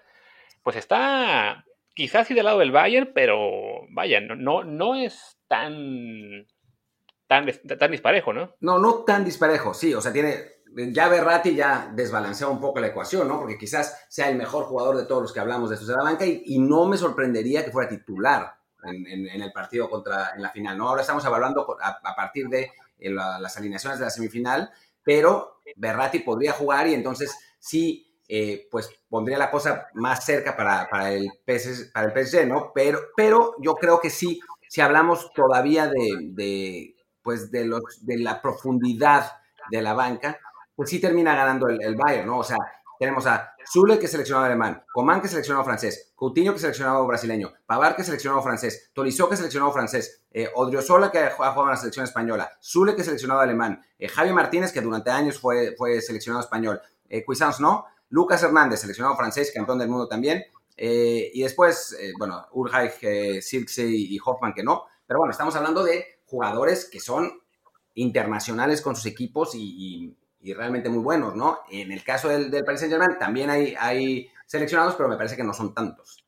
Pues 0.62 0.76
está 0.76 1.66
quizás 1.94 2.28
sí 2.28 2.34
del 2.34 2.46
lado 2.46 2.60
del 2.60 2.72
Bayern, 2.72 3.12
pero 3.14 3.88
vaya, 3.90 4.20
no, 4.22 4.64
no 4.64 4.96
es 4.96 5.38
tan, 5.48 6.46
tan, 7.28 7.46
tan 7.80 7.92
disparejo, 7.92 8.34
¿no? 8.34 8.56
No, 8.62 8.80
no 8.80 9.04
tan 9.04 9.24
disparejo, 9.24 9.74
sí, 9.74 9.94
o 9.94 10.02
sea, 10.02 10.12
tiene, 10.12 10.36
ya 10.92 11.08
Berratti 11.08 11.56
ya 11.56 11.92
desbalancea 11.94 12.48
un 12.48 12.60
poco 12.60 12.80
la 12.80 12.88
ecuación, 12.88 13.28
¿no? 13.28 13.40
Porque 13.40 13.58
quizás 13.58 14.06
sea 14.10 14.30
el 14.30 14.38
mejor 14.38 14.66
jugador 14.66 14.98
de 14.98 15.06
todos 15.06 15.22
los 15.22 15.34
que 15.34 15.40
hablamos 15.40 15.70
de 15.70 15.76
estos 15.76 15.88
de 15.88 15.96
la 15.96 16.04
banca 16.04 16.26
y, 16.26 16.60
no 16.60 16.86
me 16.86 16.98
sorprendería 16.98 17.64
que 17.64 17.72
fuera 17.72 17.90
titular 17.90 18.56
en, 18.86 19.42
el 19.42 19.52
partido 19.52 19.90
contra, 19.90 20.32
en 20.36 20.42
la 20.42 20.50
final, 20.50 20.78
¿no? 20.78 20.90
Ahora 20.90 21.02
estamos 21.02 21.26
hablando 21.26 21.78
a, 21.82 22.16
partir 22.16 22.48
de 22.48 22.72
eh, 23.00 23.10
las 23.10 23.58
alineaciones 23.58 24.00
de 24.00 24.06
la 24.06 24.12
semifinal, 24.12 24.72
pero 25.04 25.60
Berratti 25.76 26.20
podría 26.20 26.54
jugar 26.54 26.88
y 26.88 26.94
entonces 26.94 27.38
sí 27.60 28.14
eh, 28.28 28.68
pues 28.72 28.90
pondría 29.10 29.38
la 29.38 29.52
cosa 29.52 29.88
más 29.94 30.26
cerca 30.26 30.56
para, 30.56 30.90
para, 30.90 31.12
el, 31.12 31.30
PSG, 31.46 31.92
para 31.92 32.08
el 32.08 32.26
PSG, 32.26 32.48
¿no? 32.48 32.72
Pero, 32.74 33.00
pero 33.16 33.56
yo 33.60 33.76
creo 33.76 34.00
que 34.00 34.10
sí, 34.10 34.40
si 34.70 34.82
hablamos 34.82 35.32
todavía 35.34 35.88
de, 35.88 36.96
pues 37.22 37.52
de, 37.52 37.66
los, 37.66 37.84
de 38.02 38.18
la 38.20 38.42
profundidad 38.42 39.34
de 39.70 39.82
la 39.82 39.94
banca, 39.94 40.40
pues 40.76 40.90
sí 40.90 41.00
termina 41.00 41.36
ganando 41.36 41.68
el, 41.68 41.96
Bayern, 41.96 42.28
¿no? 42.28 42.40
O 42.40 42.44
sea, 42.44 42.58
tenemos 43.04 43.28
a 43.28 43.54
Zule, 43.72 44.00
que 44.00 44.06
es 44.06 44.12
seleccionado 44.12 44.46
alemán, 44.46 44.84
Coman, 44.94 45.20
que 45.20 45.28
es 45.28 45.32
seleccionado 45.32 45.66
francés, 45.66 46.14
Coutinho, 46.16 46.52
que 46.52 46.56
es 46.56 46.62
seleccionado 46.62 47.06
brasileño, 47.06 47.52
Pavar, 47.66 47.96
que 47.96 48.02
es 48.02 48.06
seleccionado 48.06 48.42
francés, 48.42 48.92
Tolisso, 48.94 49.28
que 49.28 49.34
es 49.34 49.40
seleccionado 49.40 49.72
francés, 49.74 50.24
eh, 50.32 50.50
Odriozola, 50.56 51.12
que 51.12 51.20
ha 51.20 51.32
jugado 51.32 51.64
en 51.64 51.70
la 51.70 51.78
selección 51.78 52.06
española, 52.06 52.52
Zule, 52.62 52.96
que 52.96 53.02
es 53.02 53.06
seleccionado 53.06 53.42
alemán, 53.42 53.84
eh, 54.00 54.08
Javi 54.08 54.32
Martínez, 54.32 54.72
que 54.72 54.82
durante 54.82 55.12
años 55.12 55.40
fue, 55.40 55.76
fue 55.78 56.02
seleccionado 56.02 56.44
español, 56.44 56.82
eh, 57.10 57.24
Cuisance, 57.26 57.62
¿no? 57.62 57.86
Lucas 58.10 58.44
Hernández, 58.44 58.80
seleccionado 58.80 59.16
francés, 59.16 59.52
campeón 59.54 59.80
del 59.80 59.90
mundo 59.90 60.08
también. 60.08 60.44
Eh, 60.78 61.32
y 61.34 61.42
después, 61.42 61.96
eh, 62.00 62.14
bueno, 62.18 62.46
Urhaig, 62.52 62.94
eh, 63.02 63.42
y 63.78 64.20
Hoffman 64.24 64.54
que 64.54 64.64
no. 64.64 64.86
Pero 65.06 65.20
bueno, 65.20 65.32
estamos 65.32 65.56
hablando 65.56 65.84
de 65.84 66.20
jugadores 66.26 66.86
que 66.86 67.00
son 67.00 67.42
internacionales 67.96 68.82
con 68.82 68.96
sus 68.96 69.06
equipos 69.06 69.52
y, 69.54 70.16
realmente 70.52 70.90
muy 70.90 71.02
buenos, 71.02 71.36
¿no? 71.36 71.60
En 71.72 71.92
el 71.94 72.04
caso 72.04 72.28
del, 72.28 72.52
del 72.52 72.66
Paris 72.66 72.82
Saint-Germain 72.82 73.18
también 73.18 73.50
hay, 73.50 73.76
hay 73.80 74.30
seleccionados, 74.46 74.96
pero 74.96 75.08
me 75.08 75.16
parece 75.16 75.38
que 75.38 75.44
no 75.44 75.54
son 75.54 75.74
tantos. 75.74 76.26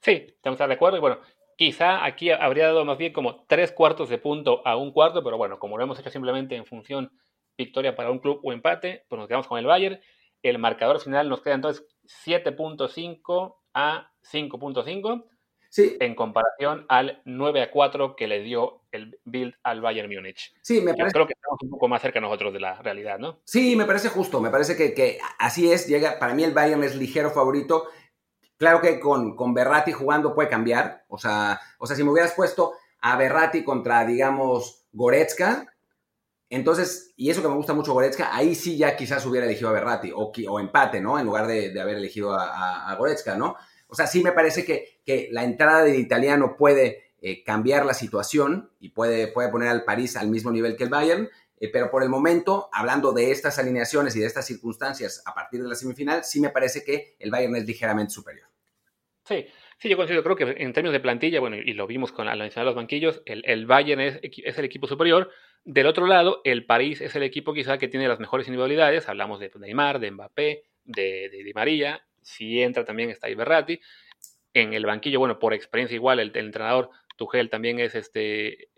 Sí, 0.00 0.26
estamos 0.28 0.58
de 0.58 0.72
acuerdo. 0.72 0.96
Y 0.96 1.00
bueno, 1.00 1.18
quizá 1.56 2.04
aquí 2.04 2.30
habría 2.30 2.66
dado 2.66 2.84
más 2.84 2.98
bien 2.98 3.12
como 3.12 3.44
tres 3.46 3.72
cuartos 3.72 4.08
de 4.08 4.18
punto 4.18 4.62
a 4.66 4.76
un 4.76 4.92
cuarto, 4.92 5.22
pero 5.22 5.36
bueno, 5.36 5.58
como 5.58 5.76
lo 5.76 5.84
hemos 5.84 5.98
hecho 5.98 6.10
simplemente 6.10 6.56
en 6.56 6.64
función 6.64 7.12
victoria 7.58 7.94
para 7.94 8.10
un 8.10 8.18
club 8.18 8.40
o 8.42 8.52
empate, 8.52 9.04
pues 9.08 9.18
nos 9.18 9.28
quedamos 9.28 9.46
con 9.46 9.58
el 9.58 9.66
Bayern. 9.66 10.00
El 10.42 10.58
marcador 10.58 11.00
final 11.00 11.28
nos 11.28 11.42
queda 11.42 11.54
entonces 11.54 11.86
7.5 12.24 13.56
a 13.74 14.10
5.5. 14.22 15.24
Sí. 15.70 15.96
En 16.00 16.14
comparación 16.14 16.84
al 16.88 17.22
9 17.24 17.62
a 17.62 17.70
4 17.70 18.16
que 18.16 18.26
le 18.26 18.40
dio 18.40 18.82
el 18.90 19.18
build 19.24 19.54
al 19.62 19.80
Bayern 19.80 20.12
Múnich. 20.12 20.52
Sí, 20.60 20.80
me 20.80 20.92
parece. 20.94 21.14
creo 21.14 21.26
que 21.26 21.32
estamos 21.32 21.58
un 21.62 21.70
poco 21.70 21.88
más 21.88 22.02
cerca 22.02 22.20
nosotros 22.20 22.52
de 22.52 22.60
la 22.60 22.74
realidad, 22.82 23.18
¿no? 23.18 23.40
Sí, 23.44 23.76
me 23.76 23.86
parece 23.86 24.08
justo. 24.08 24.40
Me 24.40 24.50
parece 24.50 24.76
que, 24.76 25.18
así 25.38 25.72
es. 25.72 25.86
Llega, 25.86 26.18
para 26.18 26.34
mí 26.34 26.44
el 26.44 26.52
Bayern 26.52 26.84
es 26.84 26.96
ligero 26.96 27.30
favorito. 27.30 27.86
Claro 28.58 28.80
que 28.80 29.00
con, 29.00 29.36
con 29.36 29.54
Berratti 29.54 29.92
jugando 29.92 30.34
puede 30.34 30.48
cambiar. 30.48 31.04
O 31.08 31.18
sea, 31.18 31.60
o 31.78 31.86
sea, 31.86 31.96
si 31.96 32.04
me 32.04 32.10
hubieras 32.10 32.34
puesto 32.34 32.72
a 33.00 33.16
Berratti 33.16 33.64
contra, 33.64 34.04
digamos, 34.04 34.86
Goretzka, 34.92 35.70
entonces, 36.50 37.14
y 37.16 37.30
eso 37.30 37.42
que 37.42 37.48
me 37.48 37.54
gusta 37.54 37.74
mucho 37.74 37.92
Goretzka, 37.92 38.34
ahí 38.34 38.56
sí 38.56 38.76
ya 38.76 38.96
quizás 38.96 39.24
hubiera 39.24 39.46
elegido 39.46 39.68
a 39.68 39.72
Berratti 39.72 40.10
o, 40.10 40.32
o 40.48 40.60
empate, 40.60 41.00
¿no? 41.00 41.16
En 41.16 41.24
lugar 41.24 41.46
de, 41.46 41.80
haber 41.80 41.96
elegido 41.96 42.34
a, 42.34 42.92
Goretzka, 42.98 43.36
¿no? 43.36 43.56
O 43.90 43.94
sea, 43.94 44.06
sí 44.06 44.22
me 44.22 44.32
parece 44.32 44.64
que, 44.64 45.28
la 45.32 45.44
entrada 45.44 45.82
del 45.82 45.98
italiano 45.98 46.56
puede 46.56 47.14
eh, 47.20 47.42
cambiar 47.42 47.84
la 47.84 47.94
situación 47.94 48.70
y 48.78 48.90
puede, 48.90 49.26
puede 49.28 49.48
poner 49.48 49.68
al 49.68 49.84
París 49.84 50.16
al 50.16 50.28
mismo 50.28 50.52
nivel 50.52 50.76
que 50.76 50.84
el 50.84 50.90
Bayern, 50.90 51.28
eh, 51.58 51.68
pero 51.68 51.90
por 51.90 52.02
el 52.02 52.08
momento, 52.08 52.68
hablando 52.72 53.12
de 53.12 53.32
estas 53.32 53.58
alineaciones 53.58 54.14
y 54.14 54.20
de 54.20 54.26
estas 54.26 54.46
circunstancias 54.46 55.22
a 55.26 55.34
partir 55.34 55.62
de 55.62 55.68
la 55.68 55.74
semifinal, 55.74 56.24
sí 56.24 56.40
me 56.40 56.50
parece 56.50 56.84
que 56.84 57.16
el 57.18 57.30
Bayern 57.30 57.56
es 57.56 57.66
ligeramente 57.66 58.12
superior. 58.12 58.48
Sí, 59.24 59.46
sí, 59.78 59.88
yo 59.88 59.96
considero, 59.96 60.22
creo 60.22 60.36
que 60.36 60.62
en 60.62 60.72
términos 60.72 60.92
de 60.92 61.00
plantilla, 61.00 61.40
bueno, 61.40 61.56
y 61.56 61.72
lo 61.74 61.86
vimos 61.86 62.12
con 62.12 62.26
la 62.26 62.36
de 62.36 62.64
los 62.64 62.74
banquillos, 62.74 63.20
el, 63.26 63.42
el 63.44 63.66
Bayern 63.66 64.00
es, 64.00 64.20
es 64.22 64.58
el 64.58 64.64
equipo 64.64 64.86
superior, 64.86 65.30
del 65.64 65.86
otro 65.86 66.06
lado, 66.06 66.40
el 66.44 66.64
París 66.64 67.00
es 67.00 67.14
el 67.16 67.22
equipo 67.22 67.52
quizá 67.52 67.78
que 67.78 67.88
tiene 67.88 68.08
las 68.08 68.18
mejores 68.18 68.46
individualidades. 68.46 69.08
Hablamos 69.08 69.40
de 69.40 69.50
Neymar, 69.58 70.00
de 70.00 70.10
Mbappé, 70.10 70.62
de, 70.84 71.28
Di 71.28 71.52
María. 71.52 72.02
Si 72.22 72.62
entra 72.62 72.84
también 72.84 73.10
está 73.10 73.28
Iberrati. 73.28 73.80
En 74.52 74.74
el 74.74 74.84
banquillo, 74.84 75.18
bueno, 75.18 75.38
por 75.38 75.54
experiencia 75.54 75.94
igual, 75.94 76.18
el, 76.20 76.36
entrenador 76.36 76.90
Tuchel 77.16 77.50
también 77.50 77.78
es 77.78 77.94
este, 77.94 78.68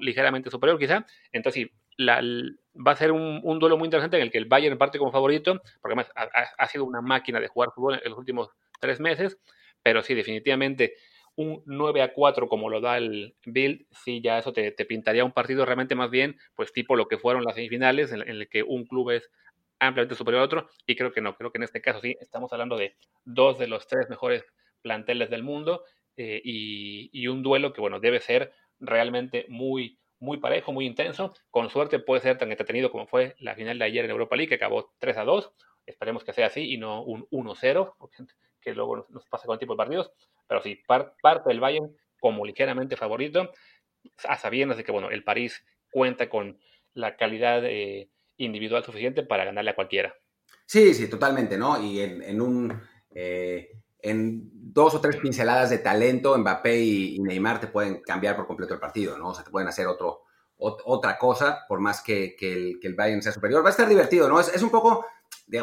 ligeramente 0.00 0.50
superior 0.50 0.78
quizá. 0.78 1.06
Entonces, 1.32 1.68
va 1.98 2.92
a 2.92 2.96
ser 2.96 3.12
un, 3.12 3.58
duelo 3.58 3.76
muy 3.78 3.86
interesante 3.86 4.16
en 4.16 4.22
el 4.22 4.30
que 4.30 4.38
el 4.38 4.46
Bayern 4.46 4.78
parte 4.78 4.98
como 4.98 5.12
favorito, 5.12 5.60
porque 5.80 5.94
además 5.94 6.10
ha, 6.14 6.66
sido 6.66 6.84
una 6.84 7.00
máquina 7.00 7.40
de 7.40 7.48
jugar 7.48 7.70
fútbol 7.74 8.00
en 8.02 8.10
los 8.10 8.18
últimos 8.18 8.48
tres 8.80 9.00
meses. 9.00 9.38
Pero 9.82 10.02
sí, 10.02 10.14
definitivamente 10.14 10.94
un 11.36 11.62
9 11.66 12.02
a 12.02 12.12
4 12.12 12.48
como 12.48 12.70
lo 12.70 12.80
da 12.80 12.96
el 12.96 13.36
Bill, 13.44 13.86
sí, 13.90 14.20
ya 14.22 14.38
eso 14.38 14.52
te, 14.52 14.72
pintaría 14.72 15.24
un 15.24 15.32
partido 15.32 15.64
realmente 15.64 15.94
más 15.94 16.10
bien, 16.10 16.38
pues 16.54 16.72
tipo 16.72 16.96
lo 16.96 17.08
que 17.08 17.18
fueron 17.18 17.44
las 17.44 17.54
semifinales, 17.54 18.10
en, 18.10 18.22
el 18.22 18.48
que 18.48 18.62
un 18.62 18.86
club 18.86 19.10
es 19.10 19.30
ampliamente 19.78 20.14
superior 20.14 20.42
a 20.42 20.46
otro, 20.46 20.68
y 20.86 20.96
creo 20.96 21.12
que 21.12 21.20
no, 21.20 21.36
creo 21.36 21.52
que 21.52 21.58
en 21.58 21.64
este 21.64 21.80
caso 21.80 22.00
sí, 22.00 22.16
estamos 22.20 22.52
hablando 22.52 22.76
de 22.76 22.96
dos 23.24 23.58
de 23.58 23.66
los 23.66 23.86
tres 23.86 24.08
mejores 24.08 24.44
planteles 24.82 25.30
del 25.30 25.42
mundo, 25.42 25.82
eh, 26.16 26.40
y, 26.42 27.26
un 27.28 27.42
duelo 27.42 27.72
que, 27.72 27.80
bueno, 27.80 28.00
debe 28.00 28.20
ser 28.20 28.52
realmente 28.80 29.46
muy, 29.48 29.98
muy 30.18 30.38
parejo, 30.38 30.72
muy 30.72 30.86
intenso. 30.86 31.34
Con 31.50 31.70
suerte 31.70 31.98
puede 31.98 32.22
ser 32.22 32.38
tan 32.38 32.50
entretenido 32.50 32.90
como 32.90 33.06
fue 33.06 33.34
la 33.38 33.54
final 33.54 33.78
de 33.78 33.84
ayer 33.84 34.04
en 34.04 34.10
Europa 34.10 34.36
League, 34.36 34.48
que 34.48 34.54
acabó 34.54 34.94
3 34.98 35.18
a 35.18 35.24
2. 35.24 35.52
Esperemos 35.86 36.24
que 36.24 36.32
sea 36.32 36.46
así 36.46 36.72
y 36.72 36.78
no 36.78 37.02
un 37.02 37.26
1-0, 37.30 37.94
que 38.60 38.74
luego 38.74 39.06
nos, 39.10 39.26
pasa 39.26 39.46
con 39.46 39.54
el 39.54 39.60
tipo 39.60 39.74
de 39.74 39.78
partidos. 39.78 40.10
Pero 40.48 40.62
sí, 40.62 40.82
parte 40.86 41.48
del 41.48 41.60
Bayern 41.60 41.94
como 42.18 42.46
ligeramente 42.46 42.96
favorito, 42.96 43.52
a 44.24 44.36
sabiendas 44.36 44.78
de 44.78 44.84
que 44.84 44.92
bueno, 44.92 45.10
el 45.10 45.22
París 45.22 45.64
cuenta 45.90 46.28
con 46.28 46.58
la 46.94 47.16
calidad 47.16 47.64
eh, 47.64 48.08
individual 48.38 48.84
suficiente 48.84 49.22
para 49.22 49.44
ganarle 49.44 49.70
a 49.70 49.74
cualquiera. 49.74 50.14
Sí, 50.66 50.94
sí, 50.94 51.08
totalmente, 51.08 51.56
¿no? 51.56 51.80
Y 51.80 52.00
en, 52.00 52.40
un 52.40 52.80
eh, 53.14 53.70
en 54.00 54.50
dos 54.52 54.94
o 54.94 55.00
tres 55.00 55.16
pinceladas 55.16 55.70
de 55.70 55.78
talento, 55.78 56.36
Mbappé 56.36 56.78
y, 56.78 57.18
Neymar 57.20 57.60
te 57.60 57.68
pueden 57.68 58.00
cambiar 58.02 58.36
por 58.36 58.46
completo 58.46 58.74
el 58.74 58.80
partido, 58.80 59.16
¿no? 59.16 59.28
O 59.28 59.34
sea, 59.34 59.44
te 59.44 59.50
pueden 59.50 59.68
hacer 59.68 59.86
otra 60.58 61.18
cosa, 61.18 61.64
por 61.68 61.80
más 61.80 62.02
que, 62.02 62.36
el, 62.40 62.78
que, 62.80 62.92
Bayern 62.92 63.22
sea 63.22 63.32
superior. 63.32 63.64
Va 63.64 63.68
a 63.68 63.70
estar 63.70 63.88
divertido, 63.88 64.28
¿no? 64.28 64.40
Es, 64.40 64.62
un 64.62 64.70
poco, 64.70 65.06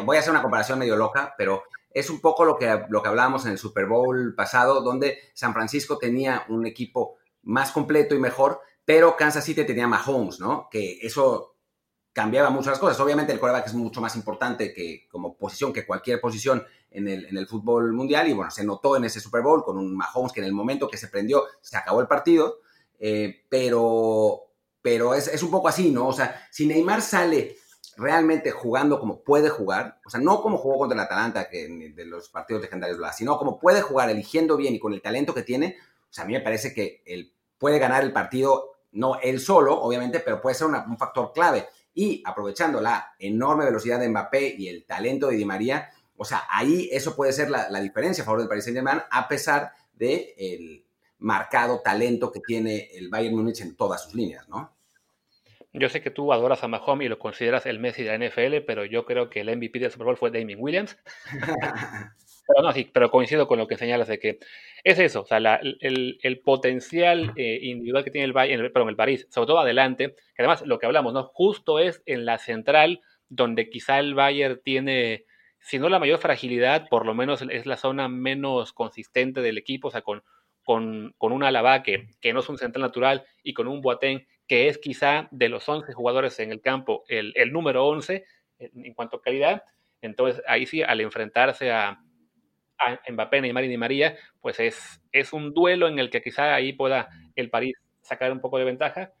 voy 0.04 0.16
a 0.16 0.20
hacer 0.20 0.30
una 0.30 0.42
comparación 0.42 0.78
medio 0.78 0.96
loca, 0.96 1.34
pero 1.36 1.62
es 1.90 2.10
un 2.10 2.20
poco 2.20 2.44
lo 2.44 2.56
que, 2.56 2.84
lo 2.88 3.02
que 3.02 3.08
hablábamos 3.08 3.44
en 3.46 3.52
el 3.52 3.58
Super 3.58 3.86
Bowl 3.86 4.34
pasado, 4.34 4.80
donde 4.80 5.18
San 5.32 5.52
Francisco 5.52 5.98
tenía 5.98 6.44
un 6.48 6.66
equipo 6.66 7.18
más 7.42 7.70
completo 7.72 8.14
y 8.14 8.18
mejor, 8.18 8.60
pero 8.84 9.16
Kansas 9.16 9.44
City 9.44 9.64
tenía 9.64 9.86
Mahomes, 9.86 10.40
¿no? 10.40 10.68
Que 10.70 10.98
eso 11.02 11.53
cambiaba 12.14 12.48
mucho 12.48 12.70
las 12.70 12.78
cosas. 12.78 12.98
Obviamente 13.00 13.32
el 13.32 13.40
quarterback 13.40 13.66
es 13.66 13.74
mucho 13.74 14.00
más 14.00 14.16
importante 14.16 14.72
que 14.72 15.06
como 15.10 15.36
posición 15.36 15.72
que 15.72 15.84
cualquier 15.84 16.20
posición 16.20 16.64
en 16.90 17.08
el, 17.08 17.26
en 17.26 17.36
el, 17.36 17.46
fútbol 17.48 17.92
mundial 17.92 18.28
y 18.28 18.32
bueno, 18.32 18.52
se 18.52 18.64
notó 18.64 18.96
en 18.96 19.04
ese 19.04 19.20
Super 19.20 19.42
Bowl 19.42 19.64
con 19.64 19.76
un 19.76 19.94
Mahomes 19.96 20.32
que 20.32 20.40
en 20.40 20.46
el 20.46 20.52
momento 20.52 20.88
que 20.88 20.96
se 20.96 21.08
prendió 21.08 21.42
se 21.60 21.76
acabó 21.76 22.00
el 22.00 22.06
partido, 22.06 22.60
eh, 23.00 23.42
pero, 23.48 24.44
pero 24.80 25.12
es, 25.12 25.26
es, 25.26 25.42
un 25.42 25.50
poco 25.50 25.66
así, 25.66 25.90
¿no? 25.90 26.06
O 26.06 26.12
sea, 26.12 26.46
si 26.52 26.66
Neymar 26.66 27.02
sale 27.02 27.56
realmente 27.96 28.52
jugando 28.52 29.00
como 29.00 29.20
puede 29.22 29.48
jugar, 29.48 29.98
o 30.06 30.10
sea, 30.10 30.20
no 30.20 30.40
como 30.40 30.56
jugó 30.56 30.78
contra 30.78 30.94
el 30.94 31.04
Atalanta 31.04 31.48
que, 31.48 31.92
de 31.94 32.04
los 32.04 32.28
partidos 32.28 32.62
legendarios, 32.62 33.00
sino 33.16 33.36
como 33.36 33.58
puede 33.58 33.82
jugar 33.82 34.08
eligiendo 34.08 34.56
bien 34.56 34.72
y 34.72 34.78
con 34.78 34.92
el 34.92 35.02
talento 35.02 35.34
que 35.34 35.42
tiene, 35.42 35.78
o 36.08 36.12
sea, 36.12 36.22
a 36.22 36.26
mí 36.28 36.32
me 36.32 36.40
parece 36.40 36.72
que 36.72 37.02
él 37.06 37.34
puede 37.58 37.80
ganar 37.80 38.04
el 38.04 38.12
partido, 38.12 38.70
no 38.92 39.18
él 39.20 39.40
solo, 39.40 39.80
obviamente, 39.80 40.20
pero 40.20 40.40
puede 40.40 40.54
ser 40.54 40.68
un 40.68 40.96
factor 40.96 41.32
clave 41.32 41.66
y 41.94 42.22
aprovechando 42.24 42.80
la 42.80 43.14
enorme 43.18 43.64
velocidad 43.64 44.00
de 44.00 44.08
Mbappé 44.08 44.54
y 44.58 44.68
el 44.68 44.84
talento 44.84 45.28
de 45.28 45.36
Di 45.36 45.44
María, 45.44 45.90
o 46.16 46.24
sea, 46.24 46.44
ahí 46.48 46.88
eso 46.92 47.16
puede 47.16 47.32
ser 47.32 47.50
la, 47.50 47.80
diferencia 47.80 48.22
a 48.22 48.24
favor 48.24 48.40
del 48.40 48.48
Paris 48.48 48.64
Saint-Germain, 48.64 49.02
a 49.10 49.28
pesar 49.28 49.72
del 49.92 50.26
el 50.36 50.84
marcado 51.18 51.80
talento 51.80 52.30
que 52.30 52.40
tiene 52.40 52.90
el 52.94 53.08
Bayern 53.08 53.36
Múnich 53.36 53.60
en 53.60 53.76
todas 53.76 54.02
sus 54.02 54.14
líneas, 54.14 54.48
¿no? 54.48 54.74
Yo 55.72 55.88
sé 55.88 56.00
que 56.02 56.10
tú 56.10 56.32
adoras 56.32 56.62
a 56.62 56.68
Mahomes 56.68 57.06
y 57.06 57.08
lo 57.08 57.18
consideras 57.18 57.66
el 57.66 57.80
Messi 57.80 58.04
de 58.04 58.16
la 58.16 58.28
NFL, 58.28 58.64
pero 58.64 58.84
yo 58.84 59.04
creo 59.04 59.28
que 59.28 59.40
el 59.40 59.56
MVP 59.56 59.80
del 59.80 59.90
Super 59.90 60.04
Bowl 60.04 60.16
fue 60.16 60.30
Damien 60.30 60.60
Williams. 60.60 60.96
Pero 62.46 62.62
no, 62.62 62.72
sí, 62.72 62.90
pero 62.92 63.10
coincido 63.10 63.46
con 63.46 63.58
lo 63.58 63.66
que 63.66 63.76
señalas 63.76 64.08
de 64.08 64.18
que 64.18 64.38
es 64.82 64.98
eso, 64.98 65.22
o 65.22 65.24
sea, 65.24 65.38
el, 65.38 66.40
potencial 66.44 67.32
eh, 67.36 67.58
individual 67.62 68.04
que 68.04 68.10
tiene 68.10 68.26
el, 68.26 68.34
Bayern, 68.34 68.70
perdón, 68.70 68.90
el 68.90 68.96
París, 68.96 69.26
sobre 69.30 69.46
todo 69.46 69.58
adelante, 69.60 70.14
que 70.34 70.42
además 70.42 70.62
lo 70.66 70.78
que 70.78 70.86
hablamos, 70.86 71.14
¿no? 71.14 71.24
Justo 71.24 71.78
es 71.78 72.02
en 72.04 72.26
la 72.26 72.36
central 72.38 73.00
donde 73.30 73.70
quizá 73.70 73.98
el 73.98 74.14
Bayern 74.14 74.60
tiene, 74.62 75.24
si 75.58 75.78
no 75.78 75.88
la 75.88 75.98
mayor 75.98 76.18
fragilidad, 76.18 76.88
por 76.90 77.06
lo 77.06 77.14
menos 77.14 77.40
es 77.40 77.64
la 77.64 77.78
zona 77.78 78.08
menos 78.08 78.74
consistente 78.74 79.40
del 79.40 79.56
equipo, 79.56 79.88
o 79.88 79.90
sea, 79.90 80.02
con, 80.02 80.22
con, 80.62 81.14
con 81.16 81.32
un 81.32 81.44
Alaba 81.44 81.82
que, 81.82 82.10
que 82.20 82.34
no 82.34 82.40
es 82.40 82.48
un 82.50 82.58
central 82.58 82.82
natural 82.82 83.24
y 83.42 83.54
con 83.54 83.68
un 83.68 83.80
Boateng 83.80 84.26
que 84.46 84.68
es 84.68 84.76
quizá 84.76 85.28
de 85.30 85.48
los 85.48 85.66
11 85.66 85.94
jugadores 85.94 86.38
en 86.40 86.52
el 86.52 86.60
campo 86.60 87.04
el, 87.08 87.32
el 87.36 87.50
número 87.54 87.86
11 87.86 88.26
en, 88.58 88.84
en 88.84 88.92
cuanto 88.92 89.16
a 89.16 89.22
calidad. 89.22 89.62
Entonces, 90.02 90.42
ahí 90.46 90.66
sí, 90.66 90.82
al 90.82 91.00
enfrentarse 91.00 91.72
a, 91.72 92.04
a 92.84 93.00
Mbappé, 93.10 93.40
Neymar 93.40 93.64
y 93.64 93.68
Di 93.68 93.76
María, 93.76 94.16
pues 94.40 94.60
es, 94.60 95.00
es 95.12 95.32
un 95.32 95.54
duelo 95.54 95.88
en 95.88 95.98
el 95.98 96.10
que 96.10 96.22
quizá 96.22 96.54
ahí 96.54 96.72
pueda 96.72 97.08
el 97.36 97.50
París 97.50 97.74
sacar 98.02 98.32
un 98.32 98.40
poco 98.40 98.58
de 98.58 98.64
ventaja. 98.64 99.12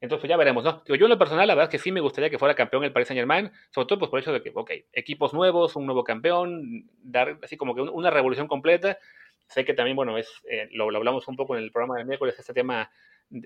Entonces 0.00 0.28
ya 0.28 0.36
veremos, 0.36 0.64
¿no? 0.64 0.82
Yo 0.84 0.94
en 0.96 1.08
lo 1.08 1.18
personal, 1.18 1.46
la 1.46 1.54
verdad 1.54 1.72
es 1.72 1.78
que 1.78 1.82
sí 1.82 1.92
me 1.92 2.00
gustaría 2.00 2.28
que 2.28 2.38
fuera 2.38 2.56
campeón 2.56 2.82
el 2.82 2.92
Paris 2.92 3.06
Saint 3.06 3.18
Germain, 3.18 3.52
sobre 3.70 3.86
todo 3.86 4.00
pues 4.00 4.10
por 4.10 4.18
el 4.18 4.24
hecho 4.24 4.32
de 4.32 4.42
que, 4.42 4.50
ok, 4.52 4.70
equipos 4.92 5.32
nuevos, 5.32 5.76
un 5.76 5.86
nuevo 5.86 6.02
campeón, 6.02 6.90
dar 7.04 7.38
así 7.42 7.56
como 7.56 7.72
que 7.74 7.82
una 7.82 8.10
revolución 8.10 8.48
completa. 8.48 8.98
Sé 9.46 9.64
que 9.64 9.74
también, 9.74 9.96
bueno, 9.96 10.18
es 10.18 10.28
eh, 10.50 10.68
lo, 10.72 10.84
hablamos 10.96 11.28
un 11.28 11.36
poco 11.36 11.56
en 11.56 11.62
el 11.62 11.70
programa 11.70 11.98
de 11.98 12.04
miércoles, 12.04 12.34
este 12.36 12.52
tema 12.52 12.90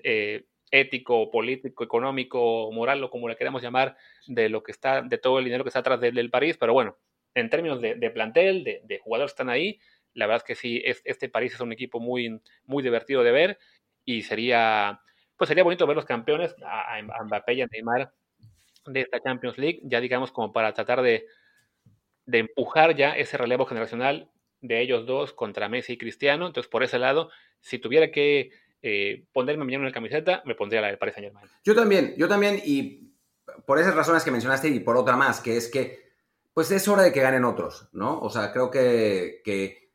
eh, 0.03 0.45
ético, 0.71 1.29
político, 1.29 1.83
económico, 1.83 2.71
moral, 2.71 3.03
o 3.03 3.11
como 3.11 3.29
le 3.29 3.35
queramos 3.35 3.61
llamar, 3.61 3.95
de 4.25 4.49
lo 4.49 4.63
que 4.63 4.71
está, 4.71 5.03
de 5.03 5.19
todo 5.19 5.37
el 5.37 5.45
dinero 5.45 5.63
que 5.63 5.69
está 5.69 5.79
atrás 5.79 6.01
del, 6.01 6.15
del 6.15 6.31
París, 6.31 6.57
pero 6.57 6.73
bueno, 6.73 6.97
en 7.39 7.49
términos 7.49 7.79
de, 7.81 8.11
plantel, 8.11 8.63
de, 8.63 8.99
jugadores 8.99 9.31
que 9.31 9.35
están 9.35 9.49
ahí, 9.49 9.79
la 10.13 10.25
verdad 10.25 10.43
es 10.43 10.47
que 10.47 10.55
sí, 10.55 10.81
este 10.83 11.29
París 11.29 11.53
es 11.53 11.59
un 11.59 11.71
equipo 11.71 11.99
muy, 11.99 12.41
muy 12.65 12.81
divertido 12.81 13.23
de 13.23 13.31
ver 13.31 13.59
y 14.03 14.23
sería, 14.23 14.99
pues 15.37 15.47
sería 15.47 15.63
bonito 15.63 15.85
ver 15.85 15.95
los 15.95 16.05
campeones, 16.05 16.55
a, 16.65 16.99
Mbappé 17.25 17.53
y 17.53 17.61
a 17.61 17.67
Neymar 17.67 18.11
de 18.87 19.01
esta 19.01 19.21
Champions 19.21 19.57
League, 19.59 19.81
ya 19.83 20.01
digamos 20.01 20.31
como 20.31 20.51
para 20.51 20.73
tratar 20.73 21.01
de, 21.03 21.27
empujar 22.25 22.95
ya 22.95 23.11
ese 23.11 23.37
relevo 23.37 23.65
generacional 23.65 24.31
de 24.61 24.81
ellos 24.81 25.05
dos 25.05 25.33
contra 25.33 25.69
Messi 25.69 25.93
y 25.93 25.97
Cristiano. 25.97 26.47
Entonces, 26.47 26.69
por 26.69 26.83
ese 26.83 26.97
lado, 26.97 27.29
si 27.61 27.77
tuviera 27.77 28.11
que 28.11 28.49
eh, 28.81 29.25
ponerme 29.31 29.63
mañana 29.63 29.83
una 29.83 29.93
camiseta, 29.93 30.41
me 30.45 30.55
pondría 30.55 30.81
la 30.81 30.87
del 30.87 30.97
Paris 30.97 31.13
Saint 31.13 31.27
Germain. 31.27 31.47
Yo 31.63 31.75
también, 31.75 32.15
yo 32.17 32.27
también, 32.27 32.59
y 32.65 33.13
por 33.65 33.77
esas 33.79 33.95
razones 33.95 34.23
que 34.23 34.31
mencionaste 34.31 34.69
y 34.69 34.79
por 34.79 34.97
otra 34.97 35.15
más, 35.15 35.39
que 35.39 35.55
es 35.55 35.69
que 35.69 36.06
pues 36.57 36.71
es 36.71 36.87
hora 36.87 37.03
de 37.03 37.13
que 37.13 37.21
ganen 37.21 37.45
otros, 37.45 37.87
¿no? 37.91 38.19
O 38.19 38.31
sea, 38.31 38.51
creo 38.51 38.71
que, 38.71 39.91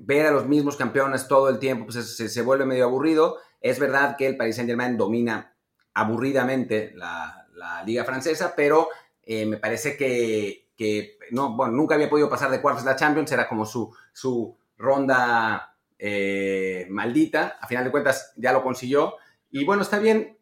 ver 0.00 0.26
a 0.26 0.32
los 0.32 0.48
mismos 0.48 0.74
campeones 0.76 1.28
todo 1.28 1.48
el 1.48 1.60
tiempo 1.60 1.84
pues 1.84 2.16
se, 2.16 2.42
vuelve 2.42 2.66
medio 2.66 2.86
aburrido. 2.86 3.36
Es 3.60 3.78
verdad 3.78 4.16
que 4.16 4.26
el 4.26 4.36
Paris 4.36 4.56
Saint-Germain 4.56 4.96
domina 4.96 5.54
aburridamente 5.94 6.90
la, 6.96 7.46
liga 7.86 8.02
francesa, 8.02 8.54
pero 8.56 8.88
eh, 9.22 9.46
me 9.46 9.58
parece 9.58 9.96
que, 9.96 11.18
no, 11.30 11.54
bueno, 11.54 11.74
nunca 11.74 11.94
había 11.94 12.10
podido 12.10 12.28
pasar 12.28 12.50
de 12.50 12.60
cuartos 12.60 12.82
de 12.82 12.90
la 12.90 12.96
Champions, 12.96 13.30
era 13.30 13.48
como 13.48 13.64
su, 13.64 13.94
su 14.12 14.58
ronda 14.78 15.76
eh, 16.00 16.88
maldita. 16.90 17.58
A 17.60 17.68
final 17.68 17.84
de 17.84 17.92
cuentas 17.92 18.32
ya 18.34 18.52
lo 18.52 18.64
consiguió. 18.64 19.18
Y 19.52 19.64
bueno, 19.64 19.82
está 19.82 20.00
bien, 20.00 20.36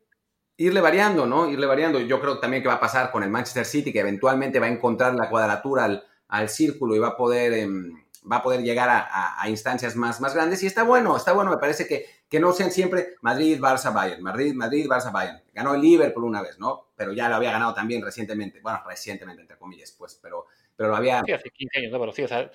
irle 0.61 0.83
variando, 0.83 1.25
¿no? 1.25 1.49
Irle 1.51 1.67
variando. 1.67 2.01
Yo 2.01 2.21
creo 2.21 2.39
también 2.39 2.63
que 2.63 2.69
va 2.69 2.75
a 2.75 2.81
pasar 2.81 3.11
con 3.11 3.23
el 3.23 3.31
Manchester 3.31 3.65
City, 3.65 3.93
que 3.93 4.01
eventualmente 4.01 4.61
va 4.61 4.67
a 4.67 4.71
encontrar 4.71 5.15
la 5.15 5.31
cuadratura 5.31 5.85
al, 5.85 6.05
al 6.29 6.51
círculo 6.51 6.95
y 6.95 6.99
va 6.99 7.09
a 7.09 7.17
poder, 7.17 7.55
em, 7.55 7.95
va 8.31 8.37
a 8.37 8.43
poder 8.43 8.63
llegar 8.63 8.89
a, 8.91 9.49
instancias 9.49 9.97
más, 9.97 10.21
más 10.21 10.35
grandes. 10.35 10.63
Y 10.63 10.67
está 10.67 10.83
bueno, 10.83 11.17
está 11.17 11.33
bueno. 11.33 11.51
Me 11.51 11.57
parece 11.57 11.87
que, 11.87 12.05
que 12.29 12.39
no 12.39 12.53
sean 12.53 12.71
siempre 12.71 13.15
Madrid, 13.23 13.59
Barça, 13.59 13.93
Bayern, 13.93 14.23
Madrid, 14.23 14.53
Madrid, 14.53 14.87
Barça, 14.87 15.11
Bayern. 15.11 15.43
Ganó 15.55 15.75
el 15.75 15.81
Liverpool 15.81 16.25
una 16.25 16.43
vez, 16.43 16.59
¿no? 16.59 16.89
Pero 16.95 17.15
ya 17.15 17.31
lo 17.31 17.37
había 17.37 17.53
ganado 17.53 17.73
también 17.73 18.05
recientemente. 18.05 18.61
Bueno, 18.61 18.83
recientemente, 18.87 19.41
entre 19.41 19.57
comillas, 19.57 19.93
pues, 19.93 20.21
pero, 20.23 20.45
pero 20.77 20.91
lo 20.91 20.97
había... 20.97 21.23
Sí, 21.25 21.33
hace 21.33 21.49
15 21.49 21.79
años, 21.79 21.93
¿no? 21.93 21.99
Pero 22.01 22.11
o 22.11 22.29
sea, 22.29 22.51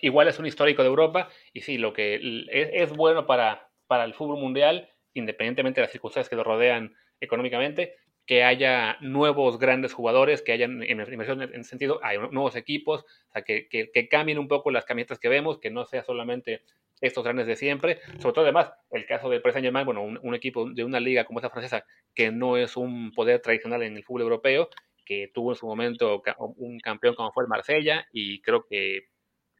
igual 0.00 0.26
es 0.26 0.40
un 0.40 0.46
histórico 0.46 0.82
de 0.82 0.88
Europa 0.88 1.28
y 1.52 1.60
sí, 1.60 1.78
lo 1.78 1.92
que 1.92 2.16
es, 2.50 2.90
es 2.90 2.96
bueno 2.96 3.28
para, 3.28 3.70
para 3.86 4.02
el 4.02 4.14
fútbol 4.14 4.40
mundial, 4.40 4.90
independientemente 5.12 5.80
de 5.80 5.86
las 5.86 5.92
circunstancias 5.92 6.28
que 6.28 6.34
lo 6.34 6.42
rodean 6.42 6.96
económicamente, 7.20 7.94
que 8.26 8.42
haya 8.42 8.96
nuevos 9.00 9.58
grandes 9.58 9.92
jugadores, 9.92 10.42
que 10.42 10.52
hayan 10.52 10.82
inversión 10.82 11.42
en 11.42 11.64
sentido, 11.64 12.00
hay 12.02 12.18
nuevos 12.18 12.56
equipos, 12.56 13.04
que, 13.44 13.68
que, 13.68 14.08
cambien 14.08 14.38
un 14.38 14.48
poco 14.48 14.70
las 14.70 14.84
camisetas 14.84 15.18
que 15.18 15.28
vemos, 15.28 15.58
que 15.58 15.70
no 15.70 15.84
sea 15.84 16.02
solamente 16.02 16.62
estos 17.00 17.22
grandes 17.22 17.46
de 17.46 17.56
siempre. 17.56 17.98
Sobre 18.18 18.32
todo, 18.32 18.44
además, 18.44 18.72
el 18.90 19.04
caso 19.04 19.28
del 19.28 19.42
Paris 19.42 19.54
Saint-Germain, 19.54 19.84
bueno, 19.84 20.02
un, 20.02 20.34
equipo 20.34 20.70
de 20.70 20.84
una 20.84 21.00
liga 21.00 21.24
como 21.24 21.40
esa 21.40 21.50
francesa, 21.50 21.84
que 22.14 22.30
no 22.30 22.56
es 22.56 22.76
un 22.76 23.12
poder 23.12 23.40
tradicional 23.40 23.82
en 23.82 23.96
el 23.96 24.04
fútbol 24.04 24.22
europeo, 24.22 24.70
que 25.04 25.30
tuvo 25.34 25.52
en 25.52 25.56
su 25.56 25.66
momento 25.66 26.22
un 26.56 26.78
campeón 26.80 27.14
como 27.14 27.32
fue 27.32 27.44
el 27.44 27.48
Marsella, 27.48 28.06
y 28.10 28.40
creo 28.40 28.64
que 28.66 29.08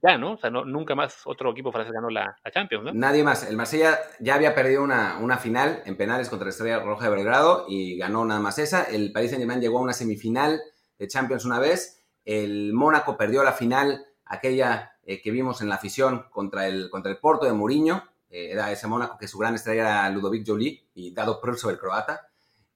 ya, 0.06 0.18
¿no? 0.18 0.32
O 0.32 0.36
sea, 0.36 0.50
no, 0.50 0.64
nunca 0.64 0.94
más 0.94 1.22
otro 1.24 1.50
equipo 1.52 1.72
francés 1.72 1.92
ganó 1.92 2.10
la, 2.10 2.36
Champions, 2.52 2.84
¿no? 2.84 2.92
Nadie 2.92 3.24
más. 3.24 3.48
El 3.48 3.56
Marsella 3.56 3.98
ya 4.20 4.34
había 4.34 4.54
perdido 4.54 4.82
una, 4.82 5.18
una, 5.18 5.38
final 5.38 5.82
en 5.86 5.96
penales 5.96 6.28
contra 6.28 6.44
la 6.46 6.50
Estrella 6.50 6.80
Roja 6.80 7.08
de 7.08 7.14
Belgrado 7.14 7.64
y 7.68 7.96
ganó 7.96 8.24
nada 8.24 8.40
más 8.40 8.58
esa. 8.58 8.84
El 8.84 9.12
Paris 9.12 9.30
Saint-Germain 9.30 9.60
llegó 9.60 9.78
a 9.78 9.82
una 9.82 9.94
semifinal 9.94 10.60
de 10.98 11.08
Champions 11.08 11.44
una 11.44 11.58
vez. 11.58 12.04
El 12.24 12.72
Mónaco 12.74 13.16
perdió 13.16 13.42
la 13.42 13.52
final, 13.52 14.04
aquella 14.26 14.92
eh, 15.04 15.22
que 15.22 15.30
vimos 15.30 15.60
en 15.62 15.68
la 15.68 15.76
afición 15.76 16.26
contra 16.30 16.66
el, 16.66 16.90
contra 16.90 17.10
el 17.10 17.18
Porto 17.18 17.46
de 17.46 17.52
Mourinho. 17.52 18.04
Eh, 18.28 18.50
era 18.52 18.70
ese 18.72 18.86
Mónaco 18.86 19.16
que 19.18 19.28
su 19.28 19.38
gran 19.38 19.54
estrella 19.54 19.82
era 19.82 20.10
Ludovic 20.10 20.46
Jolie 20.46 20.88
y 20.94 21.14
Dado 21.14 21.40
Prso, 21.40 21.70
el 21.70 21.78
croata. 21.78 22.28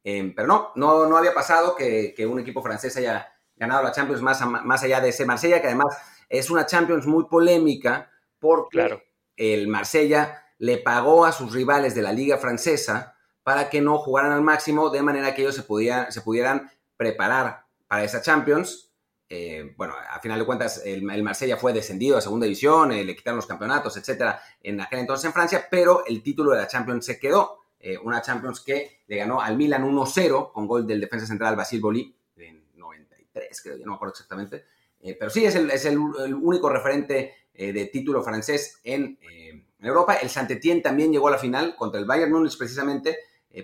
Eh, 0.02 0.32
pero 0.34 0.48
no, 0.48 0.72
no, 0.76 1.06
no 1.06 1.16
había 1.18 1.34
pasado 1.34 1.74
que, 1.76 2.14
que, 2.16 2.26
un 2.26 2.38
equipo 2.38 2.62
francés 2.62 2.96
haya 2.96 3.28
ganado 3.56 3.82
la 3.82 3.92
Champions 3.92 4.22
más, 4.22 4.40
más 4.46 4.82
allá 4.82 5.00
de 5.00 5.10
ese 5.10 5.26
Marsella, 5.26 5.60
que 5.60 5.66
además 5.66 5.94
es 6.28 6.50
una 6.50 6.66
Champions 6.66 7.06
muy 7.06 7.24
polémica 7.24 8.10
porque 8.38 9.02
el 9.36 9.68
Marsella 9.68 10.42
le 10.58 10.78
pagó 10.78 11.24
a 11.24 11.32
sus 11.32 11.52
rivales 11.52 11.94
de 11.94 12.02
la 12.02 12.12
liga 12.12 12.38
francesa 12.38 13.16
para 13.42 13.70
que 13.70 13.80
no 13.80 13.98
jugaran 13.98 14.32
al 14.32 14.42
máximo, 14.42 14.90
de 14.90 15.02
manera 15.02 15.34
que 15.34 15.42
ellos 15.42 15.54
se, 15.54 15.62
podían, 15.62 16.12
se 16.12 16.20
pudieran 16.20 16.70
preparar 16.96 17.64
para 17.86 18.04
esa 18.04 18.20
Champions. 18.20 18.90
Eh, 19.30 19.74
bueno, 19.76 19.94
a 20.10 20.20
final 20.20 20.38
de 20.38 20.46
cuentas, 20.46 20.82
el, 20.84 21.08
el, 21.08 21.22
Marsella 21.22 21.56
fue 21.56 21.72
descendido 21.72 22.16
a 22.16 22.20
segunda 22.20 22.44
división, 22.44 22.92
eh, 22.92 23.04
le 23.04 23.14
quitaron 23.14 23.36
los 23.36 23.46
campeonatos, 23.46 23.96
etcétera, 23.96 24.40
en 24.62 24.80
aquel 24.80 25.00
entonces 25.00 25.26
en 25.26 25.32
Francia, 25.32 25.66
pero 25.70 26.04
el 26.06 26.22
título 26.22 26.52
de 26.52 26.58
la 26.58 26.66
Champions 26.66 27.06
se 27.06 27.18
quedó. 27.18 27.58
Eh, 27.80 27.96
una 27.96 28.20
Champions 28.20 28.60
que 28.60 29.02
le 29.06 29.16
ganó 29.16 29.40
al 29.40 29.56
Milan 29.56 29.84
1-0 29.84 30.52
con 30.52 30.66
gol 30.66 30.84
del 30.84 31.00
defensa 31.00 31.26
central 31.26 31.54
Basil 31.54 31.80
Boli 31.80 32.12
en 32.36 32.64
93, 32.74 33.62
creo, 33.62 33.76
ya 33.76 33.84
no 33.84 33.92
me 33.92 33.96
acuerdo 33.96 34.14
exactamente. 34.14 34.64
Pero 35.00 35.30
sí, 35.30 35.44
es 35.44 35.54
el, 35.54 35.70
es 35.70 35.84
el, 35.84 35.98
único 35.98 36.68
referente 36.68 37.34
de 37.54 37.86
título 37.86 38.22
francés 38.22 38.80
en, 38.84 39.18
en, 39.22 39.66
Europa. 39.80 40.14
El 40.14 40.28
Saint-Étienne 40.28 40.82
también 40.82 41.12
llegó 41.12 41.28
a 41.28 41.32
la 41.32 41.38
final 41.38 41.76
contra 41.76 42.00
el 42.00 42.06
Bayern 42.06 42.32
Múnich 42.32 42.58
precisamente, 42.58 43.16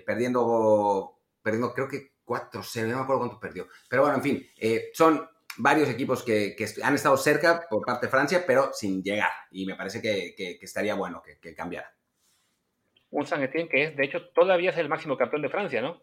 perdiendo, 0.05 1.17
perdiendo 1.41 1.73
creo 1.73 1.87
que 1.87 2.15
4-0, 2.25 2.87
no 2.87 2.97
me 2.97 3.03
acuerdo 3.03 3.19
cuánto 3.19 3.39
perdió. 3.39 3.67
Pero 3.89 4.03
bueno, 4.03 4.17
en 4.17 4.23
fin, 4.23 4.47
eh, 4.57 4.89
son 4.93 5.27
varios 5.57 5.89
equipos 5.89 6.23
que, 6.23 6.55
han 6.83 6.95
estado 6.95 7.15
cerca 7.17 7.67
por 7.69 7.85
parte 7.85 8.07
de 8.07 8.11
Francia, 8.11 8.43
pero 8.45 8.71
sin 8.73 9.03
llegar. 9.03 9.31
Y 9.51 9.65
me 9.65 9.75
parece 9.75 10.01
que, 10.01 10.57
estaría 10.61 10.95
bueno 10.95 11.21
que, 11.41 11.55
cambiara. 11.55 11.93
Un 13.11 13.25
San 13.25 13.43
Etienne 13.43 13.69
que 13.69 13.83
es, 13.83 13.95
de 13.95 14.05
hecho, 14.05 14.29
todavía 14.33 14.71
es 14.71 14.77
el 14.77 14.89
máximo 14.89 15.17
campeón 15.17 15.43
de 15.43 15.49
Francia, 15.49 15.81
¿no? 15.81 16.01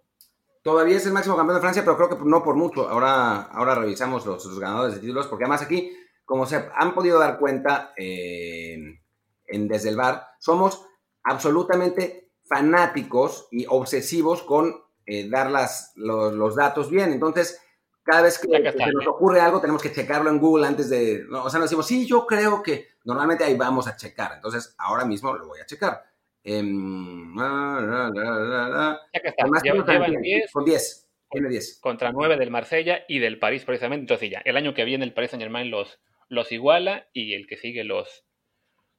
Todavía 0.62 0.96
es 0.96 1.06
el 1.06 1.12
máximo 1.12 1.36
campeón 1.36 1.56
de 1.56 1.60
Francia, 1.60 1.82
pero 1.84 1.96
creo 1.96 2.08
que 2.08 2.24
no 2.24 2.42
por 2.42 2.54
mucho. 2.54 2.88
Ahora, 2.88 3.42
ahora 3.42 3.74
revisamos 3.74 4.24
los, 4.24 4.44
los 4.44 4.58
ganadores 4.60 4.94
de 4.94 5.00
títulos, 5.00 5.26
porque 5.26 5.44
además 5.44 5.62
aquí, 5.62 5.92
como 6.24 6.46
se 6.46 6.68
han 6.74 6.94
podido 6.94 7.18
dar 7.18 7.38
cuenta 7.38 7.92
eh, 7.96 9.00
en 9.46 9.68
Desde 9.68 9.88
el 9.88 9.96
Bar, 9.96 10.28
somos 10.38 10.86
absolutamente 11.24 12.30
fanáticos 12.44 13.48
y 13.50 13.66
obsesivos 13.68 14.42
con 14.42 14.76
eh, 15.04 15.28
dar 15.28 15.50
las, 15.50 15.92
los, 15.96 16.32
los, 16.32 16.54
datos 16.54 16.90
bien. 16.90 17.12
Entonces, 17.12 17.60
cada 18.04 18.22
vez 18.22 18.38
que, 18.38 18.48
que 18.48 18.72
se 18.72 18.92
nos 18.92 19.06
ocurre 19.08 19.40
algo, 19.40 19.60
tenemos 19.60 19.82
que 19.82 19.92
checarlo 19.92 20.30
en 20.30 20.38
Google 20.38 20.66
antes 20.68 20.88
de. 20.88 21.24
No, 21.28 21.44
o 21.44 21.50
sea, 21.50 21.58
nos 21.58 21.68
decimos, 21.68 21.86
sí, 21.86 22.06
yo 22.06 22.24
creo 22.24 22.62
que. 22.62 22.92
Normalmente 23.04 23.42
ahí 23.42 23.56
vamos 23.56 23.88
a 23.88 23.96
checar. 23.96 24.34
Entonces, 24.36 24.76
ahora 24.78 25.04
mismo 25.04 25.32
lo 25.34 25.48
voy 25.48 25.58
a 25.58 25.66
checar. 25.66 26.04
Eh, 26.44 26.62
la, 26.62 27.80
la, 27.80 28.10
la, 28.10 29.00
ya 29.12 29.20
que 29.20 29.28
está. 29.28 29.44
Lleva, 29.62 29.86
llevan 29.86 30.20
10. 30.20 30.50
Con 30.52 30.64
10. 30.64 31.08
Tiene 31.30 31.48
10. 31.48 31.80
Contra 31.80 32.12
9 32.12 32.36
del 32.36 32.50
Marsella 32.50 33.04
y 33.08 33.20
del 33.20 33.38
París, 33.38 33.64
precisamente. 33.64 34.02
Entonces, 34.02 34.30
ya, 34.30 34.42
el 34.44 34.56
año 34.56 34.74
que 34.74 34.84
viene 34.84 35.04
el 35.04 35.14
Paris 35.14 35.30
Saint-Germain 35.30 35.70
los, 35.70 36.00
los 36.28 36.50
iguala 36.50 37.08
y 37.12 37.34
el 37.34 37.46
que 37.46 37.56
sigue 37.56 37.84
los, 37.84 38.24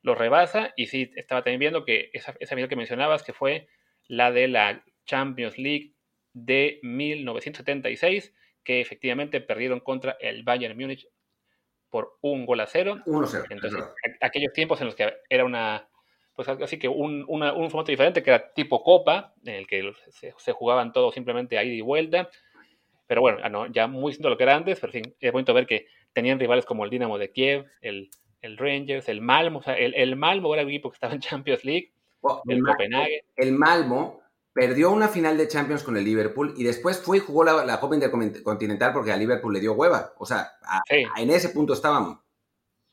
los 0.02 0.18
rebasa. 0.18 0.74
Y 0.78 0.88
sí, 0.88 1.12
estaba 1.16 1.44
también 1.44 1.60
viendo 1.60 1.86
que 1.86 2.10
esa, 2.14 2.34
esa 2.40 2.56
final 2.56 2.70
que 2.70 2.76
mencionabas, 2.76 3.24
que 3.24 3.34
fue 3.34 3.68
la 4.08 4.32
de 4.32 4.48
la 4.48 4.84
Champions 5.06 5.58
League 5.58 5.96
de 6.34 6.80
1976, 6.82 8.34
que 8.64 8.80
efectivamente 8.80 9.42
perdieron 9.42 9.82
contra 9.82 10.18
el 10.20 10.44
Bayern 10.44 10.78
Múnich 10.78 11.08
por 11.90 12.18
un 12.22 12.46
gol 12.46 12.62
a 12.62 12.68
cero. 12.68 12.98
1-0. 13.06 13.48
Entonces, 13.50 13.84
aquellos 14.22 14.54
tiempos 14.54 14.80
en 14.82 14.88
los 14.88 14.96
que 14.96 15.14
era 15.30 15.46
una, 15.46 15.88
pues 16.36 16.48
así 16.48 16.80
que 16.80 16.88
un, 16.88 17.26
una, 17.28 17.54
un, 17.54 17.70
formato 17.70 17.92
diferente, 17.92 18.24
que 18.24 18.32
era 18.32 18.54
tipo 18.54 18.84
Copa, 18.84 19.34
en 19.44 19.56
el 19.56 19.68
que 19.68 19.92
se, 20.10 20.34
se 20.38 20.52
jugaban 20.52 20.92
todos 20.92 21.14
simplemente 21.14 21.58
ahí 21.58 21.70
y 21.70 21.82
vuelta. 21.82 22.30
Pero 23.08 23.22
bueno, 23.22 23.40
ah, 23.44 23.50
no, 23.50 23.68
ya 23.68 23.88
muy 23.88 24.12
distinto 24.12 24.30
lo 24.30 24.38
que 24.38 24.44
era 24.44 24.56
antes, 24.56 24.80
pero 24.80 24.94
es 24.94 25.32
bonito 25.32 25.54
ver 25.54 25.68
que 25.68 25.88
tenían 26.14 26.40
rivales 26.40 26.66
como 26.66 26.84
el 26.84 26.90
Dinamo 26.90 27.18
de 27.18 27.32
Kiev, 27.32 27.66
el, 27.82 28.10
el 28.42 28.58
Rangers, 28.58 29.10
el 29.10 29.22
Malmo, 29.22 29.60
o 29.60 29.64
sea, 29.64 29.78
el, 29.78 29.94
el 29.94 30.16
Malmo 30.16 30.54
era 30.54 30.64
el 30.64 30.70
equipo 30.70 30.90
que 30.90 30.96
estaba 30.96 31.14
en 31.14 31.20
Champions 31.20 31.64
League, 31.66 31.94
oh, 32.22 32.42
el, 32.48 32.58
el 32.58 32.64
Copenhague. 32.64 33.26
El 33.36 33.54
Malmo 33.54 34.22
perdió 34.54 34.92
una 34.92 35.08
final 35.08 35.38
de 35.38 35.48
Champions 35.48 35.84
con 35.84 35.98
el 35.98 36.06
Liverpool 36.06 36.54
y 36.58 36.64
después 36.64 37.00
fue 37.00 37.18
y 37.18 37.20
jugó 37.20 37.44
la, 37.44 37.66
la 37.66 37.80
Copa 37.80 37.96
Intercontinental 37.96 38.94
porque 38.94 39.12
a 39.12 39.18
Liverpool 39.18 39.54
le 39.54 39.60
dio 39.60 39.74
hueva. 39.74 40.14
O 40.18 40.26
sea, 40.26 40.52
a, 40.64 40.82
sí. 40.88 41.04
a, 41.16 41.22
en 41.22 41.30
ese 41.32 41.50
punto 41.50 41.74
estábamos. 41.74 42.20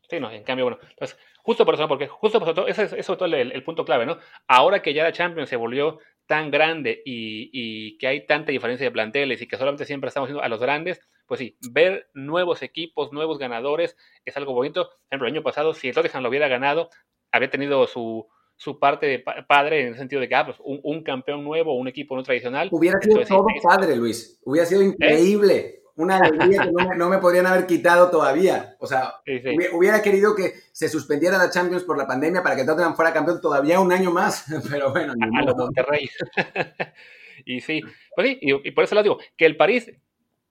Sí, 0.09 0.19
no, 0.19 0.31
en 0.31 0.43
cambio, 0.43 0.65
bueno, 0.65 0.79
pues 0.99 1.17
justo 1.43 1.65
por 1.65 1.75
eso, 1.75 1.89
porque 1.89 2.07
justo 2.07 2.39
por 2.39 2.51
eso, 2.51 2.67
ese 2.67 2.85
es, 2.85 2.93
es 2.93 3.07
todo 3.07 3.25
el, 3.25 3.53
el, 3.53 3.63
punto 3.65 3.85
clave, 3.85 4.07
¿no? 4.07 4.19
Ahora 4.47 4.83
que 4.83 4.95
ya 4.95 5.05
la 5.05 5.13
Champions 5.13 5.49
se 5.49 5.57
volvió 5.57 5.99
tan 6.27 6.51
grande 6.51 7.03
y, 7.05 7.51
y, 7.53 7.99
que 7.99 8.07
hay 8.07 8.27
tanta 8.27 8.53
diferencia 8.53 8.87
de 8.87 8.93
planteles 8.93 9.43
y 9.43 9.49
que 9.49 9.57
solamente 9.57 9.85
siempre 9.85 10.09
estamos 10.09 10.29
haciendo 10.29 10.45
a 10.45 10.49
los 10.49 10.61
grandes, 10.61 11.01
pues 11.27 11.39
sí, 11.39 11.57
ver 11.73 12.09
nuevos 12.15 12.63
equipos, 12.63 13.13
nuevos 13.13 13.39
ganadores 13.39 13.97
es 14.25 14.37
algo 14.37 14.53
bonito. 14.53 14.89
Por 14.89 14.99
ejemplo, 15.11 15.29
el 15.29 15.35
año 15.35 15.43
pasado, 15.43 15.75
si 15.75 15.89
el 15.89 15.95
Tottenham 15.95 16.23
lo 16.23 16.29
hubiera 16.29 16.49
ganado, 16.49 16.91
había 17.33 17.51
tenido 17.51 17.87
su, 17.87 18.29
su 18.57 18.79
parte 18.79 19.07
de 19.07 19.19
padre 19.21 19.81
en 19.81 19.87
el 19.89 19.97
sentido 19.97 20.21
de 20.21 20.29
que, 20.29 20.35
ah, 20.35 20.45
pues 20.45 20.59
un, 20.61 20.81
un, 20.83 21.03
campeón 21.03 21.43
nuevo, 21.43 21.75
un 21.75 21.89
equipo 21.89 22.15
no 22.15 22.23
tradicional. 22.23 22.69
Hubiera 22.71 23.01
sido 23.01 23.21
Entonces, 23.21 23.37
todo 23.37 23.47
padre, 23.63 23.97
Luis. 23.97 24.39
Hubiera 24.45 24.67
sido 24.67 24.83
increíble. 24.83 25.57
¿Eh? 25.57 25.80
Una 26.01 26.17
alegría 26.17 26.63
que 26.63 26.73
no 26.73 26.89
me, 26.89 26.97
no 26.97 27.09
me, 27.09 27.19
podrían 27.19 27.47
haber 27.47 27.67
quitado 27.67 28.11
todavía. 28.11 28.77
O 28.79 28.87
sea, 28.87 29.15
sí, 29.27 29.39
sí. 29.41 29.57
hubiera 29.73 30.03
querido 30.03 30.35
que 30.35 30.55
se 30.73 30.89
suspendiera 30.89 31.39
la 31.39 31.51
Champions 31.51 31.85
por 31.85 31.99
la 31.99 32.07
pandemia 32.07 32.43
para 32.43 32.57
que 32.57 32.65
Tottenham 32.65 32.97
fuera 32.97 33.13
campeón 33.13 33.41
todavía 33.41 33.81
un 33.81 33.93
año 33.93 34.11
más. 34.11 34.47
Pero 34.71 34.93
bueno, 34.93 35.13
a, 35.13 35.41
a 35.41 35.45
los 35.45 35.57
Monterrey. 35.57 36.09
y 37.45 37.61
sí, 37.61 37.83
pues 38.15 38.29
sí, 38.29 38.39
y, 38.41 38.69
y 38.69 38.71
por 38.73 38.85
eso 38.85 38.95
lo 38.95 39.03
digo, 39.03 39.19
que 39.37 39.47
el 39.47 39.57
París 39.57 39.93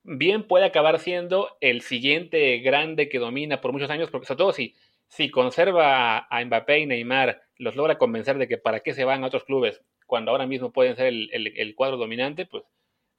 bien 0.04 0.48
puede 0.48 0.66
acabar 0.66 1.00
siendo 1.00 1.58
el 1.62 1.82
siguiente 1.82 2.60
grande 2.60 3.10
que 3.10 3.20
domina 3.20 3.62
por 3.62 3.72
muchos 3.72 3.90
años, 3.90 4.10
porque 4.10 4.28
sobre 4.28 4.38
todo 4.38 4.54
si, 4.54 4.76
si 5.08 5.30
conserva 5.30 6.20
a 6.30 6.46
Mbappé 6.46 6.80
y 6.80 6.86
Neymar 6.86 7.42
los 7.58 7.76
logra 7.76 7.98
convencer 7.98 8.38
de 8.38 8.48
que 8.48 8.58
para 8.58 8.80
qué 8.80 8.94
se 8.94 9.04
van 9.04 9.24
a 9.24 9.28
otros 9.28 9.44
clubes 9.44 9.82
cuando 10.10 10.32
ahora 10.32 10.48
mismo 10.48 10.72
pueden 10.72 10.96
ser 10.96 11.08
el, 11.08 11.30
el, 11.32 11.54
el, 11.56 11.76
cuadro 11.76 11.98
dominante, 11.98 12.48
pues 12.48 12.64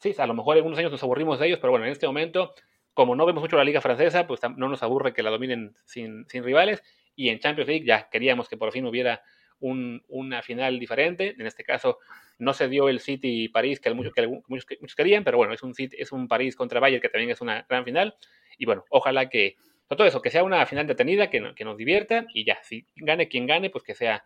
sí, 0.00 0.14
a 0.18 0.26
lo 0.26 0.34
mejor 0.34 0.56
en 0.56 0.66
unos 0.66 0.78
años 0.78 0.90
nos 0.90 1.02
aburrimos 1.02 1.38
de 1.38 1.46
ellos, 1.46 1.58
pero 1.60 1.70
bueno, 1.70 1.86
en 1.86 1.92
este 1.92 2.06
momento, 2.06 2.54
como 2.94 3.14
no 3.14 3.26
vemos 3.26 3.42
mucho 3.42 3.56
la 3.56 3.64
liga 3.64 3.80
francesa, 3.80 4.26
pues 4.26 4.40
no 4.56 4.68
nos 4.68 4.82
aburre 4.82 5.12
que 5.12 5.22
la 5.22 5.30
dominen 5.30 5.74
sin, 5.84 6.26
sin 6.28 6.42
rivales, 6.42 6.82
y 7.14 7.28
en 7.28 7.38
Champions 7.38 7.68
League 7.68 7.86
ya 7.86 8.08
queríamos 8.08 8.48
que 8.48 8.56
por 8.56 8.72
fin 8.72 8.86
hubiera 8.86 9.22
un, 9.60 10.02
una 10.08 10.42
final 10.42 10.78
diferente, 10.78 11.36
en 11.38 11.46
este 11.46 11.64
caso 11.64 11.98
no 12.38 12.54
se 12.54 12.68
dio 12.68 12.88
el 12.88 13.00
City 13.00 13.44
y 13.44 13.48
París 13.48 13.78
que, 13.78 13.92
muchos, 13.92 14.14
que 14.14 14.26
muchos, 14.26 14.66
muchos 14.80 14.96
querían, 14.96 15.22
pero 15.22 15.36
bueno, 15.36 15.52
es 15.52 15.62
un, 15.62 15.74
City, 15.74 15.96
es 15.98 16.12
un 16.12 16.28
París 16.28 16.56
contra 16.56 16.80
Bayern 16.80 17.02
que 17.02 17.10
también 17.10 17.30
es 17.30 17.40
una 17.42 17.66
gran 17.68 17.84
final, 17.84 18.16
y 18.56 18.64
bueno, 18.64 18.84
ojalá 18.88 19.28
que 19.28 19.56
todo 19.96 20.06
eso, 20.06 20.22
que 20.22 20.30
sea 20.30 20.44
una 20.44 20.64
final 20.66 20.86
detenida, 20.86 21.28
que, 21.30 21.52
que 21.54 21.64
nos 21.64 21.76
divierta 21.76 22.24
y 22.32 22.44
ya, 22.44 22.58
si 22.62 22.86
gane 22.96 23.28
quien 23.28 23.46
gane, 23.46 23.70
pues 23.70 23.84
que 23.84 23.94
sea 23.94 24.24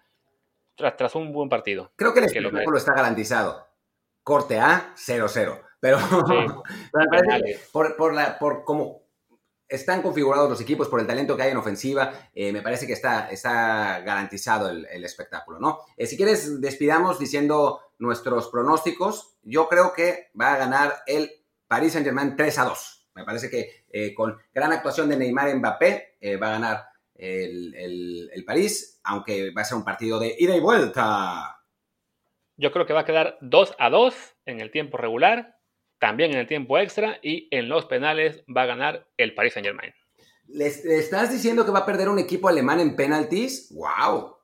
tras, 0.77 0.97
tras 0.97 1.15
un 1.15 1.33
buen 1.33 1.49
partido. 1.49 1.93
Creo 1.97 2.13
que 2.13 2.21
el 2.21 2.27
espectáculo 2.27 2.73
que 2.73 2.79
está 2.79 2.95
garantizado. 2.95 3.74
Corte 4.25 4.59
A, 4.59 4.95
0-0. 4.97 5.61
Pero, 5.79 5.99
sí, 6.01 6.05
por, 7.73 7.95
por, 7.97 8.15
la, 8.15 8.39
por 8.39 8.65
cómo 8.65 9.05
están 9.69 10.03
configurados 10.03 10.51
los 10.51 10.61
equipos, 10.61 10.89
por 10.89 10.99
el 10.99 11.07
talento 11.07 11.37
que 11.37 11.43
hay 11.45 11.51
en 11.53 11.57
ofensiva, 11.57 12.13
eh, 12.35 12.53
me 12.53 12.63
parece 12.63 12.87
que 12.87 12.95
está, 12.95 13.31
está 13.31 14.01
garantizado 14.01 14.69
el, 14.71 14.87
el 14.87 15.05
espectáculo, 15.05 15.61
¿no? 15.61 15.81
Eh, 15.97 16.07
si 16.07 16.17
quieres, 16.17 16.61
despidamos 16.61 17.21
diciendo 17.21 17.81
nuestros 17.99 18.49
pronósticos. 18.49 19.37
Yo 19.43 19.69
creo 19.69 19.93
que 19.93 20.31
va 20.41 20.55
a 20.55 20.59
ganar 20.59 20.95
el 21.07 21.31
Paris 21.67 21.93
Saint-Germain 21.93 22.37
3 22.37 22.59
a 22.59 22.65
2. 22.65 23.09
Me 23.15 23.25
parece 23.25 23.49
que 23.49 23.85
eh, 23.91 24.15
con 24.15 24.37
gran 24.53 24.73
actuación 24.73 25.09
de 25.09 25.17
Neymar 25.17 25.55
Mbappé 25.55 26.17
eh, 26.21 26.37
va 26.37 26.49
a 26.49 26.53
ganar 26.53 26.85
el, 27.15 27.75
el, 27.75 28.31
el, 28.33 28.45
París, 28.45 29.01
aunque 29.05 29.53
va 29.53 29.63
a 29.63 29.65
ser 29.65 29.79
un 29.79 29.85
partido 29.85 30.19
de 30.19 30.35
ida 30.39 30.57
y 30.57 30.61
vuelta. 30.61 31.64
Yo 32.57 32.73
creo 32.73 32.87
que 32.87 32.93
va 32.93 33.01
a 33.01 33.05
quedar 33.05 33.39
2 33.41 33.75
a 33.79 33.91
2 33.91 34.37
en 34.47 34.61
el 34.61 34.71
tiempo 34.71 34.97
regular, 34.97 35.59
también 35.99 36.33
en 36.33 36.39
el 36.39 36.47
tiempo 36.47 36.79
extra 36.79 37.19
y 37.23 37.49
en 37.51 37.69
los 37.69 37.87
penales 37.87 38.45
va 38.55 38.63
a 38.63 38.67
ganar 38.67 39.09
el 39.17 39.35
Paris 39.35 39.55
Saint 39.55 39.67
Germain. 39.67 39.93
¿Le, 40.47 40.71
¿Le, 40.85 40.99
estás 40.99 41.33
diciendo 41.33 41.65
que 41.65 41.73
va 41.73 41.81
a 41.81 41.87
perder 41.87 42.09
un 42.09 42.19
equipo 42.19 42.49
alemán 42.49 42.81
en 42.81 42.95
penaltis? 42.97 43.75
¡Wow! 43.75 44.37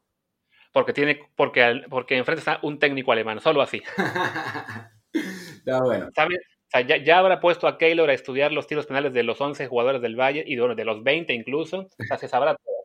Porque, 0.72 0.92
tiene, 0.92 1.20
porque, 1.36 1.82
porque 1.90 2.16
enfrente 2.16 2.40
está 2.40 2.60
un 2.62 2.78
técnico 2.78 3.12
alemán, 3.12 3.40
solo 3.40 3.60
así. 3.60 3.82
Está 5.12 5.82
bueno. 5.82 6.08
¿Sabes? 6.14 6.38
O 6.38 6.70
sea, 6.70 6.80
ya, 6.82 6.96
ya, 6.98 7.18
habrá 7.18 7.40
puesto 7.40 7.66
a 7.66 7.76
Keylor 7.78 8.08
a 8.08 8.14
estudiar 8.14 8.52
los 8.52 8.68
tiros 8.68 8.86
penales 8.86 9.12
de 9.12 9.24
los 9.24 9.40
11 9.40 9.66
jugadores 9.66 10.00
del 10.00 10.14
Valle 10.14 10.44
y 10.46 10.56
bueno, 10.56 10.76
de 10.76 10.84
los 10.84 11.02
20 11.02 11.32
incluso. 11.34 11.88
O 11.98 12.04
sea, 12.06 12.16
se 12.16 12.28
sabrá 12.28 12.54
todo. 12.54 12.79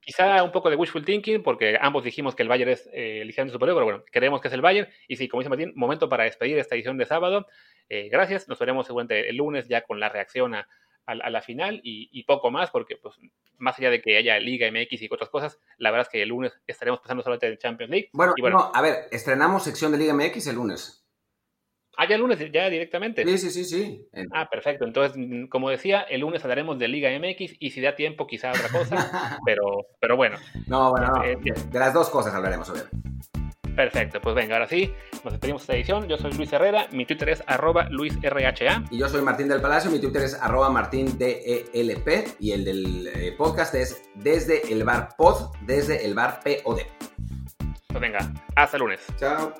Quizá 0.00 0.42
un 0.42 0.50
poco 0.50 0.70
de 0.70 0.76
wishful 0.76 1.04
thinking, 1.04 1.42
porque 1.42 1.76
ambos 1.80 2.04
dijimos 2.04 2.34
que 2.34 2.42
el 2.42 2.48
Bayern 2.48 2.70
es 2.70 2.88
eh, 2.92 3.22
ligeramente 3.24 3.52
superior, 3.52 3.76
pero 3.76 3.84
bueno, 3.84 4.04
creemos 4.10 4.40
que 4.40 4.48
es 4.48 4.54
el 4.54 4.62
Bayern. 4.62 4.88
Y 5.06 5.16
sí, 5.16 5.28
como 5.28 5.42
dice 5.42 5.50
Martín, 5.50 5.72
momento 5.76 6.08
para 6.08 6.24
despedir 6.24 6.58
esta 6.58 6.74
edición 6.74 6.96
de 6.96 7.06
sábado. 7.06 7.46
Eh, 7.88 8.08
gracias, 8.10 8.48
nos 8.48 8.58
veremos 8.58 8.86
seguramente 8.86 9.28
el 9.28 9.36
lunes 9.36 9.68
ya 9.68 9.82
con 9.82 10.00
la 10.00 10.08
reacción 10.08 10.54
a, 10.54 10.68
a, 11.06 11.12
a 11.12 11.30
la 11.30 11.42
final 11.42 11.80
y, 11.82 12.08
y, 12.12 12.24
poco 12.24 12.50
más, 12.50 12.70
porque 12.70 12.96
pues 12.96 13.16
más 13.58 13.78
allá 13.78 13.90
de 13.90 14.00
que 14.00 14.16
haya 14.16 14.38
Liga 14.38 14.70
MX 14.70 15.02
y 15.02 15.08
otras 15.10 15.28
cosas, 15.28 15.58
la 15.76 15.90
verdad 15.90 16.06
es 16.06 16.12
que 16.12 16.22
el 16.22 16.30
lunes 16.30 16.58
estaremos 16.66 17.00
pasando 17.00 17.22
solamente 17.22 17.46
en 17.46 17.58
Champions 17.58 17.90
League. 17.90 18.08
Bueno, 18.12 18.32
y 18.36 18.40
bueno 18.40 18.58
no, 18.58 18.72
a 18.74 18.80
ver, 18.80 19.06
estrenamos 19.10 19.64
sección 19.64 19.92
de 19.92 19.98
Liga 19.98 20.14
MX 20.14 20.46
el 20.46 20.56
lunes. 20.56 21.04
Ah, 22.00 22.06
ya 22.08 22.14
el 22.14 22.22
lunes, 22.22 22.38
ya 22.50 22.70
directamente. 22.70 23.26
Sí, 23.26 23.36
sí, 23.36 23.50
sí, 23.50 23.64
sí. 23.66 24.08
Ah, 24.32 24.48
perfecto. 24.48 24.86
Entonces, 24.86 25.18
mm, 25.18 25.48
como 25.48 25.68
decía, 25.68 26.00
el 26.00 26.22
lunes 26.22 26.42
hablaremos 26.42 26.78
de 26.78 26.88
Liga 26.88 27.10
MX 27.10 27.56
y 27.58 27.72
si 27.72 27.82
da 27.82 27.94
tiempo, 27.94 28.26
quizá 28.26 28.52
otra 28.52 28.70
cosa. 28.70 29.38
pero, 29.44 29.86
pero 30.00 30.16
bueno. 30.16 30.38
No, 30.66 30.92
bueno, 30.92 31.08
no. 31.08 31.22
Eh, 31.22 31.36
de 31.36 31.78
las 31.78 31.92
dos 31.92 32.08
cosas 32.08 32.32
hablaremos, 32.34 32.70
a 32.70 32.72
ver. 32.72 32.84
Perfecto, 33.76 34.18
pues 34.22 34.34
venga, 34.34 34.54
ahora 34.54 34.66
sí, 34.66 34.90
nos 35.24 35.34
despedimos 35.34 35.60
de 35.60 35.64
esta 35.64 35.74
edición. 35.74 36.08
Yo 36.08 36.16
soy 36.16 36.32
Luis 36.32 36.50
Herrera, 36.50 36.88
mi 36.90 37.04
Twitter 37.04 37.28
es 37.28 37.44
arroba 37.46 37.86
luisrha. 37.90 38.82
Y 38.90 38.96
yo 38.96 39.06
soy 39.10 39.20
Martín 39.20 39.48
del 39.48 39.60
Palacio, 39.60 39.90
mi 39.90 39.98
Twitter 39.98 40.22
es 40.22 40.32
arroba 40.40 40.70
martindelp 40.70 41.68
y 42.40 42.52
el 42.52 42.64
del 42.64 43.10
eh, 43.14 43.34
podcast 43.36 43.74
es 43.74 44.02
desde 44.14 44.72
el 44.72 44.84
bar 44.84 45.10
pod, 45.18 45.54
desde 45.66 46.06
el 46.06 46.14
bar 46.14 46.40
POD. 46.42 46.80
Pues 47.88 48.00
venga, 48.00 48.32
hasta 48.56 48.78
lunes. 48.78 49.00
Chao. 49.18 49.52